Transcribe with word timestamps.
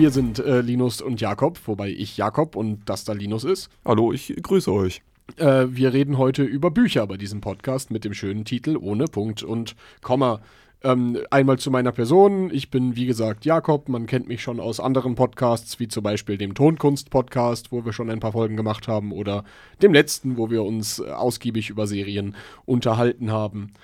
Wir 0.00 0.10
sind 0.10 0.38
äh, 0.38 0.62
Linus 0.62 1.02
und 1.02 1.20
Jakob, 1.20 1.60
wobei 1.66 1.90
ich 1.90 2.16
Jakob 2.16 2.56
und 2.56 2.88
das 2.88 3.04
da 3.04 3.12
Linus 3.12 3.44
ist. 3.44 3.68
Hallo, 3.84 4.14
ich 4.14 4.34
grüße 4.34 4.72
euch. 4.72 5.02
Äh, 5.36 5.66
wir 5.68 5.92
reden 5.92 6.16
heute 6.16 6.42
über 6.42 6.70
Bücher 6.70 7.06
bei 7.06 7.18
diesem 7.18 7.42
Podcast 7.42 7.90
mit 7.90 8.06
dem 8.06 8.14
schönen 8.14 8.46
Titel 8.46 8.78
Ohne 8.78 9.04
Punkt 9.04 9.42
und 9.42 9.76
Komma. 10.00 10.40
Ähm, 10.82 11.18
einmal 11.28 11.58
zu 11.58 11.70
meiner 11.70 11.92
Person. 11.92 12.50
Ich 12.50 12.70
bin, 12.70 12.96
wie 12.96 13.04
gesagt, 13.04 13.44
Jakob. 13.44 13.90
Man 13.90 14.06
kennt 14.06 14.26
mich 14.26 14.42
schon 14.42 14.58
aus 14.58 14.80
anderen 14.80 15.16
Podcasts, 15.16 15.78
wie 15.80 15.88
zum 15.88 16.02
Beispiel 16.02 16.38
dem 16.38 16.54
Tonkunst-Podcast, 16.54 17.70
wo 17.70 17.84
wir 17.84 17.92
schon 17.92 18.08
ein 18.08 18.20
paar 18.20 18.32
Folgen 18.32 18.56
gemacht 18.56 18.88
haben, 18.88 19.12
oder 19.12 19.44
dem 19.82 19.92
letzten, 19.92 20.38
wo 20.38 20.48
wir 20.48 20.62
uns 20.62 21.00
äh, 21.00 21.10
ausgiebig 21.10 21.68
über 21.68 21.86
Serien 21.86 22.36
unterhalten 22.64 23.32
haben. 23.32 23.74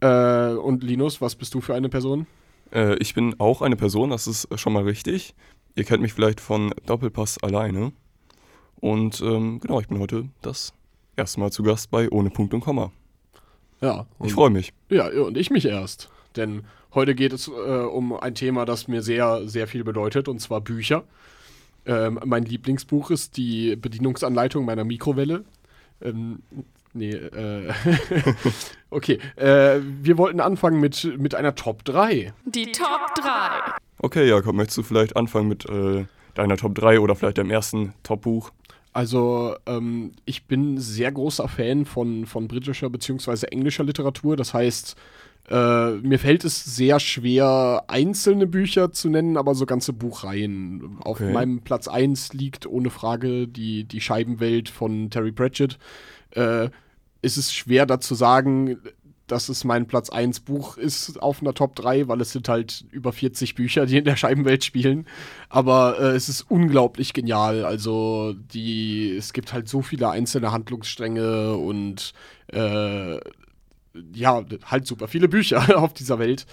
Äh, 0.00 0.52
und 0.52 0.84
Linus, 0.84 1.22
was 1.22 1.34
bist 1.34 1.54
du 1.54 1.62
für 1.62 1.74
eine 1.74 1.88
Person? 1.88 2.26
Äh, 2.72 2.96
ich 2.96 3.14
bin 3.14 3.38
auch 3.38 3.62
eine 3.62 3.76
Person, 3.76 4.10
das 4.10 4.26
ist 4.26 4.48
schon 4.60 4.74
mal 4.74 4.82
richtig. 4.82 5.34
Ihr 5.74 5.84
kennt 5.84 6.02
mich 6.02 6.12
vielleicht 6.12 6.40
von 6.40 6.72
Doppelpass 6.86 7.38
alleine. 7.42 7.92
Und 8.80 9.20
ähm, 9.20 9.60
genau, 9.60 9.80
ich 9.80 9.88
bin 9.88 9.98
heute 9.98 10.28
das 10.42 10.74
erste 11.16 11.40
Mal 11.40 11.50
zu 11.50 11.62
Gast 11.62 11.90
bei 11.90 12.10
Ohne 12.10 12.30
Punkt 12.30 12.52
und 12.52 12.60
Komma. 12.60 12.90
Ja. 13.80 14.06
Ich 14.22 14.34
freue 14.34 14.50
mich. 14.50 14.72
Ja, 14.90 15.08
und 15.08 15.36
ich 15.36 15.50
mich 15.50 15.64
erst. 15.64 16.10
Denn 16.36 16.64
heute 16.94 17.14
geht 17.14 17.32
es 17.32 17.48
äh, 17.48 17.50
um 17.50 18.12
ein 18.14 18.34
Thema, 18.34 18.64
das 18.64 18.86
mir 18.86 19.02
sehr, 19.02 19.48
sehr 19.48 19.66
viel 19.66 19.84
bedeutet, 19.84 20.28
und 20.28 20.40
zwar 20.40 20.60
Bücher. 20.60 21.04
Ähm, 21.84 22.20
mein 22.24 22.44
Lieblingsbuch 22.44 23.10
ist 23.10 23.36
die 23.36 23.76
Bedienungsanleitung 23.76 24.64
meiner 24.64 24.84
Mikrowelle. 24.84 25.44
Ähm, 26.00 26.42
nee, 26.92 27.10
äh, 27.10 27.72
okay. 28.90 29.18
Äh, 29.36 29.80
wir 29.80 30.18
wollten 30.18 30.40
anfangen 30.40 30.80
mit, 30.80 31.18
mit 31.18 31.34
einer 31.34 31.54
Top 31.54 31.84
3. 31.84 32.32
Die 32.44 32.72
Top 32.72 33.14
3. 33.16 33.72
Okay, 34.02 34.28
Jakob, 34.28 34.54
möchtest 34.54 34.78
du 34.78 34.82
vielleicht 34.82 35.16
anfangen 35.16 35.48
mit 35.48 35.64
äh, 35.68 36.04
deiner 36.34 36.56
Top 36.56 36.74
3 36.74 36.98
oder 37.00 37.14
vielleicht 37.14 37.38
deinem 37.38 37.50
ersten 37.50 37.94
Top-Buch? 38.02 38.50
Also, 38.92 39.54
ähm, 39.66 40.12
ich 40.26 40.46
bin 40.46 40.78
sehr 40.78 41.12
großer 41.12 41.48
Fan 41.48 41.86
von, 41.86 42.26
von 42.26 42.48
britischer 42.48 42.90
bzw. 42.90 43.46
englischer 43.46 43.84
Literatur. 43.84 44.36
Das 44.36 44.52
heißt, 44.52 44.96
äh, 45.48 45.90
mir 45.92 46.18
fällt 46.18 46.44
es 46.44 46.64
sehr 46.64 46.98
schwer, 47.00 47.84
einzelne 47.86 48.46
Bücher 48.46 48.92
zu 48.92 49.08
nennen, 49.08 49.36
aber 49.36 49.54
so 49.54 49.66
ganze 49.66 49.92
Buchreihen. 49.92 50.98
Auf 51.00 51.20
Okay. 51.20 51.32
meinem 51.32 51.60
Platz 51.62 51.86
1 51.88 52.32
liegt 52.34 52.66
ohne 52.66 52.90
Frage 52.90 53.46
die, 53.48 53.84
die 53.84 54.00
Scheibenwelt 54.00 54.68
von 54.68 55.10
Terry 55.10 55.32
Pratchett. 55.32 55.78
Äh, 56.32 56.68
ist 57.22 57.36
es 57.36 57.54
schwer 57.54 57.86
da 57.86 58.00
zu 58.00 58.16
sagen, 58.16 58.78
dass 59.26 59.48
es 59.48 59.64
mein 59.64 59.86
Platz 59.86 60.10
1 60.10 60.40
Buch 60.40 60.76
ist 60.76 61.22
auf 61.22 61.40
einer 61.40 61.54
Top 61.54 61.74
3, 61.76 62.08
weil 62.08 62.20
es 62.20 62.32
sind 62.32 62.48
halt 62.48 62.84
über 62.90 63.12
40 63.12 63.54
Bücher, 63.54 63.86
die 63.86 63.98
in 63.98 64.04
der 64.04 64.16
Scheibenwelt 64.16 64.64
spielen. 64.64 65.06
Aber 65.48 65.98
äh, 65.98 66.16
es 66.16 66.28
ist 66.28 66.42
unglaublich 66.50 67.12
genial. 67.12 67.64
Also 67.64 68.34
die, 68.34 69.16
es 69.16 69.32
gibt 69.32 69.52
halt 69.52 69.68
so 69.68 69.82
viele 69.82 70.10
einzelne 70.10 70.52
Handlungsstränge 70.52 71.54
und 71.54 72.12
äh, 72.48 73.18
ja, 74.14 74.44
halt 74.64 74.86
super 74.86 75.08
viele 75.08 75.28
Bücher 75.28 75.78
auf 75.82 75.92
dieser 75.94 76.18
Welt. 76.18 76.46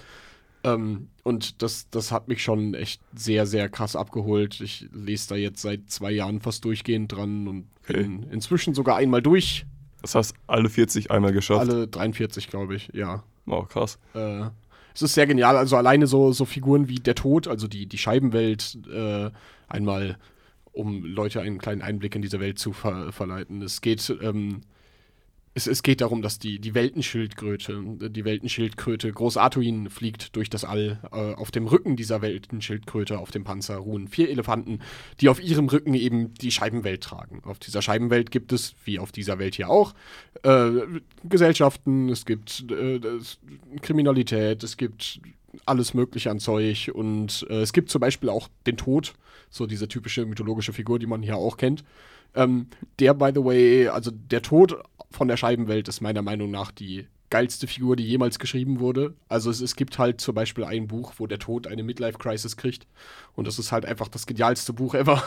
Ähm, 0.62 1.08
und 1.22 1.62
das, 1.62 1.88
das 1.90 2.12
hat 2.12 2.28
mich 2.28 2.42
schon 2.42 2.74
echt 2.74 3.00
sehr, 3.14 3.46
sehr 3.46 3.68
krass 3.68 3.96
abgeholt. 3.96 4.60
Ich 4.60 4.88
lese 4.92 5.30
da 5.30 5.34
jetzt 5.36 5.62
seit 5.62 5.90
zwei 5.90 6.10
Jahren 6.10 6.40
fast 6.40 6.64
durchgehend 6.64 7.12
dran 7.12 7.48
und 7.48 7.66
Okay. 7.82 8.04
bin 8.04 8.22
inzwischen 8.30 8.74
sogar 8.74 8.96
einmal 8.96 9.22
durch. 9.22 9.64
Das 10.02 10.14
heißt, 10.14 10.34
alle 10.46 10.68
40 10.68 11.10
einmal 11.10 11.32
geschafft. 11.32 11.60
Alle 11.60 11.86
43, 11.88 12.48
glaube 12.48 12.74
ich, 12.74 12.90
ja. 12.92 13.22
Oh, 13.46 13.62
krass. 13.62 13.98
Äh, 14.14 14.44
es 14.94 15.02
ist 15.02 15.14
sehr 15.14 15.26
genial. 15.26 15.56
Also 15.56 15.76
alleine 15.76 16.06
so, 16.06 16.32
so 16.32 16.44
Figuren 16.44 16.88
wie 16.88 16.96
der 16.96 17.14
Tod, 17.14 17.48
also 17.48 17.68
die, 17.68 17.86
die 17.86 17.98
Scheibenwelt, 17.98 18.78
äh, 18.92 19.30
einmal, 19.68 20.18
um 20.72 21.04
Leute 21.04 21.40
einen 21.40 21.58
kleinen 21.58 21.82
Einblick 21.82 22.14
in 22.14 22.22
diese 22.22 22.40
Welt 22.40 22.58
zu 22.58 22.72
ver 22.72 23.12
verleiten. 23.12 23.62
Es 23.62 23.80
geht, 23.80 24.14
ähm, 24.22 24.62
es, 25.54 25.66
es 25.66 25.82
geht 25.82 26.00
darum, 26.00 26.22
dass 26.22 26.38
die, 26.38 26.60
die 26.60 26.74
Weltenschildkröte, 26.74 27.82
die 28.10 28.24
Weltenschildkröte 28.24 29.12
Groß 29.12 29.36
Artuin 29.36 29.90
fliegt 29.90 30.36
durch 30.36 30.48
das 30.48 30.64
All. 30.64 31.00
Äh, 31.12 31.34
auf 31.34 31.50
dem 31.50 31.66
Rücken 31.66 31.96
dieser 31.96 32.22
Weltenschildkröte, 32.22 33.18
auf 33.18 33.32
dem 33.32 33.42
Panzer, 33.42 33.76
ruhen 33.76 34.06
vier 34.06 34.30
Elefanten, 34.30 34.80
die 35.20 35.28
auf 35.28 35.42
ihrem 35.42 35.68
Rücken 35.68 35.94
eben 35.94 36.34
die 36.34 36.52
Scheibenwelt 36.52 37.02
tragen. 37.02 37.42
Auf 37.44 37.58
dieser 37.58 37.82
Scheibenwelt 37.82 38.30
gibt 38.30 38.52
es, 38.52 38.74
wie 38.84 39.00
auf 39.00 39.10
dieser 39.10 39.38
Welt 39.38 39.56
hier 39.56 39.70
auch, 39.70 39.94
äh, 40.44 40.70
Gesellschaften, 41.24 42.08
es 42.08 42.24
gibt 42.26 42.64
äh, 42.70 43.00
Kriminalität, 43.82 44.62
es 44.62 44.76
gibt 44.76 45.20
alles 45.66 45.94
Mögliche 45.94 46.30
an 46.30 46.38
Zeug 46.38 46.92
und 46.94 47.44
äh, 47.50 47.62
es 47.62 47.72
gibt 47.72 47.90
zum 47.90 48.00
Beispiel 48.00 48.28
auch 48.28 48.48
den 48.66 48.76
Tod, 48.76 49.14
so 49.50 49.66
diese 49.66 49.88
typische 49.88 50.24
mythologische 50.26 50.72
Figur, 50.72 51.00
die 51.00 51.06
man 51.06 51.22
hier 51.22 51.36
auch 51.36 51.56
kennt. 51.56 51.82
Ähm, 52.34 52.68
der, 52.98 53.14
by 53.14 53.30
the 53.34 53.44
way, 53.44 53.88
also 53.88 54.10
der 54.10 54.42
Tod 54.42 54.76
von 55.10 55.28
der 55.28 55.36
Scheibenwelt 55.36 55.88
ist 55.88 56.00
meiner 56.00 56.22
Meinung 56.22 56.50
nach 56.50 56.70
die 56.70 57.06
geilste 57.30 57.66
Figur, 57.66 57.96
die 57.96 58.04
jemals 58.04 58.38
geschrieben 58.38 58.80
wurde. 58.80 59.14
Also 59.28 59.50
es, 59.50 59.60
es 59.60 59.76
gibt 59.76 59.98
halt 59.98 60.20
zum 60.20 60.34
Beispiel 60.34 60.64
ein 60.64 60.88
Buch, 60.88 61.14
wo 61.18 61.26
der 61.26 61.38
Tod 61.38 61.66
eine 61.66 61.82
Midlife-Crisis 61.82 62.56
kriegt 62.56 62.86
und 63.36 63.46
das 63.46 63.58
ist 63.58 63.72
halt 63.72 63.86
einfach 63.86 64.08
das 64.08 64.26
genialste 64.26 64.72
Buch 64.72 64.94
ever. 64.94 65.22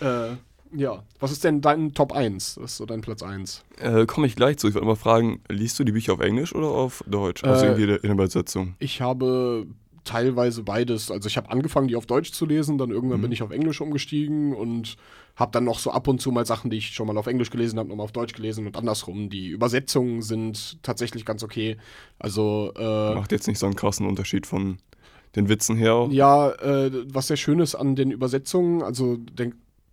äh, 0.00 0.36
ja, 0.72 1.02
was 1.20 1.32
ist 1.32 1.44
denn 1.44 1.60
dein 1.60 1.94
Top 1.94 2.12
1? 2.12 2.56
Das 2.56 2.72
ist 2.72 2.76
so 2.76 2.86
dein 2.86 3.00
Platz 3.00 3.22
1. 3.22 3.64
Äh, 3.78 4.04
Komme 4.06 4.26
ich 4.26 4.36
gleich 4.36 4.58
zu. 4.58 4.68
Ich 4.68 4.74
wollte 4.74 4.86
mal 4.86 4.96
fragen, 4.96 5.40
liest 5.48 5.78
du 5.78 5.84
die 5.84 5.92
Bücher 5.92 6.12
auf 6.12 6.20
Englisch 6.20 6.54
oder 6.54 6.68
auf 6.68 7.02
Deutsch? 7.06 7.44
Also 7.44 7.64
Äh, 7.64 7.68
irgendwie 7.68 7.82
in 7.84 7.88
der 8.02 8.04
Übersetzung. 8.04 8.74
Ich 8.78 9.00
habe 9.00 9.66
teilweise 10.06 10.62
beides. 10.62 11.10
Also 11.10 11.26
ich 11.28 11.36
habe 11.36 11.50
angefangen, 11.50 11.88
die 11.88 11.96
auf 11.96 12.06
Deutsch 12.06 12.32
zu 12.32 12.46
lesen, 12.46 12.78
dann 12.78 12.90
irgendwann 12.90 13.20
bin 13.20 13.32
ich 13.32 13.42
auf 13.42 13.50
Englisch 13.50 13.80
umgestiegen 13.82 14.54
und 14.54 14.96
habe 15.36 15.50
dann 15.52 15.64
noch 15.64 15.78
so 15.78 15.90
ab 15.90 16.08
und 16.08 16.20
zu 16.22 16.30
mal 16.32 16.46
Sachen, 16.46 16.70
die 16.70 16.78
ich 16.78 16.88
schon 16.94 17.06
mal 17.06 17.18
auf 17.18 17.26
Englisch 17.26 17.50
gelesen 17.50 17.78
habe, 17.78 17.88
nochmal 17.90 18.04
auf 18.04 18.12
Deutsch 18.12 18.32
gelesen 18.32 18.66
und 18.66 18.76
andersrum. 18.76 19.28
Die 19.28 19.48
Übersetzungen 19.48 20.22
sind 20.22 20.82
tatsächlich 20.82 21.26
ganz 21.26 21.42
okay. 21.42 21.76
Also 22.18 22.72
äh, 22.76 23.14
Macht 23.14 23.32
jetzt 23.32 23.46
nicht 23.46 23.58
so 23.58 23.66
einen 23.66 23.76
krassen 23.76 24.06
Unterschied 24.06 24.46
von 24.46 24.78
den 25.34 25.50
Witzen 25.50 25.76
her. 25.76 26.08
ja, 26.10 26.50
äh, 26.52 26.90
was 27.12 27.26
sehr 27.26 27.36
schön 27.36 27.58
ist 27.60 27.74
an 27.74 27.94
den 27.96 28.10
Übersetzungen, 28.10 28.82
also 28.82 29.16
der, 29.18 29.50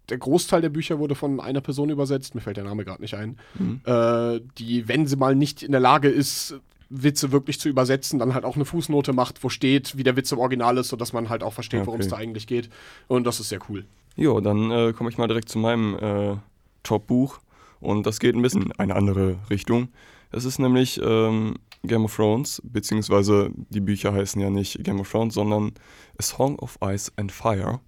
der 0.08 0.18
Großteil 0.18 0.62
der 0.62 0.70
Bücher 0.70 1.00
wurde 1.00 1.16
von 1.16 1.42
einer 1.42 1.60
Person 1.60 1.90
übersetzt, 1.90 2.34
mir 2.36 2.40
fällt 2.42 2.56
der 2.56 2.64
Name 2.64 2.86
gerade 2.86 3.02
nicht 3.02 3.16
ein, 3.16 3.38
Mhm. 3.60 3.82
äh, 3.84 4.40
die, 4.58 4.88
wenn 4.88 5.06
sie 5.08 5.18
mal 5.18 5.36
nicht 5.36 5.62
in 5.62 5.72
der 5.74 5.82
Lage 5.82 6.08
ist, 6.08 6.56
Witze 6.94 7.32
wirklich 7.32 7.60
zu 7.60 7.70
übersetzen, 7.70 8.20
dann 8.20 8.34
halt 8.34 8.46
auch 8.46 8.56
eine 8.56 8.66
Fußnote 8.66 9.14
macht, 9.14 9.44
wo 9.44 9.50
steht, 9.50 9.98
wie 9.98 10.04
der 10.04 10.16
Witz 10.16 10.32
im 10.32 10.40
Original 10.40 10.78
ist, 10.78 10.90
sodass 10.90 11.12
man 11.12 11.30
halt 11.30 11.44
auch 11.44 11.54
versteht, 11.54 11.82
Ja, 11.82 11.86
worum 11.88 12.00
es 12.00 12.08
okay. 12.08 12.16
da 12.16 12.22
eigentlich 12.22 12.48
geht. 12.48 12.70
Und 13.08 13.26
das 13.26 13.40
ist 13.40 13.50
sehr 13.50 13.60
cool. 13.70 13.86
Jo, 14.16 14.40
dann 14.42 14.70
äh, 14.70 14.94
komme 14.94 15.10
ich 15.10 15.18
mal 15.18 15.28
direkt 15.28 15.50
zu 15.50 15.58
meinem 15.58 15.96
äh, 15.96 16.36
Top-Buch. 16.84 17.40
Und 17.80 18.06
das 18.06 18.20
geht 18.20 18.36
ein 18.36 18.42
bisschen 18.42 18.64
in 18.64 18.72
eine 18.74 18.96
andere 18.96 19.38
Richtung. 19.50 19.90
Es 20.32 20.46
ist 20.46 20.60
nämlich 20.60 21.02
ähm, 21.04 21.56
Game 21.84 22.06
of 22.06 22.16
Thrones, 22.16 22.62
beziehungsweise 22.64 23.52
die 23.70 23.82
Bücher 23.82 24.14
heißen 24.14 24.40
ja 24.40 24.50
nicht 24.50 24.84
Game 24.84 25.00
of 25.00 25.12
Thrones, 25.12 25.34
sondern 25.34 25.74
A 26.18 26.24
Song 26.24 26.58
of 26.60 26.78
Ice 26.84 27.12
and 27.18 27.32
Fire. 27.32 27.80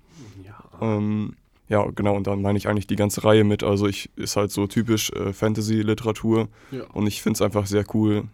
Ja. 0.44 0.58
Ähm, 0.82 1.36
ja, 1.68 1.86
genau, 1.96 2.16
und 2.16 2.28
dann 2.28 2.42
meine 2.42 2.58
ich 2.58 2.68
eigentlich 2.68 2.88
die 2.88 2.96
ganze 2.96 3.24
Reihe 3.24 3.44
mit. 3.44 3.64
Also 3.64 3.88
ich 3.88 4.10
ist 4.16 4.36
halt 4.36 4.52
so 4.52 4.68
typisch 4.68 5.12
äh, 5.12 5.34
Fantasy-Literatur 5.34 6.50
ja. 6.72 6.84
und 6.94 7.08
ich 7.08 7.22
finde 7.22 7.38
es 7.38 7.42
einfach 7.42 7.66
sehr 7.66 7.86
cool 7.94 8.26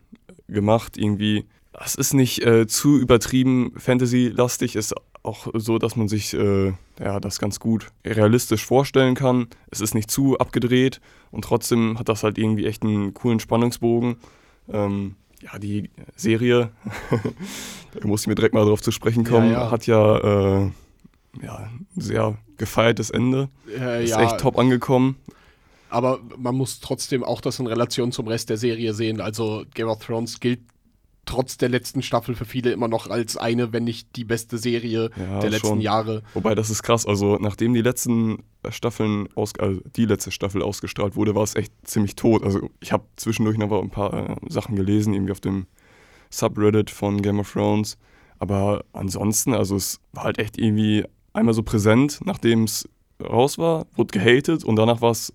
gemacht. 0.51 0.98
Irgendwie, 0.98 1.45
es 1.83 1.95
ist 1.95 2.13
nicht 2.13 2.45
äh, 2.45 2.68
zu 2.68 2.98
übertrieben 2.98 3.74
Fantasy-lastig, 3.77 4.75
ist 4.75 4.94
auch 5.24 5.48
so, 5.53 5.77
dass 5.77 5.95
man 5.95 6.07
sich 6.07 6.33
äh, 6.33 6.74
ja, 7.00 7.19
das 7.19 7.39
ganz 7.39 7.59
gut 7.59 7.88
realistisch 8.06 8.65
vorstellen 8.65 9.15
kann. 9.15 9.48
Es 9.69 9.81
ist 9.81 9.94
nicht 9.94 10.09
zu 10.09 10.38
abgedreht 10.39 11.00
und 11.30 11.44
trotzdem 11.44 12.00
hat 12.00 12.09
das 12.09 12.24
halt 12.24 12.38
irgendwie 12.38 12.65
echt 12.65 12.83
einen 12.83 13.13
coolen 13.13 13.39
Spannungsbogen. 13.39 14.18
Ähm, 14.71 15.15
ja, 15.42 15.57
die 15.59 15.89
Serie, 16.15 16.71
da 18.00 18.07
muss 18.07 18.21
ich 18.21 18.27
mir 18.27 18.36
direkt 18.36 18.53
mal 18.53 18.65
drauf 18.65 18.81
zu 18.81 18.92
sprechen 18.92 19.24
kommen, 19.24 19.51
Ja, 19.51 19.63
ja. 19.63 19.71
hat 19.71 19.88
ja, 19.88 20.18
äh, 20.18 20.71
ja 21.42 21.56
ein 21.57 21.88
sehr 21.95 22.38
gefeiertes 22.57 23.09
Ende. 23.09 23.50
Äh, 23.68 24.03
Ist 24.03 24.12
ja, 24.12 24.21
echt 24.24 24.39
top 24.39 24.57
angekommen. 24.57 25.18
Aber 25.91 26.19
man 26.38 26.55
muss 26.55 26.79
trotzdem 26.79 27.23
auch 27.23 27.41
das 27.41 27.59
in 27.59 27.67
Relation 27.67 28.11
zum 28.11 28.27
Rest 28.27 28.49
der 28.49 28.57
Serie 28.57 28.93
sehen. 28.93 29.21
Also 29.21 29.63
Game 29.73 29.88
of 29.88 30.03
Thrones 30.03 30.39
gilt 30.39 30.61
trotz 31.25 31.57
der 31.57 31.69
letzten 31.69 32.01
Staffel 32.01 32.35
für 32.35 32.45
viele 32.45 32.71
immer 32.71 32.88
noch 32.88 33.09
als 33.09 33.38
eine, 33.38 33.71
wenn 33.73 33.83
nicht 33.83 34.15
die 34.15 34.23
beste 34.23 34.57
Serie 34.57 35.11
Ja, 35.15 35.39
der 35.39 35.49
letzten 35.51 35.67
schon. 35.67 35.81
Jahre. 35.81 36.23
Wobei, 36.33 36.55
das 36.55 36.69
ist 36.69 36.83
krass. 36.83 37.05
Also, 37.05 37.38
nachdem 37.39 37.73
die 37.73 37.81
letzten 37.81 38.43
Staffeln, 38.69 39.29
aus, 39.35 39.53
also 39.59 39.81
die 39.95 40.05
letzte 40.05 40.31
Staffel 40.31 40.61
ausgestrahlt 40.61 41.15
wurde, 41.15 41.35
war 41.35 41.43
es 41.43 41.55
echt 41.55 41.73
ziemlich 41.83 42.15
tot. 42.15 42.43
Also, 42.43 42.69
ich 42.79 42.91
habe 42.91 43.03
zwischendurch 43.15 43.57
noch 43.57 43.71
ein 43.71 43.89
paar 43.89 44.31
äh, 44.31 44.35
Sachen 44.49 44.75
gelesen, 44.75 45.13
irgendwie 45.13 45.31
auf 45.31 45.39
dem 45.39 45.67
Subreddit 46.31 46.89
von 46.89 47.21
Game 47.21 47.39
of 47.39 47.51
Thrones. 47.51 47.97
Aber 48.39 48.83
ansonsten, 48.91 49.53
also, 49.53 49.75
es 49.75 49.99
war 50.13 50.23
halt 50.23 50.39
echt 50.39 50.57
irgendwie 50.57 51.05
einmal 51.33 51.53
so 51.53 51.63
präsent, 51.63 52.19
nachdem 52.25 52.63
es 52.63 52.89
raus 53.21 53.57
war, 53.57 53.85
wurde 53.95 54.17
gehatet 54.17 54.63
und 54.63 54.75
danach 54.75 55.01
war 55.01 55.11
es 55.11 55.31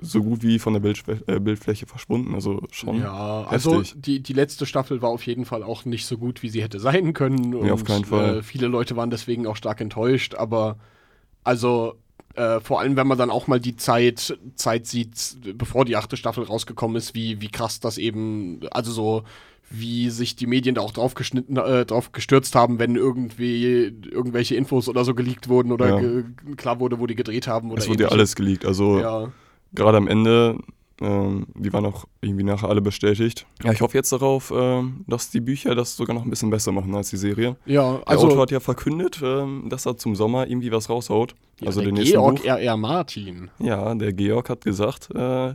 so 0.00 0.22
gut 0.22 0.42
wie 0.42 0.58
von 0.58 0.72
der 0.72 0.80
Bildfläche, 0.80 1.22
äh, 1.26 1.38
Bildfläche 1.38 1.86
verschwunden. 1.86 2.34
Also 2.34 2.62
schon. 2.70 3.00
Ja, 3.00 3.44
also 3.44 3.80
heftig. 3.80 4.02
die, 4.02 4.20
die 4.22 4.32
letzte 4.32 4.66
Staffel 4.66 5.02
war 5.02 5.10
auf 5.10 5.26
jeden 5.26 5.44
Fall 5.44 5.62
auch 5.62 5.84
nicht 5.84 6.06
so 6.06 6.16
gut, 6.16 6.42
wie 6.42 6.48
sie 6.48 6.62
hätte 6.62 6.80
sein 6.80 7.12
können. 7.12 7.50
Nee, 7.50 7.70
auf 7.70 7.84
keinen 7.84 8.04
Fall. 8.04 8.38
Äh, 8.38 8.42
viele 8.42 8.68
Leute 8.68 8.96
waren 8.96 9.10
deswegen 9.10 9.46
auch 9.46 9.56
stark 9.56 9.80
enttäuscht, 9.80 10.34
aber 10.34 10.78
also 11.44 11.94
äh, 12.34 12.60
vor 12.60 12.80
allem, 12.80 12.96
wenn 12.96 13.06
man 13.06 13.18
dann 13.18 13.30
auch 13.30 13.46
mal 13.46 13.60
die 13.60 13.76
Zeit, 13.76 14.38
Zeit 14.54 14.86
sieht, 14.86 15.36
bevor 15.58 15.84
die 15.84 15.96
achte 15.96 16.16
Staffel 16.16 16.44
rausgekommen 16.44 16.96
ist, 16.96 17.14
wie, 17.14 17.40
wie 17.40 17.48
krass 17.48 17.80
das 17.80 17.98
eben, 17.98 18.60
also 18.70 18.90
so, 18.92 19.24
wie 19.68 20.08
sich 20.10 20.36
die 20.36 20.46
Medien 20.46 20.74
da 20.74 20.80
auch 20.80 20.92
drauf 20.92 21.14
geschnitten, 21.14 21.56
äh, 21.56 21.84
drauf 21.84 22.12
gestürzt 22.12 22.54
haben, 22.54 22.78
wenn 22.78 22.96
irgendwie 22.96 23.64
irgendwelche 24.10 24.54
Infos 24.54 24.88
oder 24.88 25.04
so 25.04 25.14
geleakt 25.14 25.48
wurden 25.48 25.72
oder 25.72 26.00
Ja. 26.00 26.22
klar 26.56 26.80
wurde, 26.80 26.98
wo 26.98 27.06
die 27.06 27.14
gedreht 27.14 27.46
haben 27.46 27.70
oder 27.70 27.82
es 27.82 27.88
wurde 27.88 28.04
ja 28.04 28.08
alles 28.10 28.34
geleakt. 28.34 28.64
Also 28.64 29.00
Ja. 29.00 29.32
Gerade 29.74 29.96
am 29.98 30.08
Ende, 30.08 30.58
ähm, 31.00 31.46
die 31.54 31.72
waren 31.72 31.84
auch 31.86 32.04
irgendwie 32.20 32.44
nachher 32.44 32.68
alle 32.68 32.80
bestätigt. 32.80 33.46
Ja, 33.64 33.72
ich 33.72 33.80
hoffe 33.80 33.96
jetzt 33.96 34.12
darauf, 34.12 34.52
ähm, 34.54 35.04
dass 35.06 35.30
die 35.30 35.40
Bücher 35.40 35.74
das 35.74 35.96
sogar 35.96 36.14
noch 36.14 36.24
ein 36.24 36.30
bisschen 36.30 36.50
besser 36.50 36.72
machen 36.72 36.94
als 36.94 37.10
die 37.10 37.16
Serie. 37.16 37.56
ja, 37.66 37.96
Der 37.98 38.08
also 38.08 38.28
Autor 38.28 38.42
hat 38.42 38.50
ja 38.50 38.60
verkündet, 38.60 39.20
ähm, 39.22 39.66
dass 39.68 39.86
er 39.86 39.96
zum 39.96 40.14
Sommer 40.14 40.46
irgendwie 40.46 40.70
was 40.70 40.88
raushaut. 40.88 41.34
ja, 41.60 41.66
also 41.66 41.80
der 41.80 41.88
den 41.88 41.94
nächsten 41.96 42.12
Georg. 42.18 42.44
R.R. 42.44 42.76
Martin. 42.76 43.50
Ja, 43.58 43.94
der 43.94 44.12
Georg 44.12 44.48
hat 44.48 44.64
gesagt, 44.64 45.10
äh, 45.14 45.54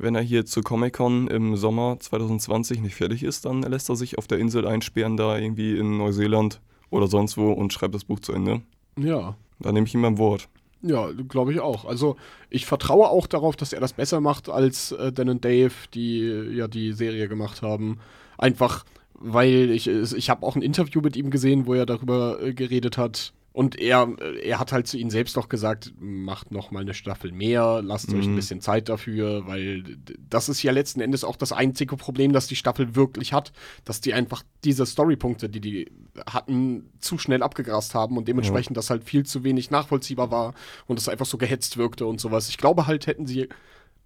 wenn 0.00 0.14
er 0.14 0.22
hier 0.22 0.46
zu 0.46 0.62
Comic-Con 0.62 1.26
im 1.26 1.56
Sommer 1.56 1.98
2020 1.98 2.80
nicht 2.80 2.94
fertig 2.94 3.24
ist, 3.24 3.44
dann 3.46 3.62
lässt 3.62 3.88
er 3.88 3.96
sich 3.96 4.16
auf 4.16 4.28
der 4.28 4.38
Insel 4.38 4.66
einsperren, 4.66 5.16
da 5.16 5.36
irgendwie 5.36 5.76
in 5.76 5.96
Neuseeland 5.98 6.60
oder 6.90 7.08
sonst 7.08 7.36
wo 7.36 7.50
und 7.50 7.72
schreibt 7.72 7.94
das 7.96 8.04
Buch 8.04 8.20
zu 8.20 8.32
Ende. 8.32 8.62
Ja. 8.96 9.34
Da 9.58 9.72
nehme 9.72 9.86
ich 9.86 9.94
ihm 9.94 10.02
beim 10.02 10.18
Wort. 10.18 10.48
Ja, 10.82 11.10
glaube 11.28 11.52
ich 11.52 11.60
auch. 11.60 11.84
Also 11.84 12.16
ich 12.50 12.66
vertraue 12.66 13.08
auch 13.08 13.26
darauf, 13.26 13.56
dass 13.56 13.72
er 13.72 13.80
das 13.80 13.94
besser 13.94 14.20
macht, 14.20 14.48
als 14.48 14.92
äh, 14.92 15.12
Dan 15.12 15.28
und 15.28 15.44
Dave, 15.44 15.72
die 15.94 16.20
ja 16.20 16.68
die 16.68 16.92
Serie 16.92 17.28
gemacht 17.28 17.62
haben. 17.62 17.98
Einfach, 18.36 18.84
weil 19.14 19.70
ich, 19.70 19.88
ich 19.88 20.30
habe 20.30 20.46
auch 20.46 20.54
ein 20.54 20.62
Interview 20.62 21.00
mit 21.00 21.16
ihm 21.16 21.30
gesehen, 21.30 21.66
wo 21.66 21.74
er 21.74 21.86
darüber 21.86 22.40
äh, 22.40 22.54
geredet 22.54 22.96
hat. 22.96 23.32
Und 23.58 23.76
er, 23.80 24.08
äh, 24.20 24.38
er 24.48 24.60
hat 24.60 24.70
halt 24.70 24.86
zu 24.86 24.96
ihnen 24.98 25.10
selbst 25.10 25.36
auch 25.36 25.48
gesagt, 25.48 25.92
macht 25.98 26.52
noch 26.52 26.70
mal 26.70 26.78
eine 26.78 26.94
Staffel 26.94 27.32
mehr, 27.32 27.82
lasst 27.82 28.14
euch 28.14 28.26
ein 28.26 28.30
Mhm. 28.30 28.36
bisschen 28.36 28.60
Zeit 28.60 28.88
dafür, 28.88 29.48
weil 29.48 29.82
das 30.30 30.48
ist 30.48 30.62
ja 30.62 30.70
letzten 30.70 31.00
Endes 31.00 31.24
auch 31.24 31.34
das 31.34 31.50
einzige 31.50 31.96
Problem, 31.96 32.32
das 32.32 32.46
die 32.46 32.54
Staffel 32.54 32.94
wirklich 32.94 33.32
hat, 33.32 33.50
dass 33.84 34.00
die 34.00 34.14
einfach 34.14 34.44
diese 34.62 34.86
Storypunkte, 34.86 35.48
die 35.48 35.60
die 35.60 35.90
hatten, 36.30 36.88
zu 37.00 37.18
schnell 37.18 37.42
abgegrast 37.42 37.96
haben 37.96 38.16
und 38.16 38.28
dementsprechend 38.28 38.76
das 38.76 38.90
halt 38.90 39.02
viel 39.02 39.26
zu 39.26 39.42
wenig 39.42 39.72
nachvollziehbar 39.72 40.30
war 40.30 40.54
und 40.86 41.00
es 41.00 41.08
einfach 41.08 41.26
so 41.26 41.36
gehetzt 41.36 41.76
wirkte 41.78 42.06
und 42.06 42.20
sowas. 42.20 42.48
Ich 42.50 42.58
glaube 42.58 42.86
halt, 42.86 43.08
hätten 43.08 43.26
sie 43.26 43.48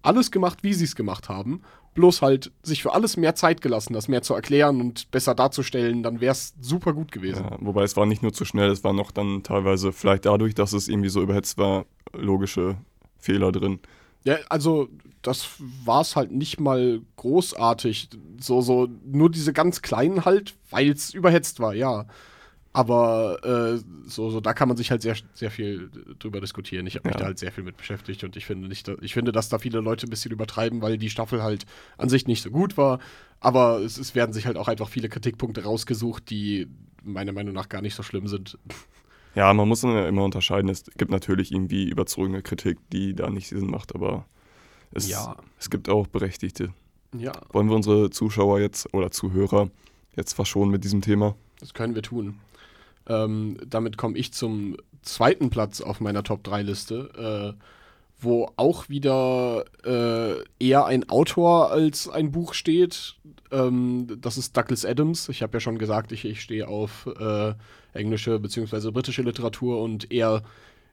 alles 0.03 0.31
gemacht, 0.31 0.59
wie 0.61 0.73
sie 0.73 0.85
es 0.85 0.95
gemacht 0.95 1.29
haben, 1.29 1.61
bloß 1.95 2.21
halt 2.21 2.51
sich 2.63 2.83
für 2.83 2.93
alles 2.93 3.17
mehr 3.17 3.35
Zeit 3.35 3.61
gelassen, 3.61 3.93
das 3.93 4.07
mehr 4.07 4.21
zu 4.21 4.33
erklären 4.33 4.81
und 4.81 5.09
besser 5.11 5.35
darzustellen, 5.35 6.03
dann 6.03 6.21
wäre 6.21 6.31
es 6.31 6.53
super 6.59 6.93
gut 6.93 7.11
gewesen. 7.11 7.45
Ja, 7.49 7.57
wobei 7.59 7.83
es 7.83 7.95
war 7.95 8.05
nicht 8.05 8.21
nur 8.21 8.33
zu 8.33 8.45
schnell, 8.45 8.69
es 8.69 8.83
war 8.83 8.93
noch 8.93 9.11
dann 9.11 9.43
teilweise 9.43 9.91
vielleicht 9.91 10.25
dadurch, 10.25 10.55
dass 10.55 10.73
es 10.73 10.87
irgendwie 10.87 11.09
so 11.09 11.21
überhetzt 11.21 11.57
war, 11.57 11.85
logische 12.13 12.77
Fehler 13.17 13.51
drin. 13.51 13.79
Ja, 14.23 14.37
also 14.49 14.89
das 15.21 15.47
war 15.85 16.01
es 16.01 16.15
halt 16.15 16.31
nicht 16.31 16.59
mal 16.59 17.01
großartig. 17.17 18.09
So, 18.39 18.61
so, 18.61 18.87
nur 19.05 19.29
diese 19.29 19.53
ganz 19.53 19.81
kleinen 19.81 20.25
halt, 20.25 20.55
weil 20.69 20.89
es 20.89 21.13
überhetzt 21.13 21.59
war, 21.59 21.73
ja. 21.73 22.05
Aber 22.75 23.37
äh, 23.75 23.79
so, 24.09 24.31
so, 24.31 24.41
da 24.41 24.53
kann 24.53 24.67
man 24.67 24.77
sich 24.77 24.89
halt 24.89 25.03
sehr, 25.03 25.15
sehr 25.33 25.51
viel 25.51 25.91
drüber 26.17 26.41
diskutieren. 26.41 26.87
Ich 26.87 26.95
habe 26.95 27.07
mich 27.07 27.13
Ja. 27.15 27.19
da 27.19 27.25
halt 27.27 27.37
sehr 27.37 27.51
viel 27.51 27.63
mit 27.63 27.77
beschäftigt 27.77 28.23
und 28.23 28.35
ich 28.35 28.45
finde 28.45 28.67
nicht, 28.67 28.87
ich 29.01 29.13
finde, 29.13 29.31
dass 29.31 29.47
da 29.49 29.59
viele 29.59 29.79
Leute 29.79 30.07
ein 30.07 30.09
bisschen 30.09 30.31
übertreiben, 30.31 30.81
weil 30.81 30.97
die 30.97 31.11
Staffel 31.11 31.43
halt 31.43 31.65
an 31.97 32.09
sich 32.09 32.25
nicht 32.25 32.41
so 32.41 32.49
gut 32.49 32.75
war. 32.75 32.97
Aber 33.39 33.79
es, 33.79 33.97
es 33.99 34.15
werden 34.15 34.33
sich 34.33 34.47
halt 34.47 34.57
auch 34.57 34.67
einfach 34.67 34.89
viele 34.89 35.07
Kritikpunkte 35.07 35.63
rausgesucht, 35.63 36.29
die 36.31 36.67
meiner 37.03 37.31
Meinung 37.31 37.53
nach 37.53 37.69
gar 37.69 37.81
nicht 37.83 37.93
so 37.93 38.01
schlimm 38.01 38.27
sind. 38.27 38.57
Ja, 39.35 39.53
man 39.53 39.67
muss 39.67 39.81
dann 39.81 39.91
ja 39.95 40.07
immer 40.07 40.23
unterscheiden. 40.23 40.69
Es 40.69 40.85
gibt 40.97 41.11
natürlich 41.11 41.51
irgendwie 41.51 41.87
überzogene 41.89 42.41
Kritik, 42.41 42.77
die 42.91 43.13
da 43.13 43.29
nicht 43.29 43.49
Sinn 43.49 43.67
macht, 43.67 43.93
aber 43.93 44.25
es, 44.91 45.09
Ja. 45.09 45.35
es 45.59 45.69
gibt 45.69 45.89
auch 45.89 46.07
berechtigte. 46.07 46.73
Ja, 47.15 47.33
Wollen 47.51 47.67
wir 47.69 47.75
unsere 47.75 48.09
Zuschauer 48.09 48.59
jetzt 48.61 48.91
oder 48.95 49.11
Zuhörer 49.11 49.69
jetzt 50.15 50.33
verschonen 50.33 50.71
mit 50.71 50.83
diesem 50.83 51.01
Thema? 51.01 51.35
Das 51.59 51.73
können 51.75 51.93
wir 51.93 52.01
tun. 52.01 52.39
Ähm, 53.07 53.57
damit 53.67 53.97
komme 53.97 54.17
ich 54.17 54.33
zum 54.33 54.77
zweiten 55.01 55.49
Platz 55.49 55.81
auf 55.81 55.99
meiner 55.99 56.23
Top 56.23 56.43
3 56.43 56.63
Liste, 56.63 57.55
äh, 57.57 57.63
wo 58.19 58.49
auch 58.55 58.87
wieder 58.87 59.65
äh, 59.85 60.43
eher 60.59 60.85
ein 60.85 61.09
Autor 61.09 61.71
als 61.71 62.07
ein 62.07 62.31
Buch 62.31 62.53
steht. 62.53 63.15
Ähm, 63.51 64.07
das 64.21 64.37
ist 64.37 64.55
Douglas 64.55 64.85
Adams. 64.85 65.27
Ich 65.29 65.43
habe 65.43 65.57
ja 65.57 65.59
schon 65.59 65.77
gesagt, 65.77 66.11
ich, 66.11 66.23
ich 66.23 66.41
stehe 66.41 66.67
auf 66.67 67.07
äh, 67.19 67.53
englische 67.93 68.39
bzw. 68.39 68.91
britische 68.91 69.23
Literatur 69.23 69.81
und 69.81 70.11
er 70.11 70.43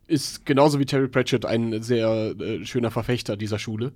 ist 0.08 0.44
genauso 0.44 0.80
wie 0.80 0.86
Terry 0.86 1.06
Pratchett 1.06 1.46
ein 1.46 1.82
sehr 1.82 2.34
äh, 2.40 2.64
schöner 2.64 2.90
Verfechter 2.90 3.36
dieser 3.36 3.60
Schule. 3.60 3.92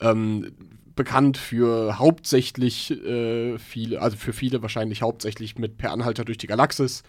Ähm, 0.00 0.52
bekannt 0.96 1.36
für 1.36 1.98
hauptsächlich 1.98 2.90
äh, 2.90 3.58
viele, 3.58 4.00
also 4.00 4.16
für 4.16 4.32
viele 4.32 4.62
wahrscheinlich 4.62 5.02
hauptsächlich 5.02 5.58
mit 5.58 5.76
Per 5.76 5.92
Anhalter 5.92 6.24
durch 6.24 6.38
die 6.38 6.46
Galaxis, 6.46 7.02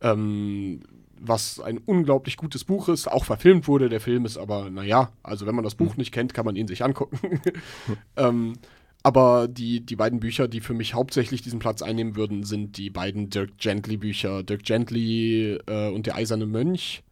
ähm, 0.00 0.80
was 1.18 1.60
ein 1.60 1.78
unglaublich 1.78 2.36
gutes 2.36 2.64
Buch 2.64 2.88
ist, 2.88 3.08
auch 3.08 3.24
verfilmt 3.24 3.68
wurde. 3.68 3.88
Der 3.88 4.00
Film 4.00 4.24
ist 4.24 4.36
aber, 4.36 4.70
naja, 4.70 5.10
also 5.22 5.46
wenn 5.46 5.54
man 5.54 5.64
das 5.64 5.74
Buch 5.74 5.96
nicht 5.96 6.12
kennt, 6.12 6.34
kann 6.34 6.44
man 6.44 6.56
ihn 6.56 6.68
sich 6.68 6.84
angucken. 6.84 7.40
ähm, 8.16 8.54
aber 9.02 9.46
die, 9.48 9.80
die 9.80 9.96
beiden 9.96 10.20
Bücher, 10.20 10.48
die 10.48 10.60
für 10.60 10.74
mich 10.74 10.94
hauptsächlich 10.94 11.40
diesen 11.40 11.58
Platz 11.60 11.80
einnehmen 11.80 12.16
würden, 12.16 12.42
sind 12.42 12.76
die 12.76 12.90
beiden 12.90 13.30
Dirk 13.30 13.56
Gently 13.58 13.96
Bücher. 13.96 14.42
Dirk 14.42 14.64
Gently 14.64 15.58
äh, 15.66 15.90
und 15.90 16.06
der 16.06 16.16
eiserne 16.16 16.46
Mönch, 16.46 17.02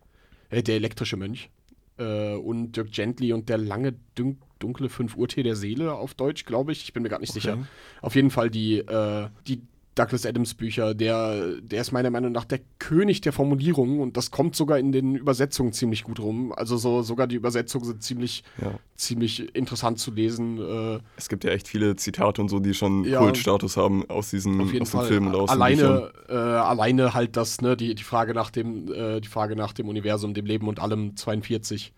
äh, 0.51 0.63
der 0.63 0.75
elektrische 0.77 1.17
Mönch. 1.17 1.51
Äh, 1.97 2.35
und 2.35 2.73
Dirk 2.73 2.91
Gently 2.91 3.33
und 3.33 3.49
der 3.49 3.59
lange 3.59 3.95
dun 4.17 4.39
dunkle 4.59 4.89
5 4.89 5.17
Uhr 5.17 5.29
Tee 5.29 5.43
der 5.43 5.57
Seele 5.57 5.93
auf 5.93 6.15
Deutsch, 6.15 6.45
glaube 6.47 6.73
ich. 6.73 6.85
Ich 6.85 6.93
bin 6.93 7.03
mir 7.03 7.11
gar 7.11 7.21
nicht 7.21 7.31
Okay. 7.31 7.41
sicher. 7.41 7.59
Auf 8.01 8.15
jeden 8.15 8.31
Fall 8.31 8.51
die, 8.51 8.79
äh, 8.79 9.29
die 9.47 9.63
Douglas 9.95 10.27
Adams 10.27 10.55
Bücher, 10.55 10.93
der, 10.95 11.57
der 11.61 11.81
ist 11.81 11.93
meiner 11.93 12.11
Meinung 12.11 12.33
nach 12.33 12.45
der 12.45 12.61
König 12.79 13.21
der 13.21 13.33
Formulierungen 13.33 14.01
und 14.01 14.17
das 14.17 14.31
kommt 14.31 14.57
sogar 14.57 14.79
in 14.79 14.91
den 14.91 15.15
Übersetzungen 15.15 15.73
ziemlich 15.73 16.03
gut 16.05 16.19
rum. 16.19 16.53
Also 16.53 16.77
so, 16.77 17.03
sogar 17.03 17.27
die 17.27 17.37
Übersetzungen 17.37 17.85
sind 17.85 18.03
ziemlich, 18.03 18.43
Ja. 18.61 18.73
ziemlich 18.97 19.55
interessant 19.55 19.99
zu 20.01 20.11
lesen. 20.11 20.59
Äh, 20.59 20.99
Es 21.17 21.29
gibt 21.29 21.45
ja 21.45 21.51
echt 21.51 21.69
viele 21.69 21.95
Zitate 21.97 22.41
und 22.43 22.49
so, 22.49 22.59
die 22.59 22.75
schon 22.75 23.05
Ja. 23.05 23.21
Kultstatus 23.21 23.77
haben 23.77 24.09
aus 24.11 24.31
diesen 24.31 24.61
aus 24.81 24.91
Fall. 24.91 25.07
Filmen 25.07 25.29
und 25.29 25.37
aus 25.37 25.51
alleine, 25.51 26.11
äh, 26.29 26.33
alleine 26.35 27.15
halt 27.15 27.37
das, 27.37 27.61
ne, 27.61 27.77
die, 27.77 27.95
die 27.95 28.03
Frage 28.05 28.35
nach 28.35 28.51
dem, 28.51 28.93
äh, 28.93 29.21
die 29.21 29.29
Frage 29.29 29.55
nach 29.55 29.73
dem 29.73 29.89
Universum, 29.89 30.35
dem 30.35 30.47
Leben 30.47 30.67
und 30.69 30.81
allem 30.81 31.17
42. 31.17 31.93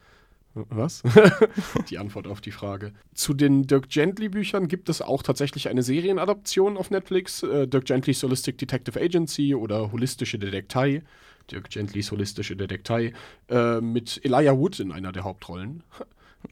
Was? 0.70 1.02
die 1.90 1.98
Antwort 1.98 2.26
auf 2.26 2.40
die 2.40 2.50
Frage. 2.50 2.92
Zu 3.14 3.34
den 3.34 3.66
Dirk 3.66 3.90
Gently 3.90 4.30
Büchern 4.30 4.68
gibt 4.68 4.88
es 4.88 5.02
auch 5.02 5.22
tatsächlich 5.22 5.68
eine 5.68 5.82
Serienadaption 5.82 6.78
auf 6.78 6.90
Netflix. 6.90 7.42
Äh, 7.42 7.68
Dirk 7.68 7.84
Gentlys 7.84 8.22
Holistic 8.22 8.56
Detective 8.56 8.98
Agency 8.98 9.54
oder 9.54 9.92
Holistische 9.92 10.38
Detektei. 10.38 11.02
Dirk 11.50 11.68
Gentlys 11.68 12.10
Holistische 12.10 12.56
Detektei. 12.56 13.12
Äh, 13.48 13.80
mit 13.82 14.24
Elijah 14.24 14.56
Wood 14.56 14.80
in 14.80 14.92
einer 14.92 15.12
der 15.12 15.24
Hauptrollen. 15.24 15.82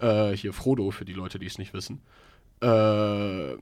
Äh, 0.00 0.36
hier 0.36 0.52
Frodo 0.52 0.90
für 0.90 1.04
die 1.04 1.12
Leute, 1.12 1.38
die 1.38 1.46
es 1.46 1.56
nicht 1.56 1.72
wissen. 1.72 2.00
Äh, 2.60 3.54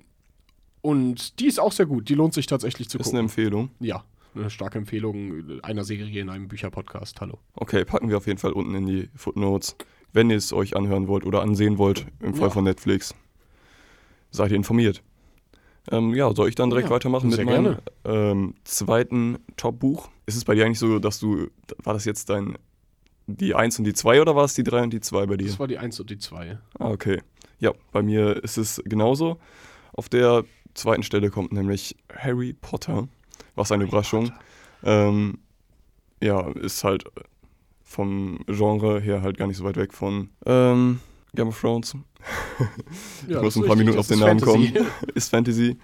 und 0.80 1.38
die 1.40 1.46
ist 1.46 1.61
auch 1.61 1.72
sehr 1.72 1.84
gut. 1.84 2.08
Die 2.08 2.14
lohnt 2.14 2.32
sich 2.32 2.46
tatsächlich 2.46 2.88
zu 2.88 2.96
Ist 2.96 3.04
gucken. 3.04 3.18
eine 3.18 3.26
Empfehlung. 3.26 3.70
Ja, 3.80 4.02
eine 4.34 4.49
starke 4.49 4.78
Empfehlung 4.78 5.61
einer 5.62 5.84
Serie 5.84 6.22
in 6.22 6.30
einem 6.30 6.49
Bücherpodcast. 6.49 7.20
Hallo. 7.20 7.38
Okay, 7.54 7.84
packen 7.84 8.08
wir 8.08 8.16
auf 8.16 8.26
jeden 8.26 8.38
Fall 8.38 8.52
unten 8.52 8.75
in 8.75 8.87
die 8.87 9.11
Footnotes. 9.14 9.76
Wenn 10.12 10.31
ihr 10.31 10.37
es 10.37 10.52
euch 10.52 10.76
anhören 10.76 11.09
wollt 11.09 11.25
oder 11.25 11.42
ansehen 11.42 11.78
wollt, 11.78 12.07
im 12.21 12.35
Fall 12.35 12.49
Ja. 12.49 12.50
von 12.54 12.64
Netflix, 12.64 13.14
seid 14.31 14.50
ihr 14.50 14.57
informiert. 14.57 15.02
Ähm, 15.90 16.14
ja, 16.14 16.33
soll 16.35 16.49
ich 16.49 16.54
dann 16.54 16.71
direkt 16.71 16.88
Ja, 16.90 16.95
weitermachen 16.95 17.31
mit 17.31 17.45
meinem 17.45 17.78
ähm, 18.04 18.54
zweiten 18.64 19.38
Top-Buch? 19.57 20.09
Ist 20.26 20.37
es 20.37 20.45
bei 20.45 20.54
dir 20.54 20.64
eigentlich 20.66 20.78
so, 20.78 20.99
dass 20.99 21.19
du, 21.19 21.49
war 21.83 21.92
das 21.95 22.04
jetzt 22.04 22.31
dein, 22.31 22.57
die 23.26 23.54
1 23.54 23.78
und 23.78 23.85
die 23.85 23.95
2 23.95 24.21
oder 24.21 24.37
war 24.37 24.45
es 24.45 24.54
die 24.54 24.62
3 24.62 24.83
und 24.85 24.92
die 24.92 25.00
2 25.00 25.26
bei 25.26 25.37
dir? 25.37 25.47
Das 25.49 25.59
war 25.59 25.66
die 25.66 25.78
1 25.78 25.99
und 25.99 26.11
die 26.11 26.19
2. 26.19 26.59
Ah, 26.78 26.90
okay. 26.90 27.21
Ja, 27.59 27.73
bei 27.90 28.02
mir 28.02 28.42
ist 28.45 28.59
es 28.59 28.81
genauso. 28.85 29.38
Auf 29.92 30.09
der 30.09 30.45
zweiten 30.75 31.02
Stelle 31.02 31.31
kommt 31.31 31.52
nämlich 31.52 31.97
Harry 32.14 32.52
Potter. 32.52 33.09
Was 33.54 33.73
eine 33.73 33.85
Überraschung. 33.85 34.33
Ähm, 34.85 35.38
ja, 36.23 36.49
ist 36.52 36.85
halt 36.85 37.04
vom 37.92 38.40
Genre 38.49 39.00
her 39.00 39.22
halt 39.22 39.37
gar 39.37 39.46
nicht 39.46 39.58
so 39.58 39.64
weit 39.64 39.76
weg 39.76 39.92
von 39.92 40.30
ähm, 40.46 41.00
Game 41.34 41.49
of 41.49 41.61
Thrones. 41.61 41.96
Ja, 43.26 43.38
ich 43.38 43.42
muss 43.42 43.54
das 43.54 43.62
ein 43.62 43.66
paar 43.66 43.76
richtig, 43.76 43.78
Minuten 43.78 43.99
auf 43.99 44.06
den 44.06 44.18
Namen 44.20 44.38
Fantasy. 44.38 44.72
kommen. 44.72 44.87
ist 45.14 45.30
Fantasy. 45.30 45.76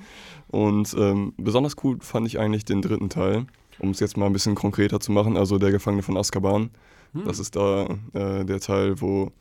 Und 0.49 0.95
ähm, 0.97 1.33
besonders 1.37 1.75
cool 1.83 1.99
fand 2.01 2.27
ich 2.29 2.39
eigentlich 2.39 2.65
den 2.65 2.81
dritten 2.81 3.09
Teil. 3.09 3.47
Um 3.81 3.91
es 3.91 4.01
jetzt 4.01 4.17
mal 4.17 4.27
ein 4.27 4.33
bisschen 4.33 4.55
konkreter 4.55 5.01
zu 5.01 5.11
machen. 5.11 5.37
Also 5.37 5.59
der 5.59 5.73
Gefangene 5.73 6.03
von 6.03 6.17
Azkaban. 6.17 6.71
Hm. 7.13 7.25
Das 7.25 7.39
ist 7.39 7.57
da 7.57 7.87
äh, 8.13 8.45
der 8.45 8.61
Teil, 8.61 9.01
wo 9.01 9.33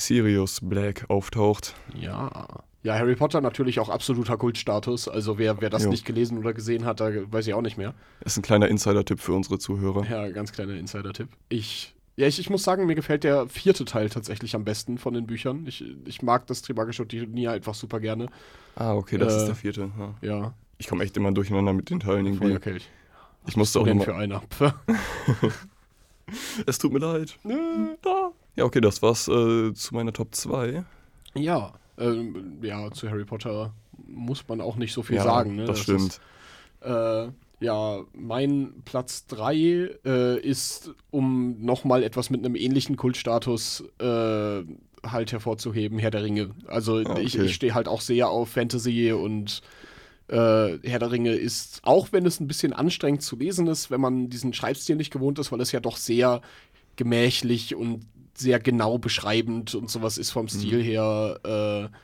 Sirius 0.00 0.60
Black 0.62 1.04
auftaucht. 1.08 1.74
Ja. 1.94 2.46
Ja, 2.82 2.94
Harry 2.94 3.14
Potter 3.14 3.42
natürlich 3.42 3.78
auch 3.78 3.90
absoluter 3.90 4.38
Kultstatus. 4.38 5.06
Also 5.06 5.36
wer, 5.38 5.60
wer 5.60 5.68
das 5.68 5.84
Jo. 5.84 5.90
nicht 5.90 6.06
gelesen 6.06 6.38
oder 6.38 6.54
gesehen 6.54 6.86
hat, 6.86 7.00
da 7.00 7.10
weiß 7.30 7.46
ich 7.46 7.52
auch 7.52 7.60
nicht 7.60 7.76
mehr. 7.76 7.92
Ist 8.24 8.38
ein 8.38 8.42
kleiner 8.42 8.68
Insider-Tipp 8.68 9.20
für 9.20 9.34
unsere 9.34 9.58
Zuhörer. 9.58 10.06
Ja, 10.10 10.26
ganz 10.30 10.50
kleiner 10.50 10.72
Insider-Tipp. 10.74 11.28
Ich, 11.50 11.94
ja, 12.16 12.26
ich, 12.26 12.38
ich 12.38 12.48
muss 12.48 12.62
sagen, 12.62 12.86
mir 12.86 12.94
gefällt 12.94 13.22
der 13.24 13.48
vierte 13.48 13.84
Teil 13.84 14.08
tatsächlich 14.08 14.54
am 14.54 14.64
besten 14.64 14.96
von 14.96 15.12
den 15.12 15.26
Büchern. 15.26 15.66
Ich, 15.66 15.84
ich 16.06 16.22
mag 16.22 16.46
das 16.46 16.62
Trimagische 16.62 17.06
Turnier 17.06 17.52
einfach 17.52 17.74
super 17.74 18.00
gerne. 18.00 18.28
Ah, 18.76 18.94
okay, 18.94 19.18
das 19.18 19.34
Äh, 19.34 19.36
ist 19.36 19.46
der 19.48 19.54
vierte. 19.56 19.90
Ja. 19.98 20.14
Ja, 20.22 20.54
Ich 20.78 20.88
komme 20.88 21.04
echt 21.04 21.14
immer 21.18 21.32
durcheinander 21.32 21.74
mit 21.74 21.90
den 21.90 22.00
Teilen 22.00 22.24
irgendwie. 22.24 22.46
Feuerkelch. 22.48 22.88
Ich 23.46 23.56
musste 23.58 23.80
auch 23.80 23.84
Denn 23.84 23.98
nochmal. 23.98 24.14
für 24.16 24.16
einer. 24.16 24.42
Es 26.66 26.78
tut 26.78 26.92
mir 26.92 27.00
leid. 27.00 27.36
Da. 28.02 28.30
Ja, 28.56 28.64
okay, 28.64 28.80
das 28.80 29.02
war's 29.02 29.28
äh, 29.28 29.72
zu 29.72 29.94
meiner 29.94 30.12
Top 30.12 30.34
2. 30.34 30.84
ja, 31.34 31.72
ähm, 31.98 32.58
ja, 32.62 32.90
zu 32.90 33.08
Harry 33.10 33.24
Potter 33.24 33.72
muss 34.06 34.46
man 34.48 34.60
auch 34.60 34.76
nicht 34.76 34.92
so 34.92 35.02
viel 35.02 35.16
ja, 35.16 35.24
sagen. 35.24 35.56
Ne? 35.56 35.64
das 35.66 35.78
ist, 35.78 35.82
stimmt. 35.84 36.20
Äh, 36.80 37.28
ja, 37.60 38.00
mein 38.14 38.72
Platz 38.86 39.26
3 39.26 39.54
äh, 40.04 40.40
ist, 40.40 40.92
um 41.10 41.62
nochmal 41.62 42.02
etwas 42.02 42.30
mit 42.30 42.44
einem 42.44 42.56
ähnlichen 42.56 42.96
Kultstatus 42.96 43.84
äh, 43.98 44.62
halt 45.02 45.32
hervorzuheben, 45.32 45.98
Herr 45.98 46.10
der 46.10 46.22
Ringe. 46.22 46.50
Also 46.66 46.96
Ah, 46.96 47.18
ich, 47.18 47.36
okay. 47.36 47.46
ich 47.46 47.54
stehe 47.54 47.74
halt 47.74 47.86
auch 47.86 48.00
sehr 48.00 48.30
auf 48.30 48.48
Fantasy 48.48 49.12
und 49.12 49.60
äh, 50.28 50.78
Herr 50.82 50.98
der 50.98 51.10
Ringe 51.10 51.34
ist, 51.34 51.80
auch 51.82 52.08
wenn 52.12 52.24
es 52.24 52.40
ein 52.40 52.48
bisschen 52.48 52.72
anstrengend 52.72 53.22
zu 53.22 53.36
lesen 53.36 53.66
ist, 53.66 53.90
wenn 53.90 54.00
man 54.00 54.30
diesen 54.30 54.54
Schreibstil 54.54 54.96
nicht 54.96 55.12
gewohnt 55.12 55.38
ist, 55.38 55.52
weil 55.52 55.60
es 55.60 55.72
ja 55.72 55.80
doch 55.80 55.98
sehr 55.98 56.40
gemächlich 56.96 57.74
und 57.74 58.06
sehr 58.40 58.58
genau 58.58 58.98
beschreibend 58.98 59.74
und 59.74 59.90
sowas 59.90 60.18
ist 60.18 60.30
vom 60.30 60.48
Stil 60.48 60.82
her, 60.82 61.40
äh, 61.44 61.96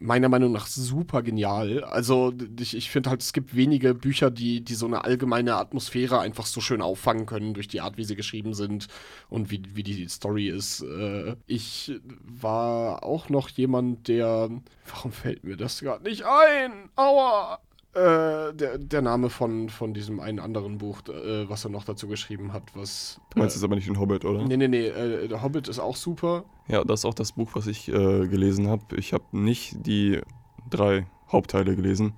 meiner 0.00 0.28
Meinung 0.28 0.52
nach 0.52 0.66
super 0.66 1.22
genial. 1.22 1.82
Also 1.84 2.32
ich, 2.60 2.76
ich 2.76 2.90
finde 2.90 3.10
halt, 3.10 3.22
es 3.22 3.32
gibt 3.32 3.56
wenige 3.56 3.94
Bücher, 3.94 4.30
die, 4.30 4.60
die 4.60 4.74
so 4.74 4.86
eine 4.86 5.04
allgemeine 5.04 5.56
Atmosphäre 5.56 6.20
einfach 6.20 6.46
so 6.46 6.60
schön 6.60 6.82
auffangen 6.82 7.26
können 7.26 7.54
durch 7.54 7.68
die 7.68 7.80
Art, 7.80 7.96
wie 7.96 8.04
sie 8.04 8.16
geschrieben 8.16 8.54
sind 8.54 8.88
und 9.28 9.50
wie, 9.50 9.62
wie 9.74 9.82
die 9.82 10.08
Story 10.08 10.48
ist. 10.48 10.82
Äh, 10.82 11.36
ich 11.46 11.92
war 12.22 13.02
auch 13.02 13.28
noch 13.28 13.48
jemand, 13.48 14.08
der. 14.08 14.50
Warum 14.86 15.12
fällt 15.12 15.44
mir 15.44 15.56
das 15.56 15.80
gerade 15.80 16.04
nicht 16.04 16.24
ein? 16.24 16.90
Aua! 16.96 17.58
Äh, 17.94 18.52
der, 18.54 18.76
der 18.78 19.02
Name 19.02 19.30
von, 19.30 19.70
von 19.70 19.94
diesem 19.94 20.20
einen 20.20 20.38
anderen 20.38 20.76
Buch, 20.76 21.00
äh, 21.08 21.48
was 21.48 21.64
er 21.64 21.70
noch 21.70 21.84
dazu 21.84 22.06
geschrieben 22.06 22.52
hat, 22.52 22.62
was. 22.74 23.18
Du 23.30 23.38
meinst 23.38 23.56
jetzt 23.56 23.64
aber 23.64 23.76
nicht 23.76 23.88
den 23.88 23.98
Hobbit, 23.98 24.26
oder? 24.26 24.44
Nee, 24.44 24.58
nee, 24.58 24.68
nee, 24.68 24.88
äh, 24.88 25.26
der 25.26 25.42
Hobbit 25.42 25.68
ist 25.68 25.78
auch 25.78 25.96
super. 25.96 26.44
Ja, 26.68 26.84
das 26.84 27.00
ist 27.00 27.04
auch 27.06 27.14
das 27.14 27.32
Buch, 27.32 27.50
was 27.54 27.66
ich 27.66 27.88
äh, 27.88 28.28
gelesen 28.28 28.68
habe. 28.68 28.96
Ich 28.96 29.14
habe 29.14 29.24
nicht 29.32 29.86
die 29.86 30.20
drei 30.68 31.06
Hauptteile 31.32 31.76
gelesen. 31.76 32.12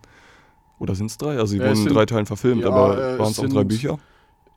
Oder 0.81 0.97
sind 0.97 1.07
es 1.07 1.19
drei? 1.19 1.39
Also, 1.39 1.47
sie 1.47 1.59
es 1.59 1.69
wurden 1.69 1.87
in 1.87 1.95
drei 1.95 2.07
Teilen 2.07 2.27
verfilmt, 2.27 2.63
ja, 2.63 2.69
aber 2.71 3.15
äh, 3.15 3.19
waren 3.19 3.31
es 3.31 3.39
es 3.39 3.45
auch 3.45 3.49
drei 3.49 3.65
Bücher? 3.65 3.99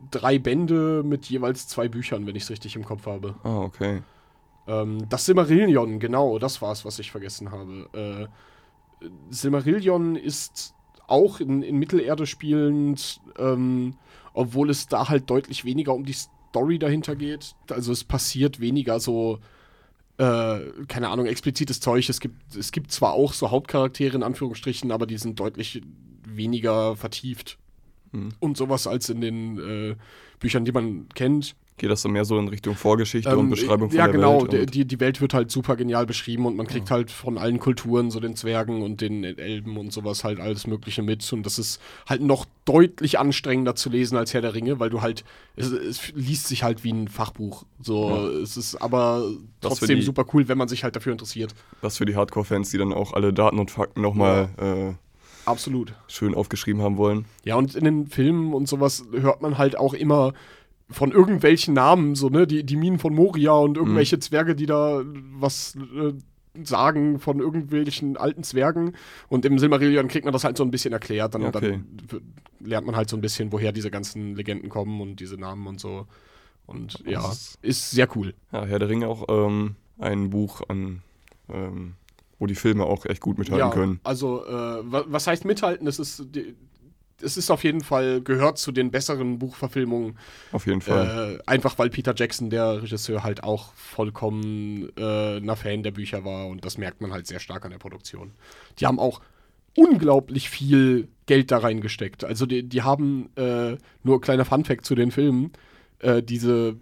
Drei 0.09 0.39
Bände 0.39 1.03
mit 1.05 1.27
jeweils 1.27 1.67
zwei 1.67 1.87
Büchern, 1.89 2.25
wenn 2.25 2.35
ich 2.35 2.43
es 2.43 2.49
richtig 2.49 2.75
im 2.75 2.85
Kopf 2.85 3.05
habe. 3.05 3.35
Ah, 3.43 3.59
okay. 3.59 4.01
Ähm, 4.67 5.07
das 5.09 5.25
Silmarillion, 5.25 5.99
genau, 5.99 6.39
das 6.39 6.61
war 6.61 6.71
es, 6.71 6.85
was 6.85 6.97
ich 6.97 7.11
vergessen 7.11 7.51
habe. 7.51 8.29
Äh, 9.01 9.07
Silmarillion 9.29 10.15
ist 10.15 10.73
auch 11.07 11.39
in, 11.39 11.63
in 11.63 11.77
Mittelerde 11.77 12.25
spielend, 12.25 13.21
ähm, 13.37 13.95
obwohl 14.33 14.69
es 14.69 14.87
da 14.87 15.09
halt 15.09 15.29
deutlich 15.29 15.65
weniger 15.65 15.93
um 15.93 16.05
die 16.05 16.13
Story 16.13 16.79
dahinter 16.79 17.15
geht. 17.15 17.55
Also 17.69 17.91
es 17.91 18.03
passiert 18.03 18.59
weniger 18.59 18.99
so, 18.99 19.39
äh, 20.17 20.59
keine 20.87 21.09
Ahnung, 21.09 21.25
explizites 21.25 21.79
Zeug. 21.79 22.09
Es 22.09 22.19
gibt, 22.19 22.55
es 22.55 22.71
gibt 22.71 22.91
zwar 22.91 23.13
auch 23.13 23.33
so 23.33 23.51
Hauptcharaktere 23.51 24.15
in 24.15 24.23
Anführungsstrichen, 24.23 24.91
aber 24.91 25.05
die 25.05 25.17
sind 25.17 25.39
deutlich 25.39 25.81
weniger 26.27 26.95
vertieft. 26.95 27.57
Hm. 28.11 28.29
Und 28.39 28.57
sowas 28.57 28.87
als 28.87 29.09
in 29.09 29.21
den 29.21 29.59
äh, 29.59 29.95
Büchern, 30.39 30.65
die 30.65 30.71
man 30.71 31.09
kennt. 31.09 31.55
Geht 31.77 31.89
das 31.89 32.03
dann 32.03 32.11
mehr 32.11 32.23
so 32.23 32.37
in 32.37 32.47
Richtung 32.47 32.75
Vorgeschichte 32.75 33.31
Ähm, 33.31 33.39
und 33.39 33.49
Beschreibung 33.49 33.89
von 33.89 33.97
ja, 33.97 34.05
der 34.05 34.13
genau. 34.13 34.41
Welt? 34.41 34.53
Die, 34.53 34.59
und- 34.59 34.73
die, 34.75 34.85
die 34.85 34.99
Welt 34.99 35.19
wird 35.21 35.33
halt 35.33 35.49
super 35.49 35.75
genial 35.75 36.05
beschrieben 36.05 36.45
und 36.45 36.55
man 36.55 36.67
kriegt 36.67 36.91
halt 36.91 37.09
von 37.09 37.37
allen 37.39 37.59
Kulturen, 37.59 38.11
so 38.11 38.19
den 38.19 38.35
Zwergen 38.35 38.83
und 38.83 39.01
den 39.01 39.23
Elben 39.23 39.77
und 39.77 39.91
sowas 39.91 40.23
halt 40.23 40.39
alles 40.39 40.67
Mögliche 40.67 41.01
mit. 41.01 41.33
Und 41.33 41.45
das 41.45 41.57
ist 41.57 41.81
halt 42.07 42.21
noch 42.21 42.45
deutlich 42.65 43.17
anstrengender 43.17 43.75
zu 43.75 43.89
lesen 43.89 44.17
als 44.17 44.33
Herr 44.35 44.41
der 44.41 44.53
Ringe, 44.53 44.79
weil 44.79 44.91
du 44.91 45.01
halt, 45.01 45.23
es, 45.55 45.71
es 45.71 46.13
liest 46.13 46.47
sich 46.47 46.61
halt 46.63 46.83
wie 46.83 46.91
ein 46.93 47.07
Fachbuch. 47.07 47.63
So, 47.81 48.09
Ja. 48.09 48.27
es 48.41 48.55
ist 48.55 48.75
aber 48.75 49.23
trotzdem 49.59 49.97
die- 49.99 50.05
super 50.05 50.25
cool, 50.33 50.47
wenn 50.47 50.59
man 50.59 50.67
sich 50.67 50.83
halt 50.83 50.95
dafür 50.95 51.11
interessiert. 51.13 51.55
Das 51.81 51.97
für 51.97 52.05
die 52.05 52.15
Hardcore-Fans, 52.15 52.69
die 52.69 52.77
dann 52.77 52.93
auch 52.93 53.13
alle 53.13 53.33
Daten 53.33 53.57
und 53.57 53.71
Fakten 53.71 54.01
nochmal 54.01 54.49
äh, 54.57 54.93
Absolut. 55.49 55.93
schön 56.07 56.35
aufgeschrieben 56.35 56.81
haben 56.81 56.97
wollen. 56.97 57.25
Ja, 57.43 57.55
und 57.55 57.75
in 57.75 57.83
den 57.83 58.07
Filmen 58.07 58.53
und 58.53 58.67
sowas 58.69 59.03
hört 59.11 59.41
man 59.41 59.57
halt 59.57 59.77
auch 59.77 59.93
immer 59.93 60.33
von 60.93 61.11
irgendwelchen 61.11 61.73
Namen, 61.73 62.15
so, 62.15 62.29
ne, 62.29 62.47
die, 62.47 62.63
die 62.63 62.75
Minen 62.75 62.99
von 62.99 63.13
Moria 63.13 63.51
und 63.53 63.77
irgendwelche 63.77 64.19
Zwerge, 64.19 64.55
die 64.55 64.65
da 64.65 65.01
was 65.33 65.75
äh, 65.75 66.13
sagen 66.63 67.19
von 67.19 67.39
irgendwelchen 67.39 68.15
alten 68.15 68.43
Zwergen. 68.43 68.93
Und 69.27 69.43
im 69.45 69.57
Silmarillion 69.59 70.07
kriegt 70.07 70.23
man 70.25 70.33
das 70.33 70.43
halt 70.43 70.55
so 70.57 70.63
ein 70.63 70.71
bisschen 70.71 70.93
erklärt. 70.93 71.33
Dann, 71.33 71.41
Ja, 71.41 71.47
okay. 71.49 71.79
dann 72.09 72.21
lernt 72.59 72.85
man 72.85 72.95
halt 72.95 73.09
so 73.09 73.17
ein 73.17 73.21
bisschen, 73.21 73.51
woher 73.51 73.71
diese 73.71 73.89
ganzen 73.91 74.35
Legenden 74.35 74.69
kommen 74.69 75.01
und 75.01 75.17
diese 75.19 75.35
Namen 75.37 75.65
und 75.67 75.79
so. 75.79 76.05
Und 76.65 77.03
ja, 77.05 77.21
Das 77.21 77.33
ist- 77.33 77.57
ist 77.61 77.91
sehr 77.91 78.07
cool. 78.15 78.33
Ja, 78.51 78.65
Herr 78.65 78.79
der 78.79 78.87
Ringe 78.89 79.07
auch 79.07 79.25
ähm, 79.29 79.75
ein 79.99 80.29
Buch 80.29 80.61
an, 80.69 81.01
ähm, 81.51 81.95
wo 82.39 82.45
die 82.45 82.55
Filme 82.55 82.85
auch 82.85 83.05
echt 83.05 83.21
gut 83.21 83.37
mithalten 83.37 83.67
ja, 83.67 83.73
können. 83.73 83.99
also, 84.03 84.45
äh, 84.45 84.49
wa- 84.51 85.05
was 85.07 85.27
heißt 85.27 85.43
mithalten? 85.45 85.87
Es 85.87 85.99
ist, 85.99 86.23
die, 86.35 86.55
es 87.23 87.37
ist 87.37 87.49
auf 87.49 87.63
jeden 87.63 87.81
Fall, 87.81 88.21
gehört 88.21 88.57
zu 88.57 88.71
den 88.71 88.91
besseren 88.91 89.39
Buchverfilmungen 89.39 90.17
Auf 90.51 90.67
jeden 90.67 90.81
Fall. 90.81 91.39
Äh, 91.39 91.49
einfach 91.49 91.77
weil 91.79 91.89
Peter 91.89 92.13
Jackson, 92.15 92.49
der 92.49 92.83
Regisseur, 92.83 93.23
halt 93.23 93.43
auch 93.43 93.73
vollkommen 93.73 94.89
äh, 94.97 95.37
ein 95.37 95.55
Fan 95.55 95.83
der 95.83 95.91
Bücher 95.91 96.25
war 96.25 96.47
und 96.47 96.65
das 96.65 96.77
merkt 96.77 97.01
man 97.01 97.11
halt 97.11 97.27
sehr 97.27 97.39
stark 97.39 97.65
an 97.65 97.71
der 97.71 97.77
Produktion. 97.77 98.31
Die 98.79 98.85
haben 98.85 98.99
auch 98.99 99.21
unglaublich 99.75 100.49
viel 100.49 101.07
Geld 101.25 101.51
da 101.51 101.59
reingesteckt. 101.59 102.23
Also 102.23 102.45
die, 102.45 102.63
die 102.63 102.81
haben, 102.81 103.29
äh, 103.35 103.77
nur 104.03 104.21
kleiner 104.21 104.45
Funfact 104.45 104.85
zu 104.85 104.95
den 104.95 105.11
Filmen, 105.11 105.51
äh, 105.99 106.21
diese, 106.21 106.75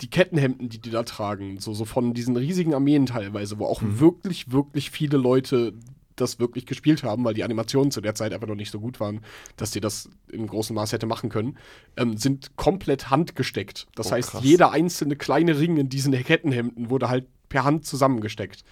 die 0.00 0.08
Kettenhemden, 0.08 0.68
die 0.68 0.80
die 0.80 0.90
da 0.90 1.02
tragen, 1.02 1.60
so, 1.60 1.74
so 1.74 1.84
von 1.84 2.14
diesen 2.14 2.36
riesigen 2.36 2.74
Armeen 2.74 3.06
teilweise, 3.06 3.58
wo 3.58 3.66
auch 3.66 3.82
wirklich, 3.82 4.50
wirklich 4.50 4.90
viele 4.90 5.16
Leute 5.16 5.74
das 6.16 6.38
wirklich 6.38 6.66
gespielt 6.66 7.02
haben, 7.02 7.24
weil 7.24 7.34
die 7.34 7.44
Animationen 7.44 7.90
zu 7.90 8.00
der 8.00 8.14
Zeit 8.14 8.32
einfach 8.32 8.46
noch 8.46 8.54
nicht 8.54 8.70
so 8.70 8.80
gut 8.80 9.00
waren, 9.00 9.20
dass 9.56 9.70
die 9.72 9.80
das 9.80 10.08
im 10.30 10.46
großen 10.46 10.74
Maß 10.74 10.92
hätte 10.92 11.06
machen 11.06 11.28
können, 11.30 11.56
ähm, 11.96 12.16
sind 12.16 12.56
komplett 12.56 13.10
handgesteckt. 13.10 13.86
Das 13.94 14.08
Oh, 14.08 14.12
heißt, 14.12 14.30
krass. 14.30 14.44
jeder 14.44 14.70
einzelne 14.72 15.16
kleine 15.16 15.58
Ring 15.58 15.76
in 15.76 15.88
diesen 15.88 16.12
Kettenhemden 16.12 16.90
wurde 16.90 17.08
halt 17.08 17.26
per 17.48 17.64
Hand 17.64 17.84
zusammengesteckt. 17.86 18.64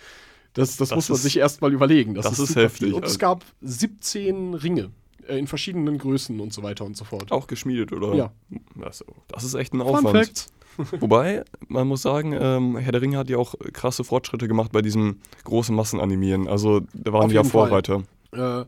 Das, 0.55 0.77
das, 0.77 0.91
Das 0.91 0.97
muss 0.97 1.09
man 1.09 1.17
ist- 1.17 1.23
sich 1.23 1.37
erstmal 1.39 1.73
überlegen. 1.73 2.15
das 2.15 2.27
ist 2.39 2.49
super 2.49 2.63
heftig. 2.63 2.93
Und 2.93 3.05
es 3.05 3.19
gab 3.19 3.45
17 3.63 4.55
Ringe 4.55 4.91
äh, 5.27 5.39
in 5.39 5.47
verschiedenen 5.47 5.99
Größen 5.99 6.39
und 6.41 6.53
so 6.53 6.63
weiter 6.63 6.85
und 6.85 6.97
so 6.97 7.05
fort. 7.05 7.33
Auch 7.33 7.47
geschmiedet, 7.47 7.93
oder? 7.93 8.15
Ja. 8.15 8.33
Das, 8.77 9.05
das 9.29 9.45
ist 9.45 9.55
echt 9.55 9.73
ein 9.73 9.81
Fun 9.81 9.89
Aufwand. 9.97 10.27
Fact. 10.27 10.47
Wobei, 11.01 11.45
man 11.69 11.87
muss 11.87 12.03
sagen, 12.03 12.37
ähm, 12.39 12.77
Herr 12.77 12.93
der 12.93 13.03
Ringe 13.03 13.19
hat 13.19 13.31
ja 13.31 13.39
auch 13.39 13.55
krasse 13.73 14.05
Fortschritte 14.05 14.49
gemacht 14.49 14.73
bei 14.73 14.83
diesem 14.83 15.21
großen 15.45 15.75
Massenanimieren. 15.75 16.49
Also 16.49 16.81
da 16.95 17.13
waren 17.13 17.25
Auf 17.25 17.29
die 17.31 17.37
ja. 17.37 17.45
Vorreiter. 17.45 18.03
Äh, 18.33 18.65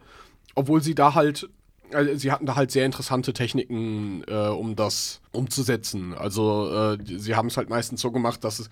obwohl 0.55 0.83
sie 0.83 0.95
da 0.95 1.15
halt, 1.15 1.49
also 1.93 2.15
sie 2.17 2.31
hatten 2.31 2.47
da 2.47 2.57
halt 2.57 2.71
sehr 2.71 2.87
interessante 2.87 3.33
Techniken, 3.33 4.23
äh, 4.29 4.49
um 4.49 4.77
das 4.77 5.21
umzusetzen. 5.33 6.15
Also 6.15 6.71
äh, 6.73 6.99
sie 7.05 7.35
haben 7.35 7.49
es 7.49 7.57
halt 7.57 7.71
meistens 7.71 8.01
so 8.01 8.11
gemacht, 8.11 8.45
dass 8.45 8.59
es 8.59 8.71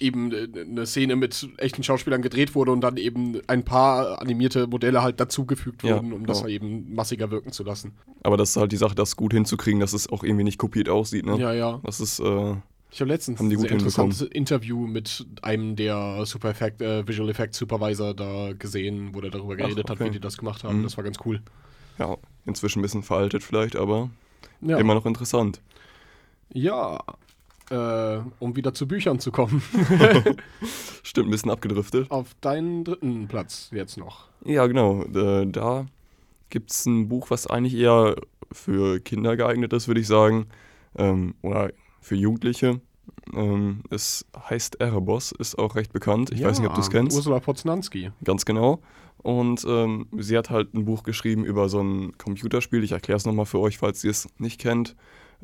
eben 0.00 0.32
äh, 0.32 0.48
eine 0.60 0.86
Szene 0.86 1.16
mit 1.16 1.48
echten 1.58 1.82
Schauspielern 1.82 2.22
gedreht 2.22 2.54
wurde 2.54 2.72
und 2.72 2.80
dann 2.80 2.96
eben 2.96 3.40
ein 3.46 3.64
paar 3.64 4.20
animierte 4.20 4.66
Modelle 4.66 5.02
halt 5.02 5.20
dazugefügt 5.20 5.82
Ja, 5.82 5.96
wurden, 5.96 6.12
um 6.12 6.26
das 6.26 6.38
genau. 6.38 6.50
eben 6.50 6.94
massiger 6.94 7.30
wirken 7.30 7.52
zu 7.52 7.62
lassen. 7.64 7.92
Aber 8.22 8.36
das 8.36 8.50
ist 8.50 8.56
halt 8.56 8.72
die 8.72 8.76
Sache, 8.76 8.94
das 8.94 9.16
gut 9.16 9.32
hinzukriegen, 9.32 9.80
dass 9.80 9.92
es 9.92 10.08
auch 10.08 10.24
irgendwie 10.24 10.44
nicht 10.44 10.58
kopiert 10.58 10.88
aussieht. 10.88 11.24
Ne? 11.26 11.38
Ja, 11.38 11.52
ja. 11.52 11.80
Das 11.84 12.00
ist, 12.00 12.18
äh, 12.20 12.54
Ich 12.90 13.00
habe 13.00 13.10
letztens 13.10 13.40
ein 13.40 13.50
sehr 13.50 13.70
interessantes 13.70 14.22
Interview 14.22 14.86
mit 14.86 15.26
einem 15.42 15.76
der 15.76 16.24
Super 16.26 16.50
Effect, 16.50 16.82
äh, 16.82 17.06
Visual 17.06 17.28
Effects 17.30 17.58
Supervisor 17.58 18.14
da 18.14 18.52
gesehen, 18.52 19.14
wo 19.14 19.20
der 19.20 19.30
darüber 19.30 19.56
geredet 19.56 19.88
hat, 19.90 19.96
okay. 20.00 20.06
wie 20.06 20.10
die 20.12 20.20
das 20.20 20.36
gemacht 20.38 20.64
haben. 20.64 20.78
Mhm. 20.80 20.82
Das 20.84 20.96
war 20.96 21.04
ganz 21.04 21.18
cool. 21.24 21.40
ja, 21.98 22.16
inzwischen 22.46 22.80
ein 22.80 22.82
bisschen 22.82 23.02
veraltet 23.02 23.42
vielleicht, 23.42 23.76
aber 23.76 24.10
Ja, 24.60 24.78
immer 24.78 24.94
noch 24.94 25.06
interessant. 25.06 25.60
ja 26.52 27.00
äh, 27.70 28.18
um 28.38 28.56
wieder 28.56 28.74
zu 28.74 28.86
Büchern 28.86 29.18
zu 29.18 29.30
kommen. 29.30 29.62
Stimmt, 31.02 31.28
ein 31.28 31.30
bisschen 31.30 31.50
abgedriftet. 31.50 32.10
Auf 32.10 32.34
deinen 32.40 32.84
dritten 32.84 33.28
Platz 33.28 33.70
jetzt 33.72 33.96
noch. 33.96 34.28
Ja, 34.44 34.66
genau. 34.66 35.02
Äh, 35.04 35.46
da 35.46 35.86
gibt 36.50 36.70
es 36.70 36.86
ein 36.86 37.08
Buch, 37.08 37.30
was 37.30 37.46
eigentlich 37.46 37.74
eher 37.74 38.16
für 38.52 39.00
Kinder 39.00 39.36
geeignet 39.36 39.72
ist, 39.72 39.88
würde 39.88 40.00
ich 40.00 40.06
sagen. 40.06 40.46
Ähm, 40.96 41.34
oder 41.42 41.72
für 42.00 42.14
Jugendliche. 42.14 42.80
Ähm, 43.34 43.82
es 43.90 44.26
heißt 44.36 44.80
Erebos, 44.80 45.32
ist 45.32 45.58
auch 45.58 45.74
recht 45.76 45.92
bekannt. 45.92 46.30
Ich 46.32 46.40
ja, 46.40 46.48
weiß 46.48 46.58
nicht, 46.58 46.68
ob 46.68 46.74
du 46.74 46.80
es 46.80 46.90
kennst. 46.90 47.16
Ursula 47.16 47.40
Poznanski. 47.40 48.10
Ganz 48.22 48.44
genau. 48.44 48.80
Und 49.18 49.64
ähm, 49.66 50.06
sie 50.18 50.36
hat 50.36 50.50
halt 50.50 50.74
ein 50.74 50.84
Buch 50.84 51.02
geschrieben 51.02 51.44
über 51.44 51.68
so 51.68 51.80
ein 51.80 52.16
Computerspiel. 52.18 52.84
Ich 52.84 52.92
erkläre 52.92 53.16
es 53.16 53.24
nochmal 53.24 53.46
für 53.46 53.58
euch, 53.58 53.78
falls 53.78 54.04
ihr 54.04 54.10
es 54.10 54.28
nicht 54.38 54.60
kennt. 54.60 54.94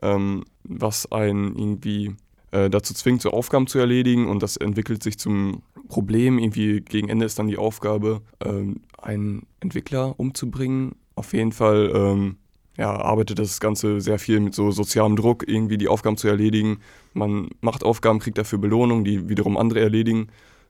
Ähm, 0.03 0.45
was 0.65 1.11
einen 1.11 1.57
irgendwie 1.57 2.15
äh, 2.53 2.71
dazu 2.71 2.95
zwingt, 2.95 3.23
so 3.23 3.31
Aufgaben 3.31 3.67
zu 3.67 3.79
erledigen. 3.79 4.29
Und 4.29 4.43
das 4.43 4.57
entwickelt 4.57 5.03
sich 5.03 5.19
zum 5.19 5.63
Problem. 5.89 6.39
Irgendwie 6.39 6.81
gegen 6.81 7.09
Ende 7.09 7.27
ist 7.27 7.39
dann 7.39 7.49
die 7.49 7.59
Aufgabe, 7.59 8.23
ähm, 8.45 8.81
einen 8.99 9.47
Entwickler 9.61 10.19
umzubringen. 10.19 10.97
Auf 11.15 11.33
jeden 11.33 11.53
Fall 11.53 11.93
ähm, 11.95 12.37
ja, 12.77 12.93
arbeitet 12.93 13.39
das 13.39 13.61
Ganze 13.61 14.01
sehr 14.01 14.19
viel 14.19 14.41
mit 14.41 14.55
so 14.55 14.71
sozialem 14.71 15.17
Druck, 15.17 15.45
irgendwie 15.47 15.77
die 15.77 15.89
Aufgaben 15.89 16.17
zu 16.17 16.29
erledigen. 16.29 16.79
Man 17.13 17.51
macht 17.61 17.85
Aufgaben, 17.85 18.21
kriegt 18.21 18.39
dafür 18.39 18.59
Belohnung, 18.59 19.05
die 19.05 19.29
wiederum 19.29 19.57
andere 19.57 19.81
erledigen. 19.81 20.29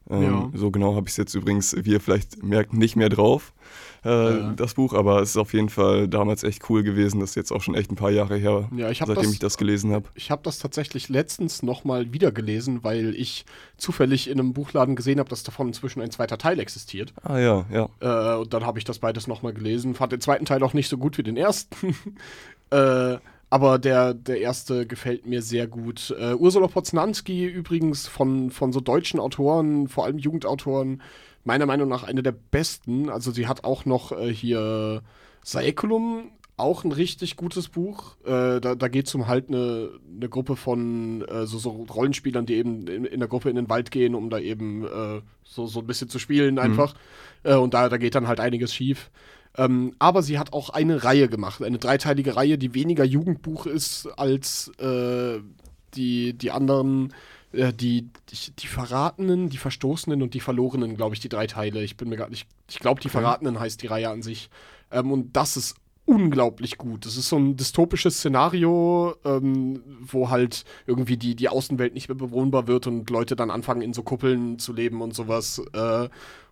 Ähm, 0.09 0.23
ja. 0.23 0.51
So 0.55 0.71
genau 0.71 0.97
habe 0.97 1.07
ich 1.07 1.13
es 1.13 1.19
jetzt 1.19 1.35
übrigens, 1.35 1.77
wie 1.85 1.93
ihr 1.93 2.01
vielleicht 2.01 2.43
merkt, 2.43 2.73
nicht 2.73 2.97
mehr 2.97 3.11
drauf, 3.11 3.53
äh, 4.05 4.09
ja. 4.09 4.53
das 4.57 4.75
Buch, 4.75 4.95
aber 4.95 5.21
es 5.21 5.31
ist 5.31 5.37
auf 5.37 5.53
jeden 5.53 5.69
Fall 5.69 6.09
damals 6.09 6.45
echt 6.45 6.69
cool 6.71 6.83
gewesen. 6.83 7.21
Das 7.21 7.31
ist 7.31 7.37
jetzt 7.37 7.53
auch 7.53 7.63
schon 7.63 7.75
echt 7.75 7.91
ein 7.91 7.97
paar 7.97 8.11
Jahre 8.11 8.37
her, 8.37 8.69
ja, 8.75 8.91
ich 8.91 8.99
seitdem 8.99 9.17
das, 9.17 9.33
ich 9.33 9.39
das 9.39 9.59
gelesen 9.59 9.93
habe. 9.93 10.07
Ich 10.15 10.31
habe 10.31 10.43
das 10.43 10.59
tatsächlich 10.59 11.09
letztens 11.09 11.63
nochmal 11.63 12.13
wieder 12.13 12.33
gelesen, 12.33 12.83
weil 12.83 13.15
ich 13.15 13.45
zufällig 13.77 14.29
in 14.29 14.39
einem 14.39 14.53
Buchladen 14.53 14.97
gesehen 14.97 15.19
habe, 15.19 15.29
dass 15.29 15.43
davon 15.43 15.69
inzwischen 15.69 16.01
ein 16.01 16.11
zweiter 16.11 16.39
Teil 16.39 16.59
existiert. 16.61 17.13
Ah 17.23 17.39
ja, 17.39 17.67
ja. 17.73 17.89
Äh, 18.01 18.39
und 18.39 18.53
dann 18.53 18.67
habe 18.67 18.79
ich 18.79 18.85
das 18.85 18.99
beides 18.99 19.27
nochmal 19.27 19.53
gelesen. 19.53 19.95
Fand 19.95 20.13
den 20.13 20.21
zweiten 20.21 20.45
Teil 20.45 20.63
auch 20.63 20.75
nicht 20.75 20.89
so 20.89 20.99
gut 20.99 21.19
wie 21.19 21.23
den 21.23 21.37
ersten. 21.37 21.95
äh, 22.71 23.19
aber 23.51 23.81
der, 23.81 24.15
der 24.15 24.41
erste 24.41 24.87
gefällt 24.87 25.27
mir 25.27 25.43
sehr 25.43 25.67
gut. 25.67 26.15
Uh, 26.17 26.37
Ursula 26.37 26.69
Poznanski 26.69 27.47
übrigens 27.47 28.07
von, 28.07 28.53
von 28.53 28.73
so 28.73 28.79
deutschen 28.79 29.19
Autoren, 29.19 29.89
vor 29.89 30.05
allem 30.05 30.19
Jugendautoren, 30.19 31.03
meiner 31.45 31.67
Meinung 31.67 31.89
nach 31.89 32.05
eine 32.05 32.23
der 32.23 32.33
besten. 32.33 33.09
Also 33.09 33.31
sie 33.31 33.47
hat 33.47 33.65
auch 33.65 33.85
noch 33.85 34.13
äh, 34.13 34.33
hier 34.33 35.03
Saeculum, 35.43 36.33
auch 36.57 36.85
ein 36.85 36.93
richtig 36.93 37.37
gutes 37.37 37.69
Buch. 37.69 38.17
Äh, 38.25 38.61
da 38.61 38.75
da 38.75 38.89
geht 38.89 39.07
es 39.07 39.15
um 39.15 39.27
halt 39.27 39.49
eine, 39.49 39.91
eine 40.15 40.29
Gruppe 40.29 40.57
von 40.57 41.23
äh, 41.23 41.47
so, 41.47 41.59
so, 41.59 41.71
Rollenspielern, 41.71 42.47
die 42.47 42.57
eben 42.57 42.87
in, 42.87 43.05
in, 43.05 43.19
der 43.21 43.29
Gruppe 43.29 43.49
in 43.49 43.57
den 43.57 43.71
Wald 43.71 43.91
gehen, 43.91 44.15
um 44.15 44.31
da 44.31 44.39
eben 44.39 44.85
äh, 44.85 45.23
so, 45.43 45.67
so 45.67 45.81
ein 45.81 45.87
bisschen 45.87 46.09
zu 46.09 46.19
spielen 46.19 46.55
mhm. 46.55 46.61
einfach. 46.61 46.95
Mhm. 47.45 47.53
und 47.55 47.75
da, 47.75 47.89
da 47.89 47.97
geht 47.97 48.15
dann 48.15 48.29
halt 48.29 48.41
einiges 48.41 48.75
schief. 48.75 49.11
Ähm, 49.57 49.95
aber 49.99 50.23
sie 50.23 50.39
hat 50.39 50.53
auch 50.53 50.71
eine 50.71 51.03
Reihe 51.03 51.29
gemacht, 51.29 51.63
eine 51.63 51.79
dreiteilige 51.79 52.37
Reihe, 52.37 52.57
die 52.57 52.75
weniger 52.75 53.05
Jugendbuch 53.05 53.67
ist 53.67 54.07
als 54.17 54.71
äh, 54.79 55.41
die, 55.95 56.35
die 56.35 56.51
anderen, 56.53 57.13
äh, 57.53 57.73
die, 57.73 58.09
die, 58.29 58.53
die, 58.59 58.67
Verratenen, 58.67 59.49
die 59.49 59.57
Verstoßenen 59.57 60.23
und 60.23 60.35
die 60.35 60.41
Verlorenen, 60.41 60.97
glaube 60.97 61.15
ich, 61.15 61.21
die 61.21 61.29
drei 61.29 61.47
Teile. 61.47 61.83
Ich 61.83 61.97
bin 61.97 62.09
mir 62.09 62.17
gar 62.17 62.29
nicht, 62.29 62.49
ich 62.69 62.79
glaube, 62.79 63.01
die 63.01 63.09
Verratenen 63.09 63.59
heißt 63.59 63.83
die 63.83 63.87
Reihe 63.89 64.11
an 64.11 64.23
sich. 64.23 64.51
Ähm, 64.91 65.13
und 65.13 65.37
das 65.37 65.57
ist 65.57 65.77
unglaublich 66.05 66.77
gut. 66.77 67.07
Das 67.07 67.17
ist 67.17 67.29
so 67.29 67.37
ein 67.37 67.57
dystopisches 67.57 68.19
Szenario, 68.19 69.15
ähm, 69.25 69.83
wo 70.01 70.31
halt 70.31 70.65
irgendwie 70.87 71.17
die, 71.17 71.37
die 71.37 71.49
Außenwelt 71.49 71.95
nicht 71.95 72.09
mehr 72.09 72.17
bewohnbar 72.17 72.67
wird 72.67 72.87
und 72.87 73.09
Leute 73.11 73.37
dann 73.37 73.51
anfangen, 73.51 73.83
in 73.83 73.93
so 73.93 74.03
Kuppeln 74.03 74.59
zu 74.59 74.73
leben 74.73 75.03
und 75.03 75.15
sowas. 75.15 75.63
Äh, 75.73 76.09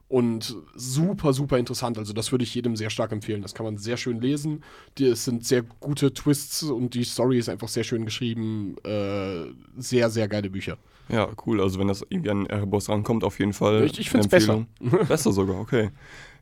und 0.09 0.57
super, 0.75 1.35
super 1.35 1.59
interessant. 1.59 1.99
Also 1.99 2.15
das 2.15 2.33
würde 2.33 2.45
ich 2.45 2.55
jedem 2.55 2.77
sehr 2.77 2.89
stark 2.89 3.13
empfehlen. 3.13 3.43
Das 3.43 3.55
kann 3.55 3.67
man 3.67 3.77
sehr 3.77 3.99
schön 3.99 4.21
lesen. 4.21 4.65
Die, 4.97 5.07
es 5.07 5.25
sind 5.25 5.45
sehr 5.45 5.63
gute 5.63 6.15
Twists 6.15 6.63
und 6.63 6.95
die 6.95 7.05
Story 7.05 7.39
ist 7.39 7.51
einfach 7.51 7.69
sehr 7.69 7.85
schön 7.85 8.07
geschrieben. 8.07 8.77
Äh, 8.85 9.53
sehr, 9.77 10.09
sehr 10.09 10.29
geile 10.29 10.49
Bücher. 10.49 10.79
Ja, 11.09 11.29
cool. 11.47 11.61
Also 11.61 11.79
wenn 11.79 11.89
das 11.89 12.05
irgendwie 12.09 12.31
an 12.31 12.47
Erebos 12.47 12.89
rankommt, 12.89 13.25
auf 13.25 13.39
jeden 13.39 13.53
Fall. 13.53 13.85
Ich, 13.85 13.99
ich 13.99 14.11
finde 14.11 14.27
es 14.27 14.29
besser. 14.29 14.67
besser 15.09 15.33
sogar, 15.33 15.61
okay. 15.61 15.91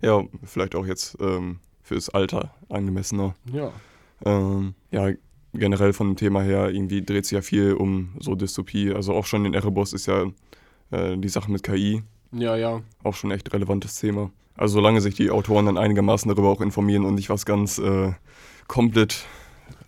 Ja, 0.03 0.25
vielleicht 0.45 0.75
auch 0.75 0.87
jetzt 0.87 1.17
ähm, 1.21 1.59
fürs 1.83 2.09
Alter 2.09 2.55
angemessener. 2.69 3.35
Ja. 3.53 3.73
Ähm, 4.25 4.75
ja, 4.91 5.11
generell 5.53 5.93
von 5.93 6.09
dem 6.09 6.17
Thema 6.17 6.43
her, 6.43 6.71
irgendwie 6.71 7.03
dreht 7.03 7.27
sich 7.27 7.37
ja 7.37 7.43
viel 7.43 7.75
um 7.75 8.15
so 8.19 8.35
Dystopie. 8.35 8.93
Also 8.93 9.15
auch 9.15 9.27
schon 9.27 9.45
in 9.45 9.55
Erebos 9.55 9.93
ist 9.93 10.07
ja 10.07 10.27
äh, 10.91 11.17
die 11.17 11.29
Sache 11.29 11.51
mit 11.51 11.63
KI 11.63 12.03
ja, 12.33 12.57
ja. 12.57 12.83
Auch 13.03 13.15
schon 13.15 13.31
echt 13.31 13.53
relevantes 13.53 13.99
Thema. 13.99 14.31
Also 14.57 14.75
solange 14.75 15.01
sich 15.01 15.15
die 15.15 15.31
Autoren 15.31 15.67
dann 15.67 15.79
einigermaßen 15.79 16.29
darüber 16.29 16.49
auch 16.49 16.61
informieren 16.61 17.05
und 17.05 17.15
nicht 17.15 17.31
was 17.31 17.45
ganz 17.45 17.79
äh, 17.79 18.13
komplett 18.69 19.27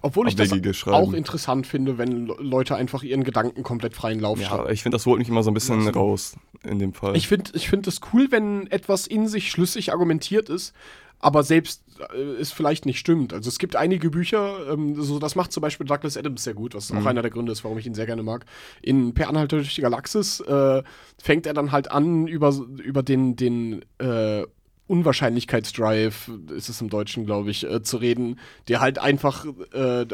obwohl 0.01 0.29
ich 0.29 0.37
das 0.37 0.53
auch 0.87 1.13
interessant 1.13 1.67
finde, 1.67 1.99
wenn 1.99 2.27
Leute 2.27 2.77
einfach 2.77 3.03
ihren 3.03 3.25
Gedanken 3.25 3.63
komplett 3.63 3.95
freien 3.95 4.21
Lauf 4.21 4.41
Ja, 4.41 4.69
ich 4.69 4.83
finde, 4.83 4.97
das 4.97 5.07
holt 5.07 5.19
mich 5.19 5.29
immer 5.29 5.43
so 5.43 5.51
ein 5.51 5.55
bisschen 5.55 5.87
also, 5.87 5.99
raus 5.99 6.37
in 6.65 6.79
dem 6.79 6.93
Fall. 6.93 7.17
Ich 7.17 7.29
finde 7.29 7.51
ich 7.55 7.69
find 7.69 7.87
es 7.87 8.01
cool, 8.13 8.29
wenn 8.31 8.67
etwas 8.69 9.07
in 9.07 9.29
sich 9.29 9.51
schlüssig 9.51 9.93
argumentiert 9.93 10.49
ist, 10.49 10.73
aber 11.21 11.43
selbst 11.43 11.83
äh, 12.15 12.19
es 12.41 12.53
vielleicht 12.53 12.87
nicht 12.87 12.99
stimmt. 12.99 13.33
Also 13.33 13.49
es 13.49 13.59
gibt 13.59 13.77
einige 13.77 14.11
Bücher, 14.11 14.73
ähm, 14.73 15.01
so 15.01 15.19
das 15.19 15.35
macht 15.35 15.53
zum 15.53 15.61
Beispiel 15.63 15.87
Douglas 15.87 16.17
Adams 16.17 16.45
sehr 16.45 16.55
gut, 16.55 16.75
was 16.75 16.93
mhm. 16.93 16.99
auch 16.99 17.07
einer 17.07 17.23
der 17.23 17.31
Gründe 17.31 17.53
ist, 17.53 17.65
warum 17.65 17.79
ich 17.79 17.87
ihn 17.87 17.95
sehr 17.95 18.07
gerne 18.07 18.23
mag. 18.23 18.45
In 18.83 19.15
Per 19.15 19.29
Anhalter 19.29 19.57
durch 19.57 19.75
die 19.75 19.81
Galaxis 19.81 20.41
äh, 20.41 20.83
fängt 21.21 21.47
er 21.47 21.55
dann 21.55 21.73
halt 21.73 21.91
an, 21.91 22.27
über, 22.29 22.55
über 22.83 23.03
den, 23.03 23.37
den 23.37 23.85
äh, 23.99 24.45
Unwahrscheinlichkeitsdrive, 24.89 26.31
ist 26.57 26.69
es 26.69 26.81
im 26.81 26.89
Deutschen, 26.91 27.27
glaube 27.27 27.51
ich, 27.51 27.65
äh, 27.65 27.83
zu 27.83 27.99
reden, 27.99 28.39
der 28.67 28.81
halt 28.81 28.99
einfach 28.99 29.47
äh, 29.73 30.07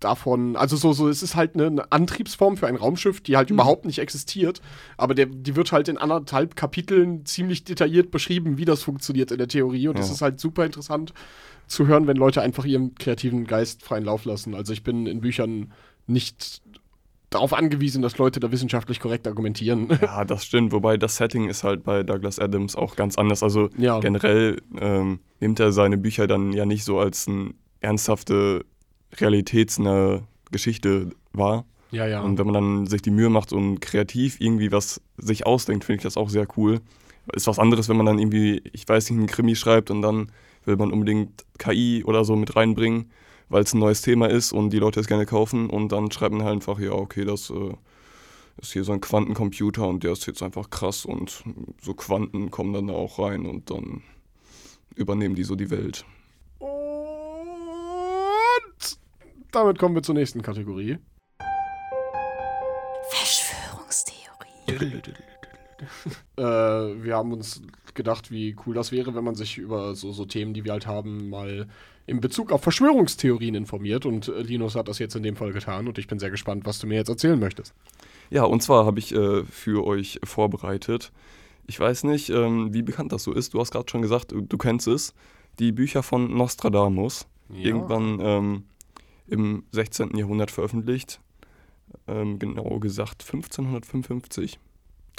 davon, 0.00 0.56
also 0.56 0.76
so, 0.76 0.92
so, 0.92 1.08
es 1.08 1.22
ist 1.22 1.34
halt 1.34 1.54
eine, 1.54 1.66
eine 1.66 1.92
Antriebsform 1.92 2.56
für 2.56 2.66
ein 2.66 2.76
Raumschiff, 2.76 3.20
die 3.20 3.36
halt 3.36 3.50
mhm. 3.50 3.54
überhaupt 3.54 3.84
nicht 3.84 3.98
existiert, 3.98 4.60
aber 4.96 5.14
der, 5.14 5.26
die 5.26 5.56
wird 5.56 5.72
halt 5.72 5.88
in 5.88 5.98
anderthalb 5.98 6.56
Kapiteln 6.56 7.24
ziemlich 7.24 7.64
detailliert 7.64 8.10
beschrieben, 8.10 8.58
wie 8.58 8.64
das 8.64 8.82
funktioniert 8.82 9.30
in 9.30 9.38
der 9.38 9.48
Theorie 9.48 9.88
und 9.88 9.96
ja. 9.96 10.02
das 10.02 10.10
ist 10.10 10.22
halt 10.22 10.40
super 10.40 10.64
interessant 10.64 11.12
zu 11.66 11.86
hören, 11.86 12.06
wenn 12.06 12.16
Leute 12.16 12.42
einfach 12.42 12.64
ihren 12.64 12.94
kreativen 12.96 13.46
Geist 13.46 13.82
freien 13.82 14.04
Lauf 14.04 14.24
lassen. 14.24 14.54
Also 14.54 14.72
ich 14.72 14.82
bin 14.82 15.06
in 15.06 15.20
Büchern 15.20 15.72
nicht 16.06 16.61
darauf 17.34 17.52
angewiesen, 17.52 18.02
dass 18.02 18.18
Leute 18.18 18.40
da 18.40 18.50
wissenschaftlich 18.52 19.00
korrekt 19.00 19.26
argumentieren. 19.26 19.88
Ja, 20.00 20.24
das 20.26 20.44
stimmt. 20.44 20.72
Wobei 20.72 20.96
das 20.96 21.16
Setting 21.16 21.48
ist 21.48 21.64
halt 21.64 21.84
bei 21.84 22.02
Douglas 22.02 22.38
Adams 22.38 22.76
auch 22.76 22.96
ganz 22.96 23.16
anders. 23.18 23.42
Also 23.42 23.70
ja. 23.76 24.00
generell 24.00 24.60
ähm, 24.78 25.20
nimmt 25.40 25.60
er 25.60 25.72
seine 25.72 25.98
Bücher 25.98 26.26
dann 26.26 26.52
ja 26.52 26.66
nicht 26.66 26.84
so 26.84 26.98
als 26.98 27.28
eine 27.28 27.50
ernsthafte 27.80 28.64
realitätsnahe 29.18 30.22
Geschichte 30.50 31.10
wahr. 31.32 31.64
Ja, 31.90 32.06
ja. 32.06 32.22
Und 32.22 32.38
wenn 32.38 32.46
man 32.46 32.54
dann 32.54 32.86
sich 32.86 33.02
die 33.02 33.10
Mühe 33.10 33.28
macht 33.28 33.52
und 33.52 33.80
kreativ 33.80 34.40
irgendwie 34.40 34.72
was 34.72 35.00
sich 35.18 35.46
ausdenkt, 35.46 35.84
finde 35.84 35.98
ich 35.98 36.02
das 36.02 36.16
auch 36.16 36.30
sehr 36.30 36.46
cool. 36.56 36.80
Ist 37.34 37.46
was 37.46 37.58
anderes, 37.58 37.88
wenn 37.88 37.96
man 37.96 38.06
dann 38.06 38.18
irgendwie, 38.18 38.62
ich 38.72 38.88
weiß 38.88 39.10
nicht, 39.10 39.18
einen 39.18 39.26
Krimi 39.28 39.54
schreibt 39.54 39.90
und 39.90 40.02
dann 40.02 40.32
will 40.64 40.76
man 40.76 40.90
unbedingt 40.90 41.44
KI 41.58 42.02
oder 42.04 42.24
so 42.24 42.34
mit 42.34 42.56
reinbringen, 42.56 43.10
weil 43.52 43.62
es 43.62 43.72
ein 43.72 43.78
neues 43.78 44.02
Thema 44.02 44.28
ist 44.28 44.52
und 44.52 44.70
die 44.70 44.78
Leute 44.78 45.00
es 45.00 45.06
gerne 45.06 45.26
kaufen 45.26 45.70
und 45.70 45.92
dann 45.92 46.10
schreibt 46.10 46.34
man 46.34 46.44
halt 46.44 46.54
einfach, 46.54 46.78
ja, 46.78 46.92
okay, 46.92 47.24
das 47.24 47.50
äh, 47.50 47.74
ist 48.60 48.72
hier 48.72 48.84
so 48.84 48.92
ein 48.92 49.00
Quantencomputer 49.00 49.86
und 49.86 50.02
der 50.02 50.12
ist 50.12 50.26
jetzt 50.26 50.42
einfach 50.42 50.70
krass 50.70 51.04
und 51.04 51.44
so 51.80 51.94
Quanten 51.94 52.50
kommen 52.50 52.72
dann 52.72 52.88
da 52.88 52.94
auch 52.94 53.18
rein 53.18 53.46
und 53.46 53.70
dann 53.70 54.02
übernehmen 54.94 55.34
die 55.34 55.44
so 55.44 55.54
die 55.54 55.70
Welt 55.70 56.04
damit 59.52 59.78
kommen 59.78 59.94
wir 59.94 60.02
zur 60.02 60.14
nächsten 60.14 60.42
Kategorie. 60.42 60.98
Verschwörungstheorie. 63.10 65.02
äh, 66.36 66.42
wir 66.42 67.14
haben 67.14 67.32
uns 67.32 67.62
gedacht, 67.94 68.30
wie 68.30 68.56
cool 68.66 68.74
das 68.74 68.90
wäre, 68.92 69.14
wenn 69.14 69.24
man 69.24 69.34
sich 69.34 69.58
über 69.58 69.94
so, 69.94 70.12
so 70.12 70.24
Themen, 70.24 70.54
die 70.54 70.64
wir 70.64 70.72
halt 70.72 70.86
haben, 70.86 71.28
mal 71.28 71.68
in 72.06 72.20
Bezug 72.20 72.52
auf 72.52 72.62
Verschwörungstheorien 72.62 73.54
informiert. 73.54 74.06
Und 74.06 74.28
äh, 74.28 74.42
Linus 74.42 74.74
hat 74.74 74.88
das 74.88 74.98
jetzt 74.98 75.14
in 75.14 75.22
dem 75.22 75.36
Fall 75.36 75.52
getan 75.52 75.88
und 75.88 75.98
ich 75.98 76.06
bin 76.06 76.18
sehr 76.18 76.30
gespannt, 76.30 76.66
was 76.66 76.78
du 76.78 76.86
mir 76.86 76.96
jetzt 76.96 77.08
erzählen 77.08 77.38
möchtest. 77.38 77.74
Ja, 78.30 78.44
und 78.44 78.62
zwar 78.62 78.86
habe 78.86 78.98
ich 78.98 79.14
äh, 79.14 79.44
für 79.44 79.84
euch 79.86 80.20
vorbereitet. 80.24 81.12
Ich 81.66 81.78
weiß 81.78 82.04
nicht, 82.04 82.30
ähm, 82.30 82.74
wie 82.74 82.82
bekannt 82.82 83.12
das 83.12 83.22
so 83.22 83.32
ist. 83.32 83.54
Du 83.54 83.60
hast 83.60 83.70
gerade 83.70 83.88
schon 83.90 84.02
gesagt, 84.02 84.32
du, 84.32 84.40
du, 84.40 84.58
kennst 84.58 84.88
es. 84.88 85.14
Die 85.58 85.72
Bücher 85.72 86.02
von 86.02 86.36
Nostradamus. 86.36 87.26
Ja. 87.50 87.66
Irgendwann 87.66 88.18
ähm, 88.20 88.64
im 89.26 89.64
16. 89.72 90.16
Jahrhundert 90.16 90.50
veröffentlicht. 90.50 91.20
Ähm, 92.08 92.38
genau 92.38 92.78
gesagt 92.78 93.22
1555. 93.22 94.58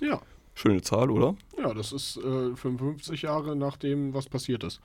Ja. 0.01 0.21
Schöne 0.55 0.81
Zahl, 0.81 1.09
oder? 1.09 1.35
Ja, 1.57 1.73
das 1.73 1.91
ist 1.91 2.17
äh, 2.17 2.55
55 2.55 3.23
Jahre 3.23 3.55
nach 3.55 3.77
dem, 3.77 4.13
was 4.13 4.27
passiert 4.27 4.63
ist. 4.63 4.81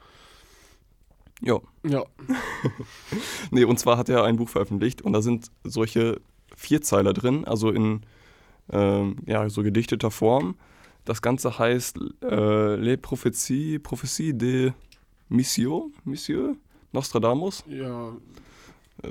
Ja. 1.41 1.59
Ja. 1.87 2.03
nee, 3.51 3.63
und 3.63 3.79
zwar 3.79 3.97
hat 3.97 4.09
er 4.09 4.23
ein 4.23 4.37
Buch 4.37 4.49
veröffentlicht 4.49 5.01
und 5.01 5.13
da 5.13 5.21
sind 5.21 5.51
solche 5.63 6.21
Vierzeiler 6.55 7.13
drin, 7.13 7.45
also 7.45 7.71
in 7.71 8.01
ähm, 8.71 9.17
ja, 9.25 9.49
so 9.49 9.63
gedichteter 9.63 10.11
Form. 10.11 10.55
Das 11.05 11.21
Ganze 11.21 11.57
heißt 11.57 11.97
äh, 12.23 12.75
Les 12.75 12.97
Prophéties, 12.97 13.79
Prophéties 13.79 14.33
de 14.33 14.73
Monsieur, 15.29 15.89
Monsieur 16.03 16.55
Nostradamus. 16.91 17.63
Ja, 17.67 18.11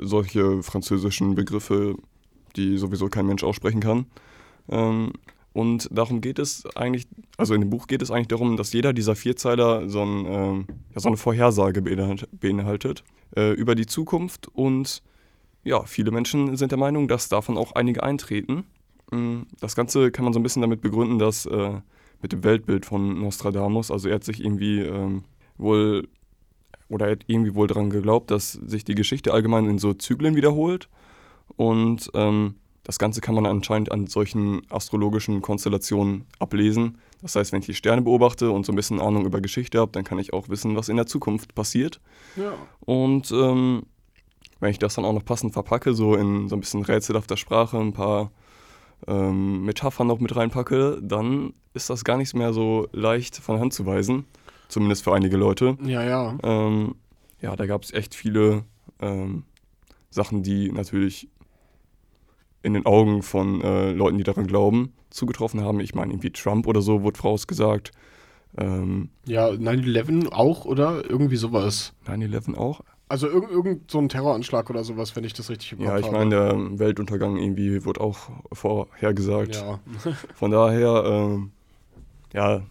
solche 0.00 0.62
französischen 0.62 1.34
Begriffe 1.34 1.96
die 2.56 2.76
sowieso 2.78 3.08
kein 3.08 3.26
Mensch 3.26 3.44
aussprechen 3.44 3.80
kann. 3.80 4.06
Ähm, 4.68 5.12
und 5.52 5.88
darum 5.90 6.20
geht 6.20 6.38
es 6.38 6.64
eigentlich, 6.76 7.08
also 7.36 7.54
in 7.54 7.62
dem 7.62 7.70
Buch 7.70 7.86
geht 7.86 8.02
es 8.02 8.10
eigentlich 8.10 8.28
darum, 8.28 8.56
dass 8.56 8.72
jeder 8.72 8.92
dieser 8.92 9.16
Vierzeiler 9.16 9.88
so, 9.88 10.02
ein, 10.02 10.26
ähm, 10.26 10.66
ja, 10.94 11.00
so 11.00 11.08
eine 11.08 11.16
Vorhersage 11.16 11.80
beinhalt- 11.80 12.28
beinhaltet 12.32 13.02
äh, 13.36 13.52
über 13.54 13.74
die 13.74 13.86
Zukunft. 13.86 14.48
Und 14.48 15.02
ja, 15.64 15.82
viele 15.84 16.10
Menschen 16.10 16.56
sind 16.56 16.70
der 16.70 16.78
Meinung, 16.78 17.08
dass 17.08 17.28
davon 17.28 17.56
auch 17.56 17.72
einige 17.72 18.02
eintreten. 18.02 18.64
Mm, 19.10 19.42
Das 19.60 19.74
Ganze 19.74 20.10
kann 20.10 20.24
man 20.24 20.32
so 20.32 20.38
ein 20.38 20.42
bisschen 20.42 20.62
damit 20.62 20.80
begründen, 20.80 21.18
dass 21.18 21.46
äh, 21.46 21.80
mit 22.22 22.32
dem 22.32 22.44
Weltbild 22.44 22.86
von 22.86 23.20
Nostradamus, 23.20 23.90
also 23.90 24.08
er 24.08 24.16
hat 24.16 24.24
sich 24.24 24.44
irgendwie 24.44 24.80
ähm, 24.80 25.24
wohl, 25.56 26.08
oder 26.88 27.06
er 27.06 27.12
hat 27.12 27.24
irgendwie 27.26 27.54
wohl 27.54 27.66
daran 27.66 27.90
geglaubt, 27.90 28.30
dass 28.30 28.52
sich 28.52 28.84
die 28.84 28.94
Geschichte 28.94 29.32
allgemein 29.32 29.66
in 29.66 29.78
so 29.78 29.94
Zyklen 29.94 30.36
wiederholt. 30.36 30.88
Und 31.56 32.10
ähm, 32.14 32.56
das 32.88 32.98
Ganze 32.98 33.20
kann 33.20 33.34
man 33.34 33.44
anscheinend 33.44 33.92
an 33.92 34.06
solchen 34.06 34.62
astrologischen 34.70 35.42
Konstellationen 35.42 36.24
ablesen. 36.38 36.96
Das 37.20 37.36
heißt, 37.36 37.52
wenn 37.52 37.60
ich 37.60 37.66
die 37.66 37.74
Sterne 37.74 38.00
beobachte 38.00 38.50
und 38.50 38.64
so 38.64 38.72
ein 38.72 38.76
bisschen 38.76 38.98
Ahnung 38.98 39.26
über 39.26 39.42
Geschichte 39.42 39.78
habe, 39.78 39.92
dann 39.92 40.04
kann 40.04 40.18
ich 40.18 40.32
auch 40.32 40.48
wissen, 40.48 40.74
was 40.74 40.88
in 40.88 40.96
der 40.96 41.04
Zukunft 41.04 41.54
passiert. 41.54 42.00
Ja. 42.36 42.54
Und 42.80 43.30
ähm, 43.30 43.82
wenn 44.60 44.70
ich 44.70 44.78
das 44.78 44.94
dann 44.94 45.04
auch 45.04 45.12
noch 45.12 45.26
passend 45.26 45.52
verpacke, 45.52 45.92
so 45.92 46.14
in 46.14 46.48
so 46.48 46.56
ein 46.56 46.60
bisschen 46.60 46.82
rätselhafter 46.82 47.36
Sprache, 47.36 47.76
ein 47.76 47.92
paar 47.92 48.30
ähm, 49.06 49.66
Metaphern 49.66 50.06
noch 50.06 50.18
mit 50.18 50.34
reinpacke, 50.34 50.98
dann 51.02 51.52
ist 51.74 51.90
das 51.90 52.04
gar 52.04 52.16
nicht 52.16 52.34
mehr 52.34 52.54
so 52.54 52.88
leicht 52.92 53.36
von 53.36 53.60
Hand 53.60 53.74
zu 53.74 53.84
weisen. 53.84 54.24
Zumindest 54.68 55.04
für 55.04 55.12
einige 55.12 55.36
Leute. 55.36 55.76
Ja, 55.84 56.02
ja. 56.02 56.38
Ähm, 56.42 56.94
ja, 57.42 57.54
da 57.54 57.66
gab 57.66 57.82
es 57.82 57.92
echt 57.92 58.14
viele 58.14 58.64
ähm, 58.98 59.44
Sachen, 60.08 60.42
die 60.42 60.72
natürlich 60.72 61.28
in 62.62 62.74
den 62.74 62.86
Augen 62.86 63.22
von 63.22 63.60
äh, 63.62 63.92
Leuten, 63.92 64.18
die 64.18 64.24
daran 64.24 64.46
glauben, 64.46 64.92
zugetroffen 65.10 65.62
haben. 65.62 65.80
Ich 65.80 65.94
meine, 65.94 66.12
irgendwie 66.12 66.30
Trump 66.30 66.66
oder 66.66 66.82
so 66.82 67.02
wurde 67.02 67.18
vorausgesagt. 67.18 67.92
Ähm, 68.56 69.10
Ja, 69.26 69.48
9-11 69.48 70.32
auch, 70.32 70.64
oder? 70.64 71.08
Irgendwie 71.08 71.36
sowas. 71.36 71.92
9-11 72.06 72.56
auch. 72.56 72.80
Also 73.10 73.26
irg 73.28 73.50
irgend 73.50 73.90
so 73.90 73.98
ein 73.98 74.08
Terroranschlag 74.10 74.68
oder 74.68 74.84
sowas, 74.84 75.16
wenn 75.16 75.24
ich 75.24 75.32
das 75.32 75.48
richtig 75.48 75.72
im 75.72 75.80
Ja, 75.80 75.98
ich 75.98 76.06
habe. 76.06 76.16
meine, 76.18 76.30
der 76.30 76.78
Weltuntergang 76.78 77.36
irgendwie 77.38 77.84
wurde 77.86 78.00
auch 78.02 78.18
vorhergesagt. 78.52 79.56
Ja. 79.56 79.80
Von 80.34 80.50
daher, 80.50 81.04
ähm, 81.06 81.52
ja, 82.34 82.62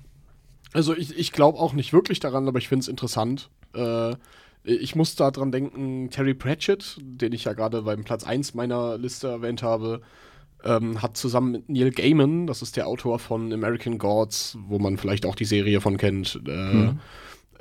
Also 0.74 0.96
ich, 0.96 1.18
ich 1.18 1.32
glaube 1.32 1.58
auch 1.58 1.74
nicht 1.74 1.92
wirklich 1.94 2.20
daran, 2.20 2.48
aber 2.48 2.60
ich 2.60 2.68
finde 2.68 2.82
es 2.82 2.88
interessant. 2.88 3.50
Äh, 3.74 4.16
ich 4.68 4.96
muss 4.96 5.16
da 5.16 5.32
dran 5.32 5.52
denken, 5.52 6.10
Terry 6.10 6.34
Pratchett, 6.34 6.98
den 7.02 7.32
ich 7.32 7.46
ja 7.46 7.54
gerade 7.54 7.84
beim 7.84 8.04
Platz 8.04 8.24
1 8.24 8.54
meiner 8.54 8.98
Liste 8.98 9.28
erwähnt 9.30 9.64
habe, 9.64 10.02
ähm, 10.64 11.02
hat 11.02 11.16
zusammen 11.16 11.52
mit 11.52 11.70
Neil 11.70 11.92
Gaiman, 11.92 12.48
das 12.48 12.62
ist 12.62 12.76
der 12.76 12.88
Autor 12.88 13.20
von 13.20 13.54
American 13.54 13.98
Gods, 13.98 14.58
wo 14.68 14.78
man 14.80 14.98
vielleicht 14.98 15.26
auch 15.26 15.36
die 15.36 15.46
Serie 15.46 15.80
von 15.82 15.98
kennt, 15.98 16.42
äh, 16.46 16.92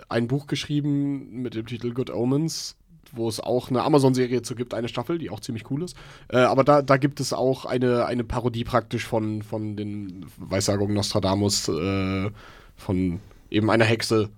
ein 0.09 0.27
Buch 0.29 0.47
geschrieben 0.47 1.43
mit 1.43 1.55
dem 1.55 1.67
Titel 1.67 1.93
Good 1.93 2.11
Omens, 2.11 2.77
wo 3.13 3.29
es 3.29 3.39
auch 3.39 3.71
eine 3.71 3.83
Amazon-Serie 3.83 4.43
zu 4.43 4.55
gibt, 4.57 4.75
eine 4.75 4.89
Staffel, 4.89 5.19
die 5.19 5.31
auch 5.31 5.41
ziemlich 5.41 5.71
cool 5.71 5.85
ist. 5.85 5.97
Äh, 6.29 6.39
aber 6.39 6.65
da, 6.65 6.83
da 6.83 6.97
gibt 6.97 7.21
es 7.21 7.33
auch 7.33 7.67
eine, 7.67 8.07
eine 8.07 8.25
Parodie 8.25 8.65
praktisch 8.65 9.05
von, 9.05 9.43
von 9.43 9.77
den 9.77 10.27
Weissagungen 10.39 10.95
Nostradamus, 10.95 11.69
äh, 11.69 12.31
von 12.75 13.21
eben 13.51 13.71
einer 13.71 13.85
Hexe, 13.85 14.31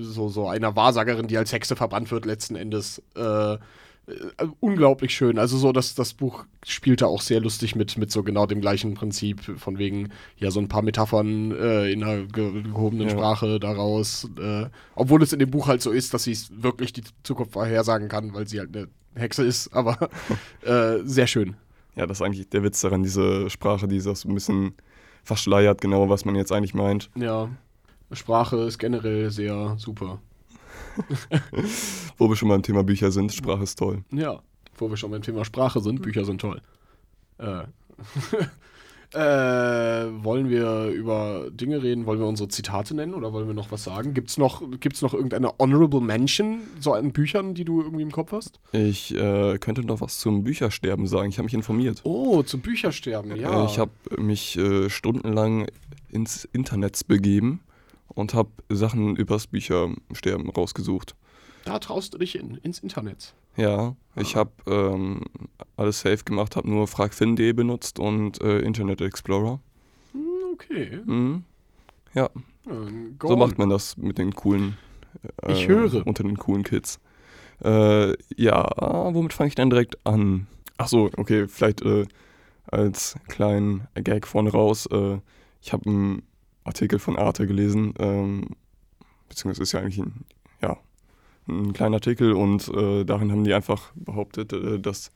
so, 0.00 0.28
so 0.28 0.48
einer 0.48 0.76
Wahrsagerin, 0.76 1.26
die 1.28 1.36
als 1.38 1.52
Hexe 1.52 1.76
verbannt 1.76 2.10
wird 2.10 2.24
letzten 2.26 2.56
Endes. 2.56 3.02
Äh, 3.16 3.54
äh, 3.54 3.58
unglaublich 4.60 5.14
schön. 5.14 5.38
Also 5.38 5.58
so, 5.58 5.70
dass 5.72 5.94
das 5.94 6.14
Buch 6.14 6.44
spielte 6.66 7.06
auch 7.06 7.20
sehr 7.20 7.40
lustig 7.40 7.76
mit, 7.76 7.98
mit 7.98 8.10
so 8.10 8.22
genau 8.22 8.46
dem 8.46 8.60
gleichen 8.60 8.94
Prinzip, 8.94 9.42
von 9.58 9.76
wegen, 9.78 10.08
ja, 10.38 10.50
so 10.50 10.60
ein 10.60 10.68
paar 10.68 10.82
Metaphern 10.82 11.52
äh, 11.52 11.90
in 11.92 12.02
einer 12.02 12.24
ge 12.24 12.62
gehobenen 12.62 13.08
Ja. 13.08 13.14
Sprache 13.14 13.60
daraus. 13.60 14.28
Äh, 14.40 14.66
obwohl 14.94 15.22
es 15.22 15.32
in 15.32 15.38
dem 15.40 15.50
Buch 15.50 15.68
halt 15.68 15.82
so 15.82 15.90
ist, 15.90 16.14
dass 16.14 16.24
sie 16.24 16.36
wirklich 16.50 16.92
die 16.94 17.02
Zukunft 17.22 17.52
vorhersagen 17.52 18.08
kann, 18.08 18.32
weil 18.32 18.48
sie 18.48 18.60
halt 18.60 18.74
eine 18.74 18.88
Hexe 19.14 19.44
ist, 19.44 19.68
aber 19.74 20.08
äh, 20.62 20.98
sehr 21.04 21.26
schön. 21.26 21.56
ja, 21.94 22.06
das 22.06 22.18
ist 22.18 22.22
eigentlich 22.22 22.48
der 22.48 22.62
Witz 22.62 22.80
daran, 22.80 23.02
diese 23.02 23.50
Sprache, 23.50 23.88
die 23.88 24.00
das 24.00 24.20
so 24.22 24.28
ein 24.28 24.34
bisschen 24.34 24.74
verschleiert, 25.22 25.80
genau, 25.82 26.08
was 26.08 26.24
man 26.24 26.34
jetzt 26.34 26.52
eigentlich 26.52 26.72
meint. 26.74 27.10
Ja. 27.14 27.50
Sprache 28.12 28.56
ist 28.58 28.78
generell 28.78 29.30
sehr 29.30 29.76
super. 29.78 30.20
Wo 32.16 32.28
wir 32.28 32.36
schon 32.36 32.48
beim 32.48 32.62
Thema 32.62 32.82
Bücher 32.82 33.10
sind, 33.10 33.32
Sprache 33.32 33.62
ist 33.62 33.78
toll. 33.78 34.04
Ja, 34.10 34.40
wo 34.76 34.88
wir 34.90 34.96
schon 34.96 35.10
beim 35.10 35.22
Thema 35.22 35.44
Sprache 35.44 35.80
sind, 35.80 36.02
Bücher 36.02 36.24
sind 36.24 36.40
toll. 36.40 36.60
Äh. 37.38 37.64
äh, 39.14 39.18
wollen 40.22 40.48
wir 40.48 40.86
über 40.88 41.48
Dinge 41.50 41.82
reden? 41.82 42.06
Wollen 42.06 42.20
wir 42.20 42.26
unsere 42.26 42.48
Zitate 42.48 42.94
nennen 42.94 43.14
oder 43.14 43.32
wollen 43.32 43.46
wir 43.46 43.54
noch 43.54 43.70
was 43.70 43.84
sagen? 43.84 44.14
Gibt 44.14 44.30
es 44.30 44.38
noch, 44.38 44.62
gibt's 44.80 45.02
noch 45.02 45.14
irgendeine 45.14 45.52
Honorable 45.58 46.00
Mention 46.00 46.60
so 46.80 46.92
an 46.92 47.12
Büchern, 47.12 47.54
die 47.54 47.64
du 47.64 47.82
irgendwie 47.82 48.02
im 48.02 48.12
Kopf 48.12 48.32
hast? 48.32 48.60
Ich 48.72 49.14
äh, 49.14 49.58
könnte 49.58 49.82
noch 49.82 50.00
was 50.00 50.18
zum 50.18 50.44
Büchersterben 50.44 51.06
sagen. 51.06 51.30
Ich 51.30 51.38
habe 51.38 51.44
mich 51.44 51.54
informiert. 51.54 52.00
Oh, 52.04 52.42
zu 52.42 52.58
Büchersterben, 52.58 53.36
ja. 53.36 53.62
Äh, 53.62 53.66
ich 53.66 53.78
habe 53.78 53.92
mich 54.16 54.56
äh, 54.56 54.90
stundenlang 54.90 55.66
ins 56.10 56.44
Internet 56.44 57.06
begeben 57.06 57.60
und 58.18 58.34
habe 58.34 58.50
Sachen 58.68 59.14
übers 59.14 59.46
Büchersterben 59.46 60.50
rausgesucht. 60.50 61.14
da 61.64 61.78
traust 61.78 62.14
du 62.14 62.18
dich 62.18 62.34
in, 62.36 62.56
ins 62.56 62.80
Internet. 62.80 63.32
Ja, 63.56 63.94
ich 64.16 64.34
habe 64.36 64.50
ähm, 64.66 65.20
alles 65.76 66.00
safe 66.00 66.24
gemacht, 66.24 66.56
habe 66.56 66.68
nur 66.68 66.88
fragfin.de 66.88 67.52
benutzt 67.52 67.98
und 68.00 68.40
äh, 68.40 68.58
Internet 68.60 69.00
Explorer. 69.00 69.60
Hm, 70.12 70.20
okay. 70.52 71.00
Mhm. 71.04 71.44
Ja, 72.14 72.28
so 73.22 73.36
macht 73.36 73.58
man 73.58 73.70
das 73.70 73.96
mit 73.96 74.18
den 74.18 74.34
coolen. 74.34 74.76
Äh, 75.42 75.52
Ich 75.52 75.68
höre. 75.68 76.04
Unter 76.06 76.24
den 76.24 76.38
coolen 76.38 76.64
Kids. 76.64 76.98
Äh, 77.64 78.14
ja, 78.36 78.68
womit 79.14 79.32
fange 79.32 79.48
ich 79.48 79.54
dann 79.54 79.70
direkt 79.70 80.04
an? 80.06 80.46
Ach 80.76 80.88
so, 80.88 81.10
okay, 81.16 81.46
vielleicht 81.48 81.82
äh, 81.82 82.06
als 82.66 83.16
kleinen 83.28 83.86
Gag 83.94 84.26
vorne 84.26 84.50
raus. 84.50 84.86
Äh, 84.86 85.18
ich 85.60 85.72
habe 85.72 85.88
einen 85.88 86.22
Artikel 86.68 86.98
von 86.98 87.18
Arte 87.18 87.46
gelesen, 87.46 87.94
ähm, 87.98 88.50
beziehungsweise 89.28 89.62
ist 89.62 89.72
ja 89.72 89.80
eigentlich 89.80 89.98
ein, 89.98 90.24
ja, 90.62 90.76
ein 91.48 91.72
kleiner 91.72 91.96
Artikel 91.96 92.32
und 92.32 92.68
äh, 92.68 93.04
darin 93.04 93.32
haben 93.32 93.44
die 93.44 93.54
einfach 93.54 93.90
behauptet, 93.94 94.52
äh, 94.52 94.78
dass 94.78 95.10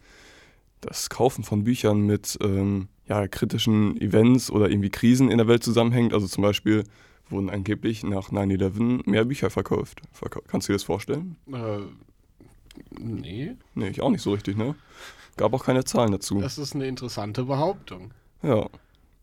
das 0.80 1.08
Kaufen 1.10 1.44
von 1.44 1.64
Büchern 1.64 2.00
mit 2.00 2.38
ähm, 2.42 2.88
ja, 3.06 3.28
kritischen 3.28 4.00
Events 4.00 4.50
oder 4.50 4.70
irgendwie 4.70 4.90
Krisen 4.90 5.30
in 5.30 5.38
der 5.38 5.48
Welt 5.48 5.62
zusammenhängt. 5.62 6.12
Also 6.12 6.26
zum 6.26 6.42
Beispiel 6.42 6.84
wurden 7.30 7.50
angeblich 7.50 8.02
nach 8.04 8.30
9-11 8.30 9.08
mehr 9.08 9.24
Bücher 9.24 9.50
verkauft. 9.50 10.02
Verkau 10.12 10.40
Kannst 10.46 10.68
du 10.68 10.72
dir 10.72 10.76
das 10.76 10.82
vorstellen? 10.82 11.36
Äh, 11.52 11.80
nee, 12.98 13.52
Nee, 13.74 13.88
ich 13.88 14.00
auch 14.02 14.10
nicht 14.10 14.22
so 14.22 14.32
richtig, 14.32 14.56
ne? 14.56 14.74
Gab 15.36 15.54
auch 15.54 15.64
keine 15.64 15.84
Zahlen 15.84 16.12
dazu. 16.12 16.40
das 16.40 16.58
ist 16.58 16.74
eine 16.74 16.86
interessante 16.86 17.44
Behauptung. 17.44 18.12
ja. 18.42 18.68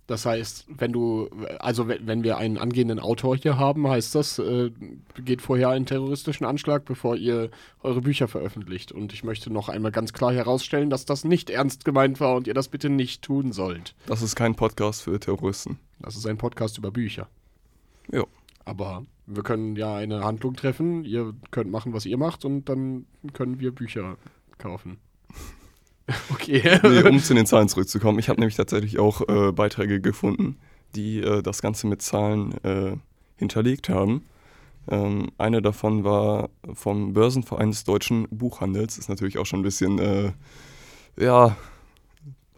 Das 0.09 0.25
heißt, 0.25 0.65
wenn 0.75 0.91
du, 0.91 1.29
also 1.59 1.87
wenn, 1.87 2.23
wir 2.23 2.39
einen 2.39 2.57
angehenden 2.57 2.99
Autor 2.99 3.37
hier 3.37 3.59
haben, 3.59 3.87
heißt 3.87 4.15
das, 4.15 4.39
äh, 4.39 4.71
geht 5.23 5.43
vorher 5.43 5.69
einen 5.69 5.85
terroristischen 5.85 6.47
Anschlag, 6.47 6.83
bevor 6.83 7.15
ihr 7.15 7.51
eure 7.83 8.01
Bücher 8.01 8.27
veröffentlicht. 8.27 8.91
Und 8.91 9.13
ich 9.13 9.23
möchte 9.23 9.53
noch 9.53 9.69
einmal 9.69 9.91
ganz 9.91 10.11
klar 10.11 10.33
herausstellen, 10.33 10.89
dass 10.89 11.05
das 11.05 11.25
nicht 11.25 11.51
ernst 11.51 11.85
gemeint 11.85 12.19
war 12.19 12.33
und 12.33 12.47
ihr 12.47 12.55
das 12.55 12.69
bitte 12.69 12.89
nicht 12.89 13.21
tun 13.21 13.51
sollt. 13.51 13.93
Das 14.07 14.23
ist 14.23 14.35
kein 14.35 14.55
Podcast 14.55 15.03
für 15.03 15.19
Terroristen. 15.19 15.77
Das 15.99 16.15
ist 16.15 16.25
ein 16.25 16.39
Podcast 16.39 16.79
über 16.79 16.89
Bücher. 16.89 17.27
Ja. 18.11 18.23
Aber 18.65 19.05
wir 19.27 19.43
können 19.43 19.75
ja 19.75 19.95
eine 19.95 20.23
Handlung 20.23 20.55
treffen, 20.55 21.05
ihr 21.05 21.35
könnt 21.51 21.69
machen, 21.69 21.93
was 21.93 22.07
ihr 22.07 22.17
macht 22.17 22.45
und 22.45 22.67
dann 22.67 23.05
können 23.33 23.59
wir 23.59 23.71
Bücher 23.75 24.17
kaufen. 24.57 24.97
okay. 26.31 26.79
Nee, 26.83 27.07
um 27.07 27.19
zu 27.19 27.33
den 27.33 27.45
Zahlen 27.45 27.69
zurückzukommen. 27.69 28.19
Ich 28.19 28.29
habe 28.29 28.39
nämlich 28.39 28.55
tatsächlich 28.55 28.99
auch 28.99 29.27
äh, 29.27 29.51
Beiträge 29.51 30.01
gefunden, 30.01 30.57
die 30.95 31.19
äh, 31.19 31.41
das 31.41 31.61
Ganze 31.61 31.87
mit 31.87 32.01
Zahlen 32.01 32.53
äh, 32.63 32.95
hinterlegt 33.37 33.89
haben. 33.89 34.25
Ähm, 34.89 35.29
eine 35.37 35.61
davon 35.61 36.03
war 36.03 36.49
vom 36.73 37.13
Börsenverein 37.13 37.69
des 37.69 37.83
deutschen 37.83 38.27
Buchhandels. 38.31 38.97
Ist 38.97 39.09
natürlich 39.09 39.37
auch 39.37 39.45
schon 39.45 39.59
ein 39.59 39.63
bisschen, 39.63 39.99
äh, 39.99 40.31
ja, 41.19 41.55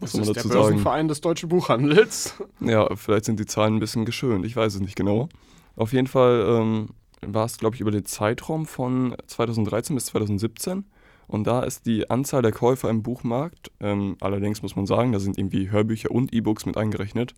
was 0.00 0.12
soll 0.12 0.20
man 0.20 0.28
ist 0.28 0.36
der 0.36 0.42
dazu 0.42 0.48
sagen? 0.48 0.60
Börsenverein 0.62 1.08
des 1.08 1.20
deutschen 1.20 1.48
Buchhandels. 1.48 2.34
Ja, 2.60 2.94
vielleicht 2.96 3.24
sind 3.24 3.40
die 3.40 3.46
Zahlen 3.46 3.76
ein 3.76 3.80
bisschen 3.80 4.04
geschönt, 4.04 4.46
ich 4.46 4.56
weiß 4.56 4.74
es 4.74 4.80
nicht 4.80 4.96
genau. 4.96 5.28
Auf 5.74 5.92
jeden 5.92 6.06
Fall 6.06 6.44
ähm, 6.48 6.90
war 7.22 7.44
es, 7.44 7.58
glaube 7.58 7.74
ich, 7.74 7.80
über 7.80 7.90
den 7.90 8.04
Zeitraum 8.04 8.66
von 8.66 9.16
2013 9.26 9.96
bis 9.96 10.06
2017. 10.06 10.84
Und 11.32 11.46
da 11.46 11.62
ist 11.62 11.86
die 11.86 12.10
Anzahl 12.10 12.42
der 12.42 12.52
Käufer 12.52 12.90
im 12.90 13.02
Buchmarkt, 13.02 13.70
ähm, 13.80 14.16
allerdings 14.20 14.60
muss 14.62 14.76
man 14.76 14.86
sagen, 14.86 15.12
da 15.12 15.18
sind 15.18 15.38
irgendwie 15.38 15.70
Hörbücher 15.70 16.10
und 16.10 16.32
E-Books 16.34 16.66
mit 16.66 16.76
eingerechnet, 16.76 17.32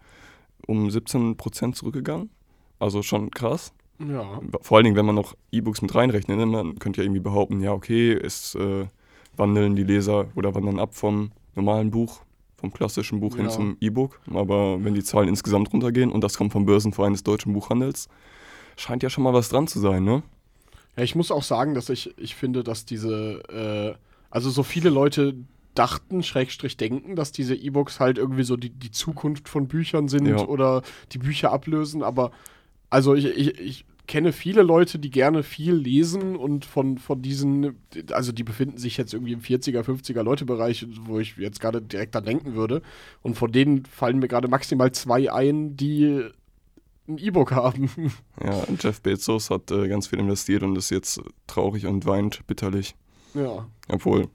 um 0.66 0.88
17% 0.88 1.74
zurückgegangen. 1.74 2.28
Also 2.80 3.02
schon 3.02 3.30
krass. 3.30 3.72
Ja. 4.00 4.40
Vor 4.62 4.76
allen 4.76 4.84
Dingen, 4.84 4.96
wenn 4.96 5.06
man 5.06 5.14
noch 5.14 5.34
E-Books 5.52 5.80
mit 5.80 5.94
reinrechnet. 5.94 6.36
Ne? 6.36 6.44
Man 6.44 6.78
könnte 6.80 7.00
ja 7.00 7.04
irgendwie 7.04 7.20
behaupten, 7.20 7.60
ja, 7.60 7.72
okay, 7.72 8.12
es 8.12 8.56
äh, 8.56 8.86
wandeln 9.36 9.76
die 9.76 9.84
Leser 9.84 10.26
oder 10.34 10.56
wandern 10.56 10.80
ab 10.80 10.96
vom 10.96 11.30
normalen 11.54 11.92
Buch 11.92 12.22
vom 12.56 12.72
klassischen 12.72 13.20
Buch 13.20 13.36
hin 13.36 13.44
Ja. 13.44 13.50
zum 13.52 13.76
E-Book. 13.80 14.18
Aber 14.32 14.82
wenn 14.82 14.94
die 14.94 15.04
Zahlen 15.04 15.28
insgesamt 15.28 15.72
runtergehen 15.72 16.10
und 16.10 16.24
das 16.24 16.36
kommt 16.36 16.52
vom 16.52 16.66
Börsenverein 16.66 17.12
des 17.12 17.22
deutschen 17.22 17.52
Buchhandels, 17.52 18.08
scheint 18.76 19.04
ja 19.04 19.10
schon 19.10 19.22
mal 19.22 19.32
was 19.34 19.50
dran 19.50 19.68
zu 19.68 19.78
sein, 19.78 20.02
ne? 20.02 20.24
Ja, 20.96 21.02
ich 21.02 21.14
muss 21.14 21.30
auch 21.30 21.42
sagen, 21.42 21.74
dass 21.74 21.88
ich, 21.88 22.14
ich 22.18 22.34
finde, 22.34 22.62
dass 22.64 22.84
diese, 22.84 23.42
äh, 23.48 23.98
also 24.30 24.50
so 24.50 24.62
viele 24.62 24.90
Leute 24.90 25.34
dachten, 25.74 26.22
Schrägstrich 26.22 26.76
denken, 26.76 27.16
dass 27.16 27.32
diese 27.32 27.54
E-Books 27.56 27.98
halt 27.98 28.16
irgendwie 28.18 28.44
so 28.44 28.56
die, 28.56 28.70
die 28.70 28.92
Zukunft 28.92 29.48
von 29.48 29.66
Büchern 29.66 30.08
sind 30.08 30.26
Ja. 30.26 30.46
oder 30.46 30.82
die 31.12 31.18
Bücher 31.18 31.52
ablösen, 31.52 32.02
aber 32.02 32.30
also 32.90 33.14
ich, 33.14 33.26
ich, 33.26 33.58
ich 33.58 33.84
kenne 34.06 34.32
viele 34.32 34.62
Leute, 34.62 34.98
die 34.98 35.10
gerne 35.10 35.42
viel 35.42 35.74
lesen 35.74 36.36
und 36.36 36.64
von, 36.64 36.98
von 36.98 37.22
diesen, 37.22 37.74
also 38.12 38.32
die 38.32 38.44
befinden 38.44 38.76
sich 38.78 38.96
jetzt 38.98 39.14
irgendwie 39.14 39.32
im 39.32 39.40
40er, 39.40 39.80
50er 39.82 40.22
Leute-Bereich, 40.22 40.86
wo 41.06 41.18
ich 41.18 41.36
jetzt 41.38 41.60
gerade 41.60 41.80
direkt 41.80 42.14
dran 42.14 42.24
denken 42.24 42.54
würde. 42.54 42.82
Und 43.22 43.36
von 43.36 43.50
denen 43.50 43.84
fallen 43.86 44.18
mir 44.18 44.28
gerade 44.28 44.46
maximal 44.48 44.92
zwei 44.92 45.32
ein, 45.32 45.76
die 45.76 46.22
ein 47.08 47.18
E-Book 47.18 47.52
haben. 47.52 47.90
Ja, 48.42 48.64
Jeff 48.80 49.00
Bezos 49.00 49.50
hat 49.50 49.70
äh, 49.70 49.88
ganz 49.88 50.06
viel 50.06 50.18
investiert 50.18 50.62
und 50.62 50.76
ist 50.76 50.90
jetzt 50.90 51.20
traurig 51.46 51.86
und 51.86 52.06
weint 52.06 52.46
bitterlich. 52.46 52.94
ja. 53.34 53.66
Obwohl. 53.88 54.28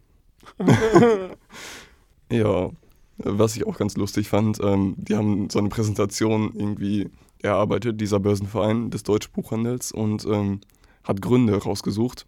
ja, 2.32 2.70
was 3.18 3.56
ich 3.56 3.68
auch 3.68 3.78
ganz 3.78 3.98
lustig 3.98 4.30
fand, 4.30 4.60
ähm, 4.62 4.96
die 4.98 5.16
haben 5.16 5.50
so 5.50 5.60
eine 5.60 5.70
Präsentation 5.70 6.54
irgendwie 6.56 7.10
erarbeitet, 7.42 8.00
dieser 8.00 8.20
Börsenverein 8.20 8.90
des 8.90 9.04
Deutschen 9.04 9.32
Buchhandels, 9.34 9.92
und 9.92 10.26
ähm, 10.26 10.62
hat 11.04 11.22
Gründe 11.22 11.62
rausgesucht, 11.62 12.26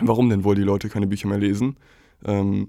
warum 0.00 0.28
denn 0.28 0.44
wohl 0.44 0.54
die 0.54 0.62
Leute 0.62 0.88
keine 0.88 1.06
Bücher 1.06 1.28
mehr 1.28 1.38
lesen. 1.38 1.76
Ähm, 2.24 2.68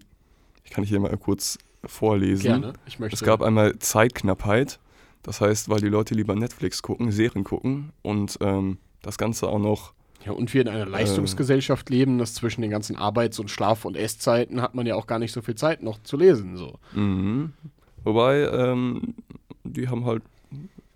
ich 0.63 0.71
kann 0.71 0.83
hier 0.83 0.99
mal 0.99 1.15
kurz 1.17 1.57
vorlesen. 1.85 2.43
Gerne. 2.43 2.73
Ich 2.85 2.99
möchte. 2.99 3.15
Es 3.15 3.23
gab 3.23 3.41
einmal 3.41 3.77
Zeitknappheit, 3.79 4.79
das 5.23 5.41
heißt, 5.41 5.69
weil 5.69 5.79
die 5.81 5.87
Leute 5.89 6.13
lieber 6.15 6.35
Netflix 6.35 6.81
gucken, 6.81 7.11
Serien 7.11 7.43
gucken 7.43 7.91
und 8.01 8.37
ähm, 8.41 8.77
das 9.01 9.17
Ganze 9.17 9.47
auch 9.47 9.59
noch 9.59 9.93
Ja, 10.25 10.31
und 10.31 10.53
wir 10.53 10.61
in 10.61 10.67
einer 10.67 10.85
Leistungsgesellschaft 10.85 11.89
leben, 11.89 12.17
dass 12.17 12.33
zwischen 12.35 12.61
den 12.61 12.71
ganzen 12.71 12.95
Arbeits- 12.95 13.39
und 13.39 13.49
Schlaf- 13.49 13.85
und 13.85 13.95
Esszeiten 13.97 14.61
hat 14.61 14.75
man 14.75 14.85
ja 14.85 14.95
auch 14.95 15.07
gar 15.07 15.19
nicht 15.19 15.31
so 15.31 15.41
viel 15.41 15.55
Zeit 15.55 15.81
noch 15.83 16.01
zu 16.03 16.17
lesen. 16.17 16.57
So. 16.57 16.79
Mhm. 16.93 17.53
Wobei, 18.03 18.41
ähm, 18.51 19.15
die 19.63 19.87
haben 19.89 20.05
halt 20.05 20.23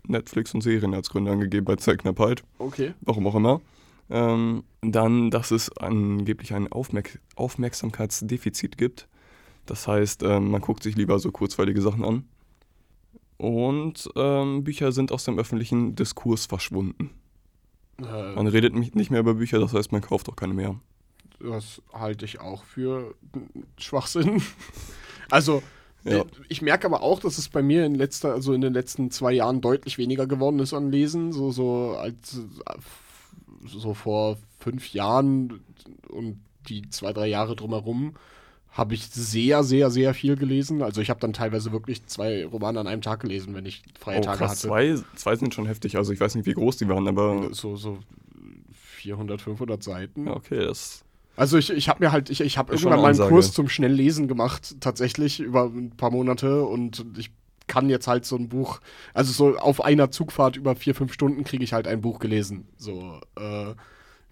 Netflix 0.08 0.54
und 0.54 0.60
Serien 0.60 0.94
als 0.94 1.10
Gründe 1.10 1.32
angegeben 1.32 1.64
bei 1.64 1.76
Zeitknappheit, 1.76 2.42
Okay. 2.58 2.94
warum 3.00 3.26
auch 3.26 3.34
immer. 3.34 3.60
Ähm, 4.08 4.62
dann, 4.82 5.30
dass 5.32 5.50
es 5.50 5.76
angeblich 5.78 6.54
ein 6.54 6.70
Aufmerk 6.70 7.18
Aufmerksamkeitsdefizit 7.34 8.78
gibt. 8.78 9.08
Das 9.66 9.88
heißt, 9.88 10.22
ähm, 10.22 10.50
man 10.50 10.60
guckt 10.60 10.82
sich 10.84 10.96
lieber 10.96 11.18
so 11.18 11.32
kurzweilige 11.32 11.82
Sachen 11.82 12.04
an. 12.04 12.24
Und 13.38 14.08
ähm, 14.16 14.64
Bücher 14.64 14.92
sind 14.92 15.12
aus 15.12 15.24
dem 15.24 15.38
öffentlichen 15.38 15.94
Diskurs 15.94 16.46
verschwunden. 16.46 17.10
Man 17.98 18.46
Äh, 18.46 18.50
redet 18.50 18.74
mich- 18.74 18.94
nicht 18.94 19.10
mehr 19.10 19.20
über 19.20 19.34
Bücher, 19.34 19.58
das 19.58 19.72
heißt, 19.72 19.92
man 19.92 20.00
kauft 20.02 20.28
auch 20.28 20.36
keine 20.36 20.54
mehr. 20.54 20.76
das 21.38 21.82
halte 21.92 22.24
ich 22.24 22.40
auch 22.40 22.64
für 22.64 23.14
Schwachsinn. 23.78 24.42
Also, 25.30 25.60
Ja. 26.04 26.18
äh, 26.20 26.24
ich 26.48 26.62
merke 26.62 26.86
aber 26.86 27.02
auch, 27.02 27.18
dass 27.18 27.36
es 27.36 27.48
bei 27.48 27.60
mir 27.62 27.84
in 27.84 27.96
letzter, 27.96 28.32
also 28.32 28.52
in 28.52 28.60
den 28.60 28.72
letzten 28.72 29.10
zwei 29.10 29.32
Jahren 29.32 29.60
deutlich 29.60 29.98
weniger 29.98 30.26
geworden 30.28 30.60
ist 30.60 30.72
an 30.72 30.92
Lesen. 30.92 31.32
So, 31.32 31.50
so 31.50 31.96
als 31.98 32.38
äh, 32.38 32.78
so 33.66 33.92
vor 33.92 34.36
fünf 34.60 34.92
Jahren 34.92 35.60
und 36.08 36.40
die 36.68 36.88
zwei, 36.90 37.12
drei 37.12 37.26
Jahre 37.26 37.56
drumherum 37.56 38.14
habe 38.76 38.94
ich 38.94 39.06
sehr, 39.06 39.64
sehr, 39.64 39.90
sehr 39.90 40.12
viel 40.12 40.36
gelesen. 40.36 40.82
Also 40.82 41.00
ich 41.00 41.08
habe 41.08 41.18
dann 41.20 41.32
teilweise 41.32 41.72
wirklich 41.72 42.04
zwei 42.06 42.44
Romane 42.44 42.78
an 42.80 42.86
einem 42.86 43.00
Tag 43.02 43.20
gelesen, 43.20 43.54
wenn 43.54 43.64
ich 43.64 43.82
freie 43.98 44.18
Oh, 44.18 44.22
Tage 44.22 44.38
krass, 44.38 44.50
hatte. 44.50 44.68
zwei, 44.68 44.96
zwei 45.14 45.36
sind 45.36 45.54
schon 45.54 45.66
heftig. 45.66 45.96
Also 45.96 46.12
ich 46.12 46.20
weiß 46.20 46.34
nicht, 46.34 46.46
wie 46.46 46.52
groß 46.54 46.76
die 46.76 46.88
waren, 46.88 47.08
aber 47.08 47.48
So, 47.54 47.76
so 47.76 47.98
400, 48.72 49.40
500 49.40 49.82
Seiten. 49.82 50.26
ja, 50.26 50.34
okay, 50.36 50.58
das 50.66 51.04
Also 51.36 51.56
ich, 51.58 51.70
ich 51.70 51.88
habe 51.88 52.04
mir 52.04 52.12
halt, 52.12 52.28
ich, 52.30 52.40
ich 52.40 52.58
habe 52.58 52.74
irgendwann 52.74 53.00
mal 53.00 53.14
einen. 53.18 53.28
Kurs 53.28 53.52
zum 53.52 53.68
Schnelllesen 53.68 54.28
gemacht, 54.28 54.76
tatsächlich 54.80 55.40
über 55.40 55.64
ein 55.64 55.90
paar 55.96 56.10
Monate 56.10 56.62
und 56.64 57.04
ich 57.16 57.30
kann 57.68 57.88
jetzt 57.90 58.06
halt 58.06 58.24
so 58.24 58.36
ein 58.36 58.48
Buch, 58.48 58.80
also 59.12 59.32
so 59.32 59.58
auf 59.58 59.82
einer 59.82 60.10
Zugfahrt 60.10 60.56
über 60.56 60.76
vier, 60.76 60.94
fünf 60.94 61.12
Stunden 61.12 61.42
kriege 61.44 61.64
ich 61.64 61.72
halt 61.72 61.88
ein 61.88 62.00
Buch 62.00 62.18
gelesen. 62.20 62.68
So, 62.76 63.20
äh, 63.36 63.74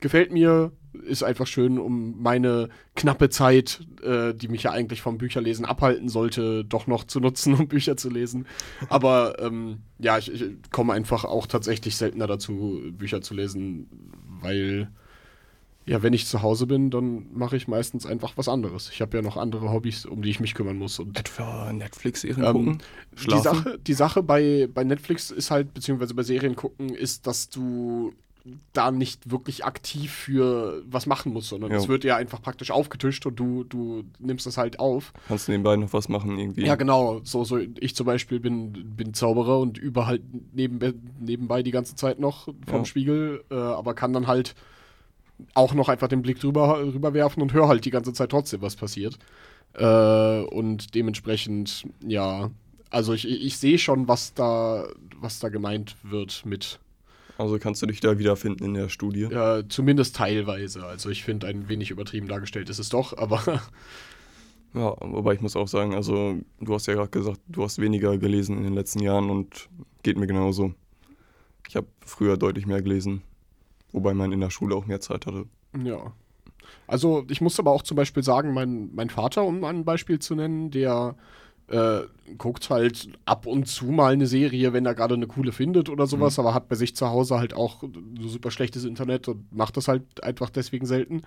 gefällt 0.05 0.33
mir, 0.33 0.71
ist 0.93 1.23
einfach 1.23 1.47
schön, 1.47 1.79
um 1.79 2.21
meine 2.23 2.69
knappe 2.95 3.31
Zeit, 3.31 3.81
äh, 4.03 4.35
die 4.35 4.49
mich 4.49 4.65
ja 4.65 4.71
eigentlich 4.71 5.01
vom 5.01 5.17
Bücherlesen 5.17 5.65
abhalten 5.65 6.11
sollte, 6.11 6.63
doch 6.63 6.87
noch 6.87 7.05
zu 7.05 7.21
nutzen, 7.21 7.55
um 7.59 7.69
Bücher 7.69 7.97
zu 7.97 8.11
lesen. 8.11 8.47
Aber 8.91 9.43
ähm, 9.43 9.79
ja, 9.99 10.19
ich, 10.19 10.31
ich 10.31 10.45
komme 10.71 10.93
einfach 10.93 11.25
auch 11.25 11.47
tatsächlich 11.47 11.97
seltener 11.97 12.27
dazu, 12.27 12.83
Bücher 12.93 13.23
zu 13.23 13.33
lesen, 13.33 13.89
weil 14.43 14.91
ja, 15.87 16.03
wenn 16.03 16.13
ich 16.13 16.27
zu 16.27 16.43
Hause 16.43 16.67
bin, 16.67 16.91
dann 16.91 17.27
mache 17.33 17.57
ich 17.57 17.67
meistens 17.67 18.05
einfach 18.05 18.37
was 18.37 18.49
anderes. 18.49 18.91
Ich 18.91 19.01
habe 19.01 19.17
ja 19.17 19.23
noch 19.23 19.39
andere 19.39 19.71
Hobbys, 19.71 20.05
um 20.07 20.21
die 20.23 20.31
ich 20.31 20.41
mich 20.41 20.55
kümmern 20.55 20.79
muss. 20.79 20.99
Und 20.99 21.19
etwa 21.19 21.73
Netflix-Serien 21.73 22.45
Ähm, 22.45 22.53
gucken, 22.53 22.79
die 23.13 23.19
schlafen. 23.19 23.43
Sache, 23.43 23.79
die 23.79 23.93
Sache 23.95 24.23
bei, 24.23 24.69
bei 24.73 24.85
Netflix 24.85 25.31
ist 25.31 25.51
halt, 25.51 25.73
beziehungsweise 25.75 26.15
bei 26.15 26.23
Serien 26.23 26.57
gucken, 26.57 26.91
ist, 26.91 27.27
dass 27.27 27.49
du 27.49 28.15
da 28.75 28.91
nicht 28.91 29.31
wirklich 29.31 29.65
aktiv 29.65 30.13
für 30.13 30.83
was 30.87 31.07
machen 31.07 31.33
musst, 31.33 31.49
sondern 31.49 31.73
es 31.73 31.89
wird 31.89 32.05
ja 32.05 32.17
einfach 32.17 32.43
praktisch 32.43 32.71
aufgetischt 32.71 33.25
und 33.25 33.37
du, 33.37 33.65
du 33.65 34.05
nimmst 34.19 34.45
das 34.45 34.59
halt 34.59 34.79
auf. 34.79 35.15
Kannst 35.29 35.49
du 35.49 35.53
nebenbei 35.53 35.77
noch 35.77 35.93
was 35.95 36.11
machen 36.11 36.39
irgendwie? 36.39 36.67
Ja, 36.67 36.75
genau. 36.75 37.21
So, 37.25 37.45
so 37.45 37.59
ich 37.59 37.95
zum 37.95 38.05
Beispiel 38.05 38.41
bin, 38.41 38.95
bin 38.97 39.15
Zauberer 39.15 39.59
und 39.61 39.79
übe 39.79 40.07
halt 40.07 40.23
nebenbei, 40.53 40.93
nebenbei 41.21 41.63
die 41.63 41.71
ganze 41.71 41.95
Zeit 41.97 42.21
noch 42.21 42.45
vom 42.67 42.81
Ja. 42.81 42.85
Spiegel, 42.85 43.45
äh, 43.51 43.55
aber 43.55 43.95
kann 43.95 44.13
dann 44.13 44.27
halt 44.27 44.55
auch 45.55 45.73
noch 45.73 45.89
einfach 45.89 46.09
den 46.09 46.23
Blick 46.23 46.39
drüber, 46.39 46.81
rüberwerfen 46.81 47.43
und 47.43 47.53
höre 47.55 47.69
halt 47.69 47.85
die 47.87 47.91
ganze 47.91 48.13
Zeit 48.13 48.31
trotzdem, 48.31 48.61
was 48.61 48.77
passiert. 48.77 49.19
Äh, 49.73 50.43
und 50.43 50.95
dementsprechend, 50.95 51.87
ja, 52.07 52.51
also 52.91 53.13
ich, 53.15 53.27
ich 53.29 53.57
sehe 53.59 53.79
schon, 53.79 54.07
was 54.07 54.35
da, 54.35 54.87
was 55.19 55.41
da 55.41 55.49
gemeint 55.49 55.97
wird 56.03 56.45
mit, 56.47 56.79
Also 57.37 57.59
kannst 57.59 57.83
du 57.83 57.87
dich 57.87 58.01
da 58.01 58.19
wiederfinden 58.19 58.65
in 58.65 58.75
der 58.75 58.89
Studie. 58.89 59.25
äh, 59.25 59.65
zumindest 59.69 60.17
teilweise. 60.17 60.85
Also 60.87 61.11
ich 61.11 61.25
finde, 61.25 61.47
ein 61.47 61.69
wenig 61.69 61.91
übertrieben 61.91 62.29
dargestellt 62.29 62.71
ist 62.71 62.79
es 62.79 62.89
doch, 62.89 63.17
aber 63.17 63.61
Ja, 64.75 64.97
wobei 65.01 65.35
ich 65.35 65.41
muss 65.41 65.55
auch 65.55 65.69
sagen, 65.69 65.95
also 65.95 66.37
du 66.61 66.75
hast 66.75 66.87
ja 66.87 66.95
gerade 66.95 67.09
gesagt, 67.09 67.41
du 67.47 67.63
hast 67.63 67.81
weniger 67.81 68.19
gelesen 68.19 68.59
in 68.59 68.65
den 68.65 68.75
letzten 68.75 69.01
Jahren 69.01 69.31
und 69.31 69.69
geht 70.03 70.19
mir 70.19 70.27
genauso. 70.27 70.75
Ich 71.69 71.77
habe 71.77 71.87
früher 72.05 72.37
deutlich 72.37 72.67
mehr 72.67 72.83
gelesen, 72.83 73.23
wobei 73.93 74.15
man 74.15 74.33
in 74.33 74.41
der 74.41 74.51
Schule 74.51 74.75
auch 74.75 74.87
mehr 74.87 75.01
Zeit 75.01 75.27
hatte. 75.27 75.47
Ja. 75.81 76.13
Also 76.89 77.25
ich 77.31 77.41
muss 77.41 77.59
aber 77.61 77.71
auch 77.71 77.83
zum 77.83 77.97
Beispiel 77.97 78.25
sagen, 78.25 78.53
mein, 78.53 78.91
mein 78.95 79.11
Vater, 79.11 79.45
um 79.45 79.63
ein 79.63 79.85
Beispiel 79.85 80.19
zu 80.19 80.35
nennen, 80.35 80.73
der 80.73 81.15
äh, 81.69 82.01
guckt 82.39 82.69
halt 82.71 83.09
ab 83.25 83.47
und 83.47 83.67
zu 83.67 83.87
mal 83.87 84.13
eine 84.13 84.27
Serie, 84.27 84.73
wenn 84.73 84.85
er 84.87 84.95
gerade 84.95 85.15
eine 85.15 85.27
coole 85.27 85.53
findet 85.53 85.89
oder 85.89 86.07
sowas, 86.07 86.39
aber 86.39 86.55
hat 86.55 86.69
bei 86.69 86.77
sich 86.77 86.95
zu 86.95 87.09
Hause 87.09 87.39
halt 87.39 87.55
auch 87.55 87.83
so 88.21 88.29
super 88.29 88.51
schlechtes 88.51 88.85
Internet 88.85 89.29
und 89.29 89.53
macht 89.55 89.77
das 89.77 89.89
halt 89.89 90.23
einfach 90.23 90.51
deswegen 90.51 90.87
selten. 90.87 91.23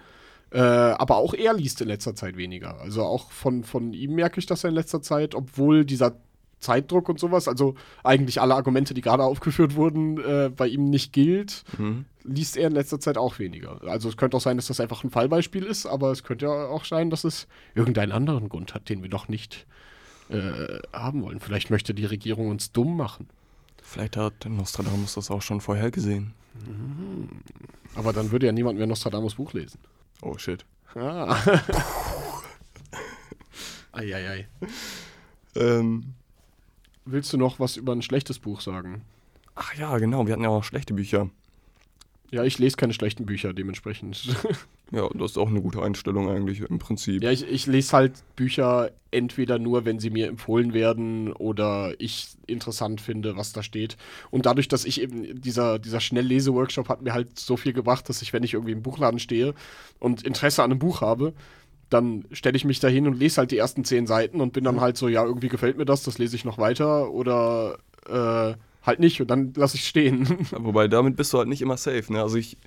Äh, 0.51 0.59
aber 0.59 1.17
auch 1.17 1.33
er 1.33 1.53
liest 1.53 1.81
in 1.81 1.87
letzter 1.87 2.15
Zeit 2.15 2.37
weniger. 2.37 2.79
Also 2.79 3.03
auch 3.03 3.31
von, 3.31 3.63
von 3.63 3.93
ihm 3.93 4.15
merke 4.15 4.39
ich 4.39 4.45
das 4.45 4.63
in 4.63 4.73
letzter 4.73 5.01
Zeit, 5.01 5.35
obwohl 5.35 5.83
dieser 5.85 6.15
Zeitdruck 6.59 7.09
und 7.09 7.19
sowas, 7.19 7.47
also 7.47 7.75
eigentlich 8.03 8.39
alle 8.41 8.55
Argumente, 8.55 8.93
die 8.93 9.01
gerade 9.01 9.23
aufgeführt 9.25 9.75
wurden, 9.75 10.17
äh, 10.19 10.49
bei 10.55 10.67
ihm 10.67 10.85
nicht 10.89 11.13
gilt, 11.13 11.63
Mhm. 11.77 12.05
liest 12.23 12.57
er 12.57 12.67
in 12.67 12.73
letzter 12.73 12.99
Zeit 12.99 13.17
auch 13.17 13.39
weniger. 13.39 13.81
Also 13.87 14.07
es 14.09 14.17
könnte 14.17 14.37
auch 14.37 14.41
sein, 14.41 14.57
dass 14.57 14.67
das 14.67 14.79
einfach 14.79 15.03
ein 15.03 15.09
Fallbeispiel 15.11 15.63
ist, 15.63 15.85
aber 15.85 16.11
es 16.11 16.23
könnte 16.23 16.45
ja 16.45 16.67
auch 16.67 16.85
sein, 16.85 17.09
dass 17.09 17.23
es 17.23 17.47
irgendeinen 17.75 18.11
anderen 18.11 18.49
Grund 18.49 18.73
hat, 18.73 18.87
den 18.89 19.01
wir 19.03 19.09
doch 19.09 19.27
nicht 19.27 19.65
äh, 19.65 19.65
haben 20.29 21.21
wollen. 21.23 21.39
Vielleicht 21.39 21.69
möchte 21.69 21.93
die 21.93 22.05
Regierung 22.05 22.49
uns 22.49 22.71
dumm 22.71 22.97
machen. 22.97 23.27
Vielleicht 23.81 24.17
hat 24.17 24.45
Nostradamus 24.45 25.13
das 25.15 25.31
auch 25.31 25.41
schon 25.41 25.61
vorher 25.61 25.91
gesehen. 25.91 26.33
Aber 27.95 28.11
dann 28.13 28.31
würde 28.31 28.45
ja 28.47 28.51
niemand 28.51 28.77
mehr 28.77 28.87
Nostradamus 28.87 29.35
Buch 29.35 29.53
lesen. 29.53 29.79
Oh 30.21 30.37
shit. 30.37 30.65
Ah. 30.95 31.37
Eieiei. 33.91 34.47
Ähm, 35.55 36.13
Willst 37.05 37.31
du 37.31 37.37
noch 37.37 37.59
was 37.59 37.77
über 37.77 37.93
ein 37.93 38.01
schlechtes 38.01 38.39
Buch 38.39 38.61
sagen? 38.61 39.03
ach 39.55 39.73
ja, 39.73 39.97
genau, 39.97 40.27
wir 40.27 40.33
hatten 40.33 40.43
ja 40.43 40.49
auch 40.49 40.63
schlechte 40.63 40.93
Bücher. 40.93 41.29
Ja, 42.31 42.43
ich 42.43 42.59
lese 42.59 42.75
keine 42.75 42.93
schlechten 42.93 43.25
Bücher, 43.25 43.53
dementsprechend. 43.53 44.35
Ja, 44.89 45.09
das 45.15 45.31
ist 45.31 45.37
auch 45.37 45.49
eine 45.49 45.61
gute 45.61 45.81
Einstellung 45.81 46.29
eigentlich 46.29 46.61
im 46.61 46.79
Prinzip. 46.79 47.21
ja, 47.21 47.29
ich, 47.29 47.45
ich 47.45 47.65
lese 47.65 47.91
halt 47.91 48.23
Bücher 48.37 48.91
entweder 49.11 49.59
nur, 49.59 49.83
wenn 49.83 49.99
sie 49.99 50.09
mir 50.09 50.29
empfohlen 50.29 50.73
werden 50.73 51.33
oder 51.33 51.93
ich 51.99 52.37
interessant 52.47 53.01
finde, 53.01 53.35
was 53.35 53.51
da 53.51 53.63
steht. 53.63 53.97
Und 54.31 54.45
dadurch, 54.45 54.69
dass 54.69 54.85
ich 54.85 55.01
eben, 55.01 55.41
dieser, 55.41 55.77
dieser 55.77 55.99
Schnelllese-Workshop 55.99 56.87
hat 56.87 57.01
mir 57.01 57.13
halt 57.13 57.37
so 57.37 57.57
viel 57.57 57.73
gebracht, 57.73 58.07
dass 58.07 58.21
ich, 58.21 58.31
wenn 58.31 58.43
ich 58.43 58.53
irgendwie 58.53 58.71
im 58.71 58.81
Buchladen 58.81 59.19
stehe 59.19 59.53
und 59.99 60.23
Interesse 60.23 60.63
an 60.63 60.71
einem 60.71 60.79
Buch 60.79 61.01
habe, 61.01 61.33
dann 61.89 62.23
stelle 62.31 62.55
ich 62.55 62.63
mich 62.63 62.79
da 62.79 62.87
hin 62.87 63.07
und 63.07 63.19
lese 63.19 63.39
halt 63.39 63.51
die 63.51 63.57
ersten 63.57 63.83
zehn 63.83 64.07
Seiten 64.07 64.39
und 64.39 64.53
bin 64.53 64.63
dann 64.63 64.79
halt 64.79 64.95
so, 64.95 65.09
ja, 65.09 65.25
irgendwie 65.25 65.49
gefällt 65.49 65.77
mir 65.77 65.83
das, 65.85 66.03
das 66.03 66.17
lese 66.17 66.37
ich 66.37 66.45
noch 66.45 66.57
weiter 66.57 67.11
oder 67.11 67.77
äh, 68.07 68.55
halt 68.83 68.99
nicht 68.99 69.19
und 69.21 69.29
dann 69.29 69.53
lasse 69.55 69.75
ich 69.77 69.87
stehen. 69.87 70.27
Wobei 70.51 70.87
damit 70.87 71.15
bist 71.15 71.33
du 71.33 71.37
halt 71.39 71.47
nicht 71.49 71.61
immer 71.61 71.77
safe. 71.77 72.11
Ne? 72.11 72.21
Also 72.21 72.37
ich 72.37 72.57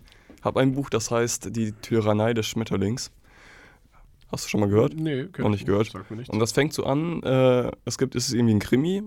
habe 0.43 0.61
ein 0.61 0.73
Buch, 0.75 0.91
das 0.91 1.11
heißt 1.11 1.55
Die 1.57 1.73
Tyrannei 1.73 2.35
des 2.35 2.47
Schmetterlings. 2.47 3.11
Hast 4.33 4.45
du 4.45 4.49
schon 4.49 4.61
mal 4.61 4.69
gehört? 4.69 4.95
nee, 4.95 5.25
Noch 5.25 5.47
ich 5.47 5.49
nicht 5.49 5.67
gehört. 5.67 5.93
Nichts. 6.11 6.31
Und 6.33 6.39
das 6.39 6.53
fängt 6.53 6.73
so 6.73 6.85
an, 6.85 7.21
äh, 7.25 7.71
es 7.85 7.99
gibt, 7.99 8.15
es 8.15 8.29
ist 8.29 8.35
irgendwie 8.35 8.55
ein 8.55 8.61
Krimi, 8.61 9.03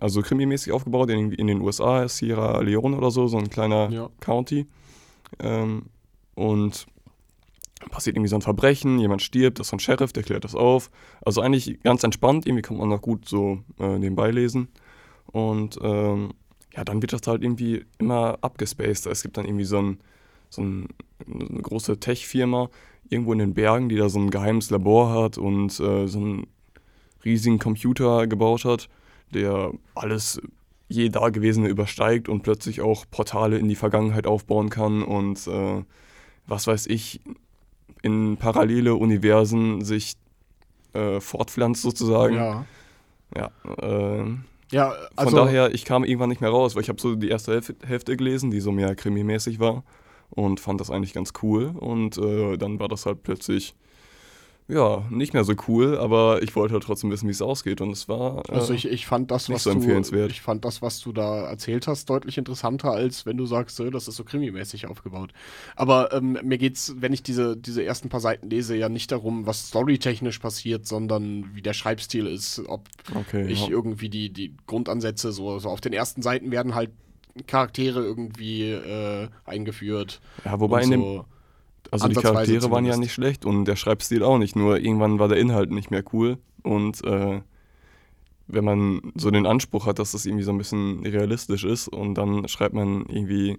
also 0.00 0.22
krimimäßig 0.22 0.72
aufgebaut, 0.72 1.10
in, 1.10 1.32
in 1.32 1.48
den 1.48 1.60
USA, 1.60 2.06
Sierra 2.08 2.60
Leone 2.60 2.96
oder 2.96 3.10
so, 3.10 3.26
so 3.26 3.38
ein 3.38 3.50
kleiner 3.50 3.90
Ja. 3.90 4.08
County. 4.20 4.66
Ähm, 5.40 5.86
und 6.36 6.86
passiert 7.90 8.16
irgendwie 8.16 8.28
so 8.28 8.36
ein 8.36 8.42
Verbrechen, 8.42 8.98
jemand 9.00 9.22
stirbt, 9.22 9.58
das 9.58 9.66
ist 9.66 9.70
so 9.70 9.76
ein 9.76 9.80
Sheriff, 9.80 10.12
der 10.12 10.22
klärt 10.22 10.44
das 10.44 10.54
auf. 10.54 10.90
Also 11.24 11.40
eigentlich 11.40 11.80
ganz 11.82 12.04
entspannt, 12.04 12.46
irgendwie 12.46 12.62
kann 12.62 12.76
man 12.76 12.88
noch 12.88 13.02
gut 13.02 13.28
so 13.28 13.60
äh, 13.80 13.98
nebenbei 13.98 14.30
lesen. 14.30 14.68
Und 15.26 15.78
ähm, 15.82 16.34
ja, 16.78 16.84
dann 16.84 17.02
wird 17.02 17.12
das 17.12 17.26
halt 17.26 17.42
irgendwie 17.42 17.84
immer 17.98 18.38
abgespaced. 18.40 19.06
Es 19.06 19.22
gibt 19.22 19.36
dann 19.36 19.46
irgendwie 19.46 19.64
so, 19.64 19.78
ein, 19.78 19.98
so 20.48 20.62
ein, 20.62 20.86
eine 21.26 21.60
große 21.60 21.98
Tech-Firma 21.98 22.70
irgendwo 23.08 23.32
in 23.32 23.40
den 23.40 23.52
Bergen, 23.52 23.88
die 23.88 23.96
da 23.96 24.08
so 24.08 24.20
ein 24.20 24.30
geheimes 24.30 24.70
Labor 24.70 25.10
hat 25.10 25.38
und 25.38 25.80
äh, 25.80 26.06
so 26.06 26.18
einen 26.20 26.46
riesigen 27.24 27.58
Computer 27.58 28.28
gebaut 28.28 28.64
hat, 28.64 28.88
der 29.34 29.72
alles 29.96 30.40
je 30.86 31.08
Dagewesene 31.08 31.66
übersteigt 31.66 32.28
und 32.28 32.44
plötzlich 32.44 32.80
auch 32.80 33.06
Portale 33.10 33.58
in 33.58 33.68
die 33.68 33.74
Vergangenheit 33.74 34.28
aufbauen 34.28 34.70
kann 34.70 35.02
und 35.02 35.48
äh, 35.48 35.82
was 36.46 36.68
weiß 36.68 36.86
ich, 36.86 37.20
in 38.02 38.36
parallele 38.36 38.94
Universen 38.94 39.84
sich 39.84 40.14
äh, 40.92 41.18
fortpflanzt 41.18 41.82
sozusagen. 41.82 42.36
ja. 42.36 42.64
Ja, 43.36 43.50
äh, 43.82 44.36
Ja, 44.70 44.90
von 44.90 45.08
also 45.16 45.36
daher, 45.36 45.74
ich 45.74 45.84
kam 45.84 46.04
irgendwann 46.04 46.28
nicht 46.28 46.40
mehr 46.40 46.50
raus, 46.50 46.74
weil 46.74 46.82
ich 46.82 46.88
habe 46.88 47.00
so 47.00 47.14
die 47.14 47.28
erste 47.28 47.52
Hälf 47.52 47.74
Hälfte 47.86 48.16
gelesen, 48.16 48.50
die 48.50 48.60
so 48.60 48.70
mehr 48.70 48.94
krimimäßig 48.94 49.60
war 49.60 49.82
und 50.30 50.60
fand 50.60 50.80
das 50.80 50.90
eigentlich 50.90 51.14
ganz 51.14 51.32
cool 51.42 51.72
und 51.78 52.18
äh, 52.18 52.56
dann 52.56 52.78
war 52.78 52.88
das 52.88 53.06
halt 53.06 53.22
plötzlich 53.22 53.74
ja, 54.68 55.02
nicht 55.08 55.32
mehr 55.32 55.44
so 55.44 55.54
cool, 55.66 55.96
aber 55.96 56.42
ich 56.42 56.54
wollte 56.54 56.74
halt 56.74 56.82
trotzdem 56.82 57.10
wissen, 57.10 57.26
wie 57.26 57.32
es 57.32 57.40
ausgeht 57.40 57.80
und 57.80 57.90
es 57.90 58.06
war 58.06 58.42
äh, 58.50 58.52
Also 58.52 58.74
ich, 58.74 58.86
ich 58.86 59.06
fand 59.06 59.30
das, 59.30 59.48
was 59.48 59.62
so 59.62 59.70
du, 59.70 59.76
empfehlenswert. 59.76 60.30
ich 60.30 60.42
fand 60.42 60.62
das, 60.66 60.82
was 60.82 61.00
du 61.00 61.12
da 61.12 61.46
erzählt 61.46 61.86
hast, 61.86 62.10
deutlich 62.10 62.36
interessanter, 62.36 62.90
als 62.90 63.24
wenn 63.24 63.38
du 63.38 63.46
sagst, 63.46 63.80
äh, 63.80 63.90
das 63.90 64.08
ist 64.08 64.16
so 64.16 64.24
krimimäßig 64.24 64.86
aufgebaut. 64.86 65.32
Aber 65.74 66.12
ähm, 66.12 66.38
mir 66.42 66.58
geht's, 66.58 66.94
wenn 66.98 67.14
ich 67.14 67.22
diese, 67.22 67.56
diese 67.56 67.82
ersten 67.82 68.10
paar 68.10 68.20
Seiten 68.20 68.50
lese, 68.50 68.76
ja 68.76 68.90
nicht 68.90 69.10
darum, 69.10 69.46
was 69.46 69.68
storytechnisch 69.68 70.38
passiert, 70.38 70.86
sondern 70.86 71.54
wie 71.54 71.62
der 71.62 71.72
Schreibstil 71.72 72.26
ist, 72.26 72.60
ob 72.66 72.88
okay, 73.14 73.46
ich 73.48 73.62
ja. 73.62 73.68
irgendwie 73.70 74.10
die, 74.10 74.30
die 74.30 74.54
Grundansätze, 74.66 75.32
so, 75.32 75.58
so 75.60 75.70
auf 75.70 75.80
den 75.80 75.94
ersten 75.94 76.20
Seiten 76.20 76.50
werden 76.50 76.74
halt 76.74 76.90
Charaktere 77.46 78.02
irgendwie 78.02 78.70
äh, 78.70 79.28
eingeführt. 79.46 80.20
ja, 80.44 80.60
wobei 80.60 80.82
in 80.82 80.90
dem, 80.90 81.00
so. 81.00 81.24
Also 81.90 82.08
die 82.08 82.14
Charaktere 82.14 82.70
waren 82.70 82.84
ja 82.84 82.96
nicht 82.96 83.12
schlecht 83.12 83.44
und 83.44 83.64
der 83.64 83.76
Schreibstil 83.76 84.22
auch 84.22 84.38
nicht, 84.38 84.56
nur 84.56 84.78
irgendwann 84.78 85.18
war 85.18 85.28
der 85.28 85.38
Inhalt 85.38 85.70
nicht 85.70 85.90
mehr 85.90 86.04
cool 86.12 86.38
und 86.62 87.04
äh, 87.04 87.40
wenn 88.48 88.64
man 88.64 89.12
so 89.14 89.30
den 89.30 89.46
Anspruch 89.46 89.86
hat, 89.86 89.98
dass 89.98 90.12
das 90.12 90.24
irgendwie 90.24 90.44
so 90.44 90.52
ein 90.52 90.58
bisschen 90.58 91.04
realistisch 91.04 91.64
ist 91.64 91.88
und 91.88 92.14
dann 92.14 92.48
schreibt 92.48 92.74
man 92.74 93.04
irgendwie 93.06 93.58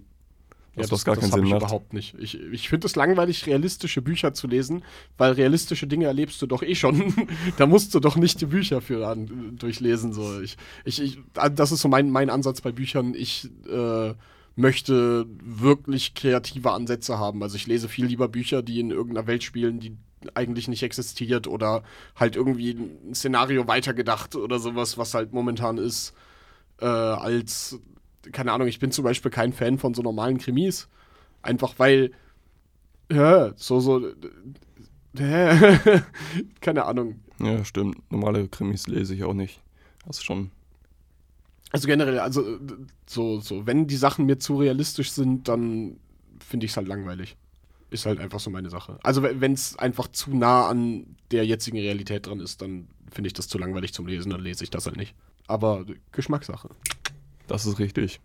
was, 0.74 0.92
was 0.92 1.04
gar 1.04 1.16
keinen 1.16 1.30
hab 1.30 1.38
Sinn 1.38 1.46
ich 1.46 1.52
macht. 1.52 1.62
überhaupt 1.62 1.92
nicht. 1.92 2.14
Ich, 2.18 2.40
ich 2.40 2.68
finde 2.68 2.86
es 2.86 2.96
langweilig, 2.96 3.46
realistische 3.46 4.02
Bücher 4.02 4.34
zu 4.34 4.46
lesen, 4.46 4.84
weil 5.18 5.32
realistische 5.32 5.86
Dinge 5.86 6.06
erlebst 6.06 6.40
du 6.42 6.46
doch 6.46 6.62
eh 6.62 6.74
schon. 6.74 7.14
da 7.56 7.66
musst 7.66 7.94
du 7.94 8.00
doch 8.00 8.16
nicht 8.16 8.40
die 8.40 8.46
Bücher 8.46 8.80
für 8.80 9.06
an, 9.06 9.56
durchlesen. 9.58 10.12
So. 10.12 10.40
Ich, 10.40 10.56
ich, 10.84 11.02
ich, 11.02 11.18
das 11.54 11.72
ist 11.72 11.80
so 11.80 11.88
mein, 11.88 12.10
mein 12.10 12.30
Ansatz 12.30 12.60
bei 12.60 12.72
Büchern. 12.72 13.14
Ich 13.14 13.48
äh, 13.68 14.14
möchte 14.60 15.26
wirklich 15.42 16.14
kreative 16.14 16.72
Ansätze 16.72 17.18
haben. 17.18 17.42
Also 17.42 17.56
ich 17.56 17.66
lese 17.66 17.88
viel 17.88 18.06
lieber 18.06 18.28
Bücher, 18.28 18.62
die 18.62 18.80
in 18.80 18.90
irgendeiner 18.90 19.26
Welt 19.26 19.42
spielen, 19.42 19.80
die 19.80 19.96
eigentlich 20.34 20.68
nicht 20.68 20.82
existiert 20.82 21.46
oder 21.46 21.82
halt 22.14 22.36
irgendwie 22.36 22.72
ein 22.72 23.14
Szenario 23.14 23.66
weitergedacht 23.66 24.36
oder 24.36 24.58
sowas, 24.58 24.98
was 24.98 25.14
halt 25.14 25.32
momentan 25.32 25.78
ist, 25.78 26.12
äh, 26.80 26.84
als 26.84 27.80
keine 28.32 28.52
Ahnung, 28.52 28.68
ich 28.68 28.78
bin 28.78 28.92
zum 28.92 29.04
Beispiel 29.04 29.30
kein 29.30 29.52
Fan 29.52 29.78
von 29.78 29.94
so 29.94 30.02
normalen 30.02 30.38
Krimis. 30.38 30.88
Einfach 31.42 31.74
weil, 31.78 32.12
ja, 33.10 33.52
so, 33.56 33.80
so, 33.80 34.12
keine 36.60 36.84
Ahnung. 36.84 37.20
Ja, 37.40 37.64
stimmt. 37.64 38.10
Normale 38.12 38.48
Krimis 38.48 38.86
lese 38.86 39.14
ich 39.14 39.24
auch 39.24 39.32
nicht. 39.34 39.62
Hast 40.06 40.24
schon. 40.24 40.50
Also 41.72 41.86
generell, 41.86 42.18
also 42.18 42.58
so, 43.06 43.40
so, 43.40 43.66
wenn 43.66 43.86
die 43.86 43.96
Sachen 43.96 44.26
mir 44.26 44.38
zu 44.38 44.56
realistisch 44.56 45.12
sind, 45.12 45.48
dann 45.48 45.98
finde 46.40 46.66
ich 46.66 46.72
es 46.72 46.76
halt 46.76 46.88
langweilig. 46.88 47.36
Ist 47.90 48.06
halt 48.06 48.20
einfach 48.20 48.40
so 48.40 48.50
meine 48.50 48.70
Sache. 48.70 48.98
Also 49.02 49.22
wenn 49.22 49.52
es 49.52 49.78
einfach 49.78 50.08
zu 50.08 50.34
nah 50.34 50.68
an 50.68 51.16
der 51.30 51.44
jetzigen 51.44 51.78
Realität 51.78 52.26
dran 52.26 52.40
ist, 52.40 52.62
dann 52.62 52.88
finde 53.10 53.28
ich 53.28 53.34
das 53.34 53.48
zu 53.48 53.58
langweilig 53.58 53.92
zum 53.92 54.06
Lesen, 54.06 54.30
dann 54.30 54.40
lese 54.40 54.64
ich 54.64 54.70
das 54.70 54.86
halt 54.86 54.96
nicht. 54.96 55.14
Aber 55.48 55.84
Geschmackssache. 56.12 56.70
Das 57.48 57.66
ist 57.66 57.78
richtig. 57.80 58.20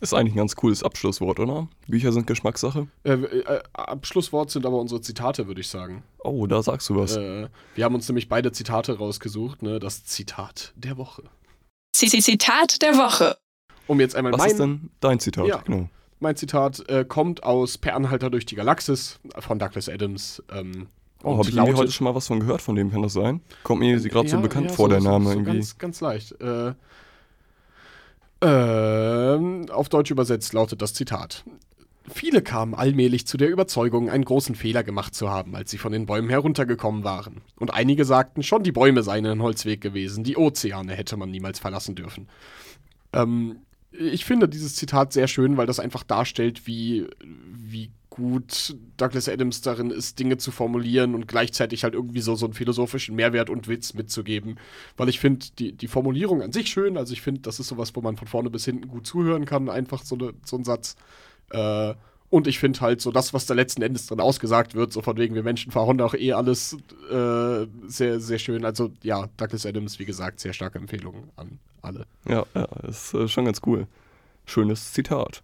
Ist 0.00 0.12
eigentlich 0.12 0.34
ein 0.34 0.38
ganz 0.38 0.56
cooles 0.56 0.82
Abschlusswort, 0.82 1.38
oder? 1.38 1.68
Bücher 1.86 2.12
sind 2.12 2.26
Geschmackssache. 2.26 2.88
Äh, 3.04 3.12
äh, 3.12 3.62
Abschlusswort 3.74 4.50
sind 4.50 4.66
aber 4.66 4.78
unsere 4.78 5.00
Zitate, 5.00 5.46
würde 5.46 5.60
ich 5.60 5.68
sagen. 5.68 6.02
Oh, 6.18 6.46
da 6.46 6.62
sagst 6.62 6.88
du 6.88 6.96
was. 6.96 7.16
Äh, 7.16 7.48
wir 7.74 7.84
haben 7.84 7.94
uns 7.94 8.08
nämlich 8.08 8.28
beide 8.28 8.50
Zitate 8.52 8.98
rausgesucht, 8.98 9.62
ne? 9.62 9.78
Das 9.78 10.04
Zitat 10.04 10.72
der 10.76 10.96
Woche. 10.96 11.22
Zitat 11.94 12.82
der 12.82 12.96
Woche. 12.96 13.36
Um 13.86 14.00
jetzt 14.00 14.16
einmal 14.16 14.32
was 14.32 14.38
mein, 14.38 14.50
ist 14.50 14.58
denn 14.60 14.90
dein 15.00 15.20
Zitat? 15.20 15.46
Ja. 15.46 15.58
Genau. 15.58 15.88
mein 16.20 16.36
Zitat 16.36 16.88
äh, 16.88 17.04
kommt 17.04 17.42
aus 17.44 17.78
Per 17.78 17.94
Anhalter 17.94 18.30
durch 18.30 18.46
die 18.46 18.54
Galaxis 18.56 19.20
von 19.38 19.58
Douglas 19.58 19.88
Adams. 19.88 20.42
Ähm, 20.52 20.88
Oh, 21.26 21.38
habe 21.38 21.48
ich 21.48 21.54
irgendwie 21.56 21.70
lautet- 21.70 21.76
heute 21.78 21.92
schon 21.92 22.04
mal 22.04 22.14
was 22.14 22.26
von 22.26 22.38
gehört 22.40 22.60
von 22.60 22.74
dem, 22.76 22.90
kann 22.92 23.00
das 23.00 23.14
sein? 23.14 23.40
Kommt 23.62 23.80
mir 23.80 23.98
gerade 23.98 24.28
so 24.28 24.36
Ja, 24.36 24.42
bekannt 24.42 24.66
ja, 24.66 24.72
vor, 24.76 24.90
der 24.90 25.00
so, 25.00 25.08
Name 25.08 25.24
so, 25.24 25.30
irgendwie. 25.30 25.52
Ganz, 25.52 25.78
ganz 25.78 26.00
leicht. 26.02 26.38
Äh, 26.38 26.74
ähm, 28.42 29.66
auf 29.70 29.88
Deutsch 29.88 30.10
übersetzt 30.10 30.52
lautet 30.52 30.82
das 30.82 30.92
Zitat. 30.92 31.44
Viele 32.12 32.42
kamen 32.42 32.74
allmählich 32.74 33.26
zu 33.26 33.38
der 33.38 33.48
Überzeugung, 33.50 34.10
einen 34.10 34.24
großen 34.24 34.54
Fehler 34.54 34.82
gemacht 34.82 35.14
zu 35.14 35.30
haben, 35.30 35.56
als 35.56 35.70
sie 35.70 35.78
von 35.78 35.92
den 35.92 36.04
Bäumen 36.04 36.28
heruntergekommen 36.28 37.02
waren. 37.02 37.40
Und 37.56 37.72
einige 37.72 38.04
sagten, 38.04 38.42
schon 38.42 38.62
die 38.62 38.72
Bäume 38.72 39.02
seien 39.02 39.24
ein 39.24 39.42
Holzweg 39.42 39.80
gewesen, 39.80 40.22
die 40.22 40.36
Ozeane 40.36 40.94
hätte 40.94 41.16
man 41.16 41.30
niemals 41.30 41.58
verlassen 41.58 41.94
dürfen. 41.94 42.28
Ähm, 43.14 43.60
ich 43.90 44.24
finde 44.24 44.48
dieses 44.48 44.74
Zitat 44.74 45.12
sehr 45.12 45.28
schön, 45.28 45.56
weil 45.56 45.66
das 45.66 45.80
einfach 45.80 46.02
darstellt, 46.02 46.66
wie, 46.66 47.06
wie 47.22 47.90
gut 48.10 48.76
Douglas 48.96 49.28
Adams 49.28 49.60
darin 49.60 49.90
ist, 49.90 50.18
Dinge 50.18 50.36
zu 50.36 50.52
formulieren 50.52 51.14
und 51.14 51.26
gleichzeitig 51.26 51.82
halt 51.82 51.94
irgendwie 51.94 52.20
so, 52.20 52.36
so 52.36 52.46
einen 52.46 52.54
philosophischen 52.54 53.16
Mehrwert 53.16 53.50
und 53.50 53.66
Witz 53.66 53.94
mitzugeben. 53.94 54.56
Weil 54.96 55.08
ich 55.08 55.18
finde 55.18 55.46
die, 55.58 55.72
die 55.72 55.88
Formulierung 55.88 56.42
an 56.42 56.52
sich 56.52 56.68
schön, 56.68 56.96
also 56.96 57.12
ich 57.12 57.22
finde, 57.22 57.40
das 57.40 57.58
ist 57.58 57.68
sowas, 57.68 57.94
wo 57.96 58.02
man 58.02 58.16
von 58.16 58.28
vorne 58.28 58.50
bis 58.50 58.64
hinten 58.66 58.88
gut 58.88 59.06
zuhören 59.06 59.46
kann, 59.46 59.68
einfach 59.68 60.04
so, 60.04 60.16
ne, 60.16 60.32
so 60.44 60.56
ein 60.56 60.64
Satz. 60.64 60.96
Äh, 61.50 61.94
und 62.30 62.48
ich 62.48 62.58
finde 62.58 62.80
halt 62.80 63.00
so 63.00 63.12
das, 63.12 63.32
was 63.32 63.46
da 63.46 63.54
letzten 63.54 63.82
Endes 63.82 64.08
drin 64.08 64.18
ausgesagt 64.18 64.74
wird, 64.74 64.92
so 64.92 65.02
von 65.02 65.16
wegen, 65.16 65.36
wir 65.36 65.44
Menschen 65.44 65.70
verhauen 65.70 66.00
auch 66.00 66.14
eh 66.14 66.32
alles 66.32 66.76
äh, 67.08 67.66
sehr, 67.86 68.18
sehr 68.18 68.38
schön. 68.40 68.64
Also 68.64 68.90
ja, 69.02 69.28
Douglas 69.36 69.64
Adams, 69.66 70.00
wie 70.00 70.04
gesagt, 70.04 70.40
sehr 70.40 70.52
starke 70.52 70.78
Empfehlung 70.78 71.28
an 71.36 71.60
alle. 71.80 72.06
Ja, 72.28 72.44
ja, 72.54 72.64
ist 72.88 73.14
äh, 73.14 73.28
schon 73.28 73.44
ganz 73.44 73.60
cool. 73.66 73.86
Schönes 74.46 74.92
Zitat. 74.92 75.42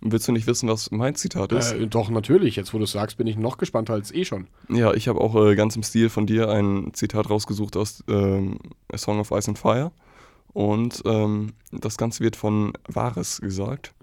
Willst 0.00 0.28
du 0.28 0.32
nicht 0.32 0.46
wissen, 0.46 0.68
was 0.68 0.90
mein 0.90 1.16
Zitat 1.16 1.52
ist? 1.52 1.72
Äh, 1.72 1.86
doch, 1.88 2.08
natürlich. 2.08 2.56
Jetzt, 2.56 2.72
wo 2.72 2.78
du 2.78 2.84
es 2.84 2.92
sagst, 2.92 3.18
bin 3.18 3.26
ich 3.26 3.36
noch 3.36 3.58
gespannter 3.58 3.94
als 3.94 4.14
eh 4.14 4.24
schon. 4.24 4.46
Ja, 4.68 4.94
ich 4.94 5.08
habe 5.08 5.20
auch 5.20 5.34
äh, 5.34 5.56
ganz 5.56 5.74
im 5.74 5.82
Stil 5.82 6.08
von 6.08 6.26
dir 6.26 6.48
ein 6.48 6.94
Zitat 6.94 7.28
rausgesucht 7.28 7.76
aus 7.76 8.04
ähm, 8.08 8.58
A 8.92 8.96
Song 8.96 9.18
of 9.18 9.32
Ice 9.32 9.48
and 9.48 9.58
Fire. 9.58 9.90
Und 10.52 11.02
ähm, 11.04 11.52
das 11.72 11.96
Ganze 11.96 12.24
wird 12.24 12.36
von 12.36 12.72
Vares 12.88 13.40
gesagt. 13.40 13.94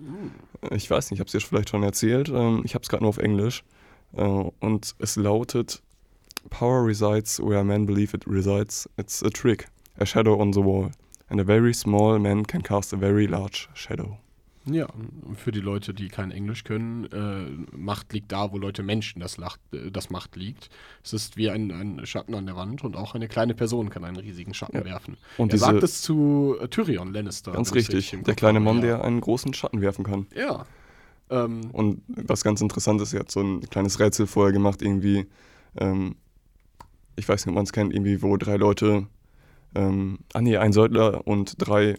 Ich 0.72 0.90
weiß 0.90 1.12
nicht, 1.12 1.18
ich 1.18 1.20
habe 1.20 1.28
es 1.28 1.32
dir 1.32 1.42
vielleicht 1.42 1.70
schon 1.70 1.84
erzählt. 1.84 2.30
Ähm, 2.30 2.62
ich 2.64 2.76
habe 2.76 2.84
es 2.84 2.90
gerade 2.90 3.04
nur 3.04 3.10
auf 3.10 3.18
Englisch. 3.18 3.64
Äh, 4.14 4.22
und 4.22 4.96
es 5.00 5.16
lautet: 5.16 5.82
Power 6.50 6.86
resides 6.86 7.40
where 7.40 7.64
men 7.64 7.86
believe 7.86 8.16
it 8.16 8.26
resides. 8.28 8.90
It's 8.98 9.24
a 9.24 9.30
trick, 9.30 9.68
a 10.00 10.06
shadow 10.06 10.40
on 10.40 10.54
the 10.54 10.64
wall. 10.64 10.92
And 11.28 11.42
a 11.42 11.44
very 11.44 11.74
small 11.74 12.20
man 12.20 12.46
can 12.46 12.62
cast 12.62 12.94
a 12.94 12.98
very 12.98 13.26
large 13.26 13.68
shadow. 13.74 14.18
Ja, 14.68 14.88
und 14.88 15.40
für 15.40 15.52
die 15.52 15.60
Leute, 15.60 15.94
die 15.94 16.08
kein 16.08 16.32
Englisch 16.32 16.64
können, 16.64 17.06
äh, 17.06 17.76
Macht 17.78 18.14
liegt 18.14 18.32
da, 18.32 18.52
wo 18.52 18.58
Leute 18.58 18.82
Menschen 18.82 19.20
das, 19.20 19.38
Lacht, 19.38 19.60
äh, 19.74 19.92
das 19.92 20.10
Macht 20.10 20.36
liegt. 20.36 20.70
Es 21.04 21.14
ist 21.14 21.38
wie 21.38 21.50
ein, 21.52 21.72
ein 21.72 22.06
Schatten 22.06 22.34
an 22.34 22.48
der 22.48 22.56
Wand 22.56 22.84
und 22.84 22.96
auch 22.96 23.14
eine 23.14 23.28
kleine 23.28 23.54
Person 23.54 23.90
kann 23.90 24.04
einen 24.04 24.18
riesigen 24.18 24.54
Schatten 24.56 24.78
Ja. 24.78 24.86
werfen. 24.86 25.18
Und 25.38 25.54
er 25.54 25.60
sagt 25.60 25.84
es 25.84 26.02
zu 26.02 26.56
äh, 26.60 26.68
Tyrion 26.68 27.14
Lannister. 27.14 27.52
Ganz 27.52 27.74
richtig. 27.76 28.10
Der 28.12 28.20
Kopf 28.24 28.36
kleine 28.38 28.60
Mann, 28.60 28.82
der 28.82 29.04
einen 29.04 29.22
großen 29.22 29.54
Schatten 29.54 29.82
werfen 29.82 30.04
kann. 30.04 30.26
Ja. 30.36 30.66
Ähm, 31.30 31.70
Und 31.72 32.02
was 32.08 32.44
ganz 32.44 32.62
interessant 32.62 33.02
ist, 33.02 33.14
er 33.14 33.22
hat 33.22 33.32
so 33.32 33.42
ein 33.42 33.62
kleines 33.70 34.00
Rätsel 34.00 34.28
vorher 34.28 34.52
gemacht, 34.54 34.82
irgendwie, 34.82 35.26
ähm, 35.78 36.16
ich 37.16 37.28
weiß 37.28 37.46
nicht, 37.46 37.52
ob 37.52 37.56
man 37.56 37.64
es 37.66 37.72
kennt, 37.74 37.94
irgendwie, 37.94 38.22
wo 38.22 38.36
drei 38.38 38.58
Leute, 38.58 39.08
ähm, 39.76 40.20
ah 40.34 40.42
nee, 40.42 40.58
ein 40.58 40.74
Söldner 40.74 41.26
und 41.28 41.56
drei 41.58 41.96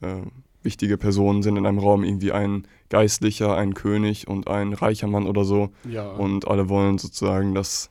äh, 0.00 0.22
wichtige 0.62 0.96
Personen 0.96 1.42
sind 1.42 1.56
in 1.56 1.66
einem 1.66 1.78
Raum, 1.78 2.04
irgendwie 2.04 2.32
ein 2.32 2.66
Geistlicher, 2.88 3.56
ein 3.56 3.74
König 3.74 4.28
und 4.28 4.48
ein 4.48 4.72
reicher 4.72 5.06
Mann 5.08 5.26
oder 5.26 5.44
so. 5.44 5.70
Ja. 5.88 6.10
Und 6.10 6.46
alle 6.46 6.68
wollen 6.68 6.98
sozusagen, 6.98 7.54
dass 7.54 7.90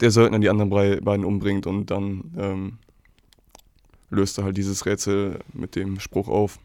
der 0.00 0.10
Söldner 0.10 0.38
die 0.38 0.50
anderen 0.50 0.70
beiden 0.70 1.24
umbringt 1.24 1.66
und 1.66 1.90
dann 1.90 2.32
ähm, 2.36 2.78
löst 4.10 4.38
er 4.38 4.44
halt 4.44 4.56
dieses 4.56 4.84
Rätsel 4.84 5.40
mit 5.52 5.76
dem 5.76 6.00
Spruch 6.00 6.28
auf. 6.28 6.58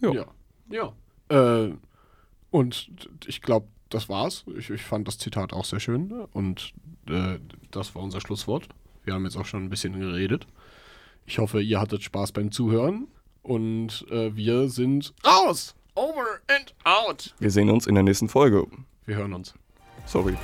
Ja. 0.00 0.12
Ja. 0.12 0.26
Ja. 0.70 1.64
Äh, 1.64 1.74
und 2.50 2.90
ich 3.26 3.42
glaube, 3.42 3.66
das 3.90 4.08
war's. 4.08 4.44
Ich, 4.56 4.70
ich 4.70 4.82
fand 4.82 5.08
das 5.08 5.18
Zitat 5.18 5.52
auch 5.52 5.64
sehr 5.64 5.80
schön. 5.80 6.12
Und 6.32 6.72
äh, 7.08 7.38
das 7.70 7.94
war 7.94 8.02
unser 8.02 8.20
Schlusswort. 8.20 8.68
Wir 9.04 9.14
haben 9.14 9.24
jetzt 9.24 9.36
auch 9.36 9.46
schon 9.46 9.64
ein 9.64 9.70
bisschen 9.70 9.98
geredet. 9.98 10.46
Ich 11.26 11.38
hoffe, 11.38 11.60
ihr 11.60 11.80
hattet 11.80 12.02
Spaß 12.02 12.32
beim 12.32 12.50
Zuhören. 12.50 13.08
Und 13.42 14.06
äh, 14.10 14.34
wir 14.34 14.68
sind 14.68 15.12
raus! 15.26 15.74
Over 15.94 16.40
and 16.48 16.74
out! 16.84 17.34
Wir 17.38 17.50
sehen 17.50 17.68
uns 17.68 17.86
in 17.86 17.94
der 17.94 18.04
nächsten 18.04 18.28
Folge. 18.28 18.66
Wir 19.04 19.16
hören 19.16 19.34
uns. 19.34 19.54
Sorry. 20.06 20.36